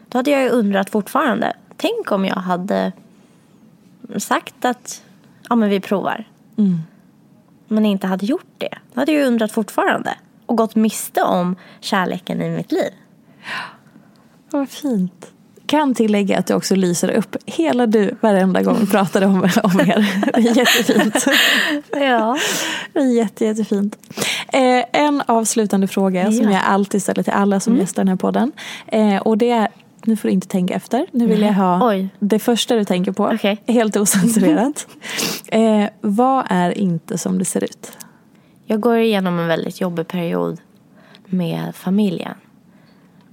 Då 0.09 0.18
hade 0.18 0.31
jag 0.31 0.43
ju 0.43 0.49
undrat 0.49 0.91
fortfarande. 0.91 1.57
Tänk 1.77 2.12
om 2.12 2.25
jag 2.25 2.37
hade 2.37 2.93
sagt 4.16 4.64
att 4.64 5.03
ja, 5.49 5.57
men 5.57 5.70
vi 5.70 5.81
provar. 5.81 6.25
Men 7.68 7.87
inte 7.87 8.07
hade 8.07 8.27
gjort 8.27 8.55
det. 8.59 8.79
Då 8.95 9.01
hade 9.01 9.12
jag 9.12 9.20
ju 9.20 9.27
undrat 9.27 9.53
fortfarande. 9.53 10.14
Och 10.47 10.57
gått 10.57 10.75
miste 10.75 11.22
om 11.22 11.57
kärleken 11.81 12.43
i 12.43 12.51
mitt 12.51 12.72
liv. 12.72 12.93
Vad 14.51 14.68
fint. 14.68 15.34
Kan 15.67 15.95
tillägga 15.95 16.39
att 16.39 16.47
du 16.47 16.55
också 16.55 16.75
lyser 16.75 17.11
upp 17.11 17.37
hela 17.47 17.87
du 17.87 18.15
varenda 18.21 18.62
gång 18.62 18.77
vi 18.81 18.87
pratade 18.87 19.27
om, 19.27 19.35
om 19.62 19.81
er. 19.81 20.23
Det 20.35 20.49
är 20.49 20.57
jättefint. 20.57 21.25
Ja. 21.93 22.39
Det 22.93 22.99
är 22.99 23.12
jätte, 23.17 23.45
jättefint. 23.45 23.97
Eh, 24.53 24.85
en 24.93 25.23
avslutande 25.27 25.87
fråga 25.89 26.25
som 26.33 26.45
Ja. 26.45 26.51
jag 26.51 26.62
alltid 26.65 27.03
ställer 27.03 27.23
till 27.23 27.33
alla 27.33 27.61
som 27.61 27.77
gästar 27.77 28.03
den 28.03 28.09
här 28.09 28.17
podden. 28.17 28.53
Eh, 28.87 29.17
och 29.17 29.39
det 29.39 29.51
är, 29.51 29.69
nu 30.05 30.17
får 30.17 30.29
du 30.29 30.33
inte 30.33 30.49
tänka 30.49 30.75
efter. 30.75 31.07
Nu 31.12 31.27
vill 31.27 31.43
jag 31.43 31.53
ha 31.53 31.89
Oj. 31.89 32.09
det 32.19 32.39
första 32.39 32.75
du 32.75 32.85
tänker 32.85 33.12
på. 33.12 33.31
Okej. 33.35 33.62
Helt 33.67 33.97
osensurerat. 33.97 34.87
eh, 35.47 35.85
vad 36.01 36.45
är 36.49 36.79
inte 36.79 37.19
som 37.19 37.39
det 37.39 37.45
ser 37.45 37.65
ut? 37.65 37.93
Jag 38.67 38.81
går 38.81 38.97
igenom 38.99 39.39
en 39.39 39.47
väldigt 39.47 39.81
jobbig 39.81 40.09
period 40.09 40.61
med 41.27 41.75
familjen. 41.75 42.35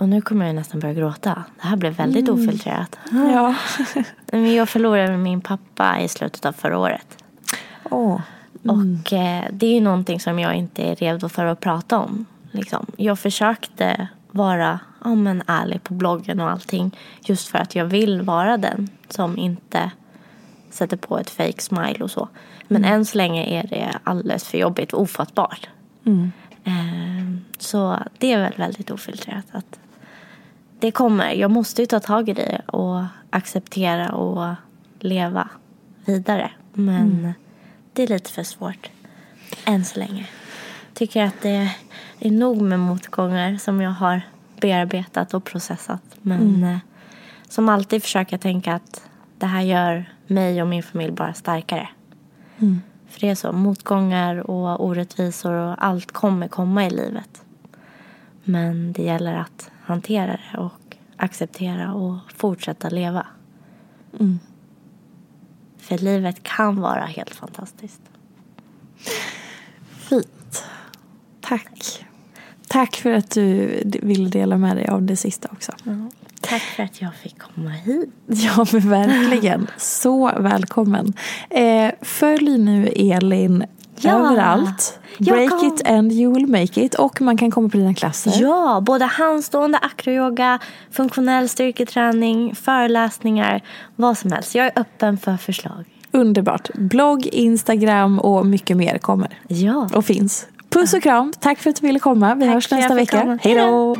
Och 0.01 0.09
nu 0.09 0.21
kommer 0.21 0.45
jag 0.45 0.55
nästan 0.55 0.79
börja 0.79 0.93
gråta. 0.93 1.43
Det 1.61 1.67
här 1.67 1.75
blev 1.75 1.93
väldigt 1.93 2.29
ofiltrerat. 2.29 2.99
Ja. 3.11 3.55
Men 4.31 4.53
jag 4.53 4.69
förlorade 4.69 5.17
min 5.17 5.41
pappa 5.41 5.99
i 5.99 6.07
slutet 6.07 6.45
av 6.45 6.53
förra 6.53 6.77
året. 6.77 7.23
Åh. 7.83 8.21
Och 8.63 9.13
eh, 9.13 9.43
det 9.51 9.65
är 9.65 9.73
ju 9.73 9.79
någonting 9.79 10.19
som 10.19 10.39
jag 10.39 10.55
inte 10.55 10.83
är 10.83 10.95
redo 10.95 11.29
för 11.29 11.45
att 11.45 11.59
prata 11.59 11.99
om. 11.99 12.25
Liksom. 12.51 12.85
Jag 12.97 13.19
försökte 13.19 14.07
vara 14.31 14.79
ja, 15.03 15.15
men 15.15 15.43
ärlig 15.47 15.83
på 15.83 15.93
bloggen 15.93 16.39
och 16.39 16.49
allting. 16.49 16.97
Just 17.25 17.47
för 17.47 17.59
att 17.59 17.75
jag 17.75 17.85
vill 17.85 18.21
vara 18.21 18.57
den 18.57 18.89
som 19.09 19.37
inte 19.37 19.91
sätter 20.69 20.97
på 20.97 21.19
ett 21.19 21.29
fake 21.29 21.61
smile 21.61 22.03
och 22.03 22.11
så. 22.11 22.29
Men 22.67 22.85
än 22.85 23.05
så 23.05 23.17
länge 23.17 23.45
är 23.45 23.67
det 23.67 23.99
alldeles 24.03 24.47
för 24.47 24.57
jobbigt 24.57 24.93
och 24.93 25.01
ofattbart. 25.01 25.69
Eh, 26.63 26.73
så 27.57 27.99
det 28.17 28.33
är 28.33 28.39
väl 28.39 28.53
väldigt 28.57 28.91
ofiltrerat. 28.91 29.45
Att 29.51 29.79
det 30.81 30.91
kommer. 30.91 31.31
Jag 31.31 31.51
måste 31.51 31.81
ju 31.81 31.85
ta 31.85 31.99
tag 31.99 32.29
i 32.29 32.33
det 32.33 32.61
och 32.65 33.03
acceptera 33.29 34.11
och 34.11 34.55
leva 34.99 35.49
vidare. 36.05 36.51
Men 36.73 37.33
det 37.93 38.03
är 38.03 38.07
lite 38.07 38.31
för 38.31 38.43
svårt 38.43 38.89
än 39.65 39.85
så 39.85 39.99
länge. 39.99 40.27
Tycker 40.93 41.23
att 41.23 41.41
det 41.41 41.69
är 42.19 42.31
nog 42.31 42.61
med 42.61 42.79
motgångar 42.79 43.57
som 43.57 43.81
jag 43.81 43.91
har 43.91 44.21
bearbetat 44.61 45.33
och 45.33 45.43
processat. 45.43 46.01
Men 46.21 46.63
eh, 46.63 46.77
som 47.49 47.69
alltid 47.69 48.03
försöker 48.03 48.33
jag 48.33 48.41
tänka 48.41 48.73
att 48.73 49.03
det 49.37 49.45
här 49.45 49.61
gör 49.61 50.05
mig 50.27 50.61
och 50.61 50.67
min 50.67 50.83
familj 50.83 51.11
bara 51.11 51.33
starkare. 51.33 51.89
För 53.09 53.19
det 53.19 53.29
är 53.29 53.35
så, 53.35 53.51
motgångar 53.51 54.49
och 54.51 54.85
orättvisor 54.85 55.53
och 55.53 55.85
allt 55.85 56.11
kommer 56.11 56.47
komma 56.47 56.85
i 56.85 56.89
livet. 56.89 57.43
Men 58.43 58.93
det 58.93 59.03
gäller 59.03 59.35
att 59.35 59.71
hantera 59.91 60.31
det 60.51 60.57
och 60.57 60.97
acceptera 61.17 61.93
och 61.93 62.17
fortsätta 62.35 62.89
leva. 62.89 63.27
För 65.77 65.97
livet 65.97 66.43
kan 66.43 66.81
vara 66.81 67.05
helt 67.05 67.35
fantastiskt. 67.35 68.01
Fint. 70.09 70.63
Tack. 71.41 72.05
Tack 72.67 72.95
för 72.95 73.11
att 73.11 73.29
du 73.29 73.81
ville 74.01 74.29
dela 74.29 74.57
med 74.57 74.75
dig 74.77 74.87
av 74.87 75.01
det 75.01 75.15
sista 75.15 75.49
också. 75.51 75.71
Tack 76.41 76.61
för 76.61 76.83
att 76.83 77.01
jag 77.01 77.15
fick 77.15 77.39
komma 77.39 77.69
hit. 77.69 78.09
Ja, 78.27 78.65
men 78.71 78.89
verkligen. 78.89 79.67
Så 79.77 80.31
välkommen. 80.39 81.13
Eh, 81.49 81.91
följ 82.01 82.57
nu 82.57 82.87
Elin 82.87 83.65
Ja. 84.09 84.31
överallt. 84.31 84.99
Break 85.17 85.63
it 85.63 85.87
and 85.87 86.11
you 86.11 86.33
will 86.33 86.47
make 86.47 86.81
it. 86.81 86.95
Och 86.95 87.21
man 87.21 87.37
kan 87.37 87.51
komma 87.51 87.69
på 87.69 87.77
dina 87.77 87.93
klasser. 87.93 88.33
Ja, 88.41 88.81
både 88.85 89.05
handstående 89.05 89.77
acroyoga, 89.77 90.59
funktionell 90.91 91.49
styrketräning, 91.49 92.55
föreläsningar, 92.55 93.61
vad 93.95 94.17
som 94.17 94.31
helst. 94.31 94.55
Jag 94.55 94.65
är 94.65 94.71
öppen 94.75 95.17
för 95.17 95.37
förslag. 95.37 95.85
Underbart. 96.11 96.69
Blogg, 96.73 97.27
Instagram 97.27 98.19
och 98.19 98.45
mycket 98.45 98.77
mer 98.77 98.97
kommer. 98.97 99.29
Ja. 99.47 99.89
Och 99.93 100.05
finns. 100.05 100.47
Puss 100.69 100.93
och 100.93 101.03
kram. 101.03 101.33
Tack 101.39 101.59
för 101.59 101.69
att 101.69 101.75
du 101.75 101.87
ville 101.87 101.99
komma. 101.99 102.35
Vi 102.35 102.41
Tack 102.41 102.53
hörs 102.53 102.71
nästa 102.71 102.95
vecka. 102.95 103.39
Hej 103.41 103.55
då! 103.55 103.95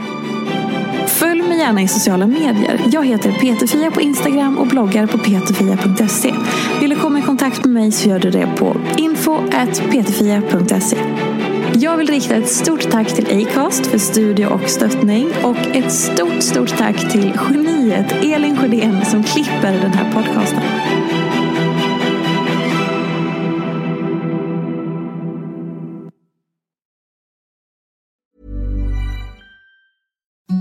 Följ 1.08 1.42
mig 1.42 1.58
gärna 1.58 1.82
i 1.82 1.88
sociala 1.88 2.28
medier. 2.28 2.82
Jag 2.92 3.06
heter 3.06 3.32
Peterfia 3.32 3.92
på 3.92 4.02
Instagram 4.02 4.58
och 4.58 4.68
bloggar 4.68 5.08
på 5.08 5.18
peterfia.se 5.18 6.34
kontakt 7.42 7.66
med 7.66 7.74
mig 7.74 7.92
så 7.92 8.10
gör 8.10 8.20
du 8.20 8.30
det 8.30 8.48
på 8.58 8.78
info.ptfia.se 8.98 10.98
Jag 11.74 11.98
vill 11.98 12.08
rikta 12.08 12.36
ett 12.36 12.50
stort 12.50 12.92
tack 12.92 13.08
till 13.08 13.48
Acast 13.48 13.88
för 13.88 13.98
studie 13.98 14.46
och 14.46 14.70
stöttning 14.70 15.30
och 15.44 15.58
ett 15.58 15.92
stort, 15.92 16.44
stort 16.44 16.78
tack 16.78 17.12
till 17.12 17.40
geniet 17.50 18.12
Elin 18.12 18.58
Sjödén 18.58 19.06
som 19.06 19.24
klipper 19.24 19.72
den 19.72 19.94
här 19.94 20.12
podcasten. 20.12 20.62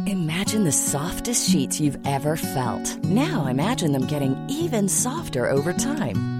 Imagine 0.07 0.65
the 0.65 0.73
softest 0.73 1.53
sheets 1.53 1.81
you've 1.81 2.07
ever 2.07 2.37
felt. 2.37 3.05
Now 3.05 3.51
imagine 3.51 3.93
them 3.93 4.07
getting 4.09 4.37
even 4.49 4.89
softer 4.89 5.53
over 5.53 5.73
time. 5.73 6.40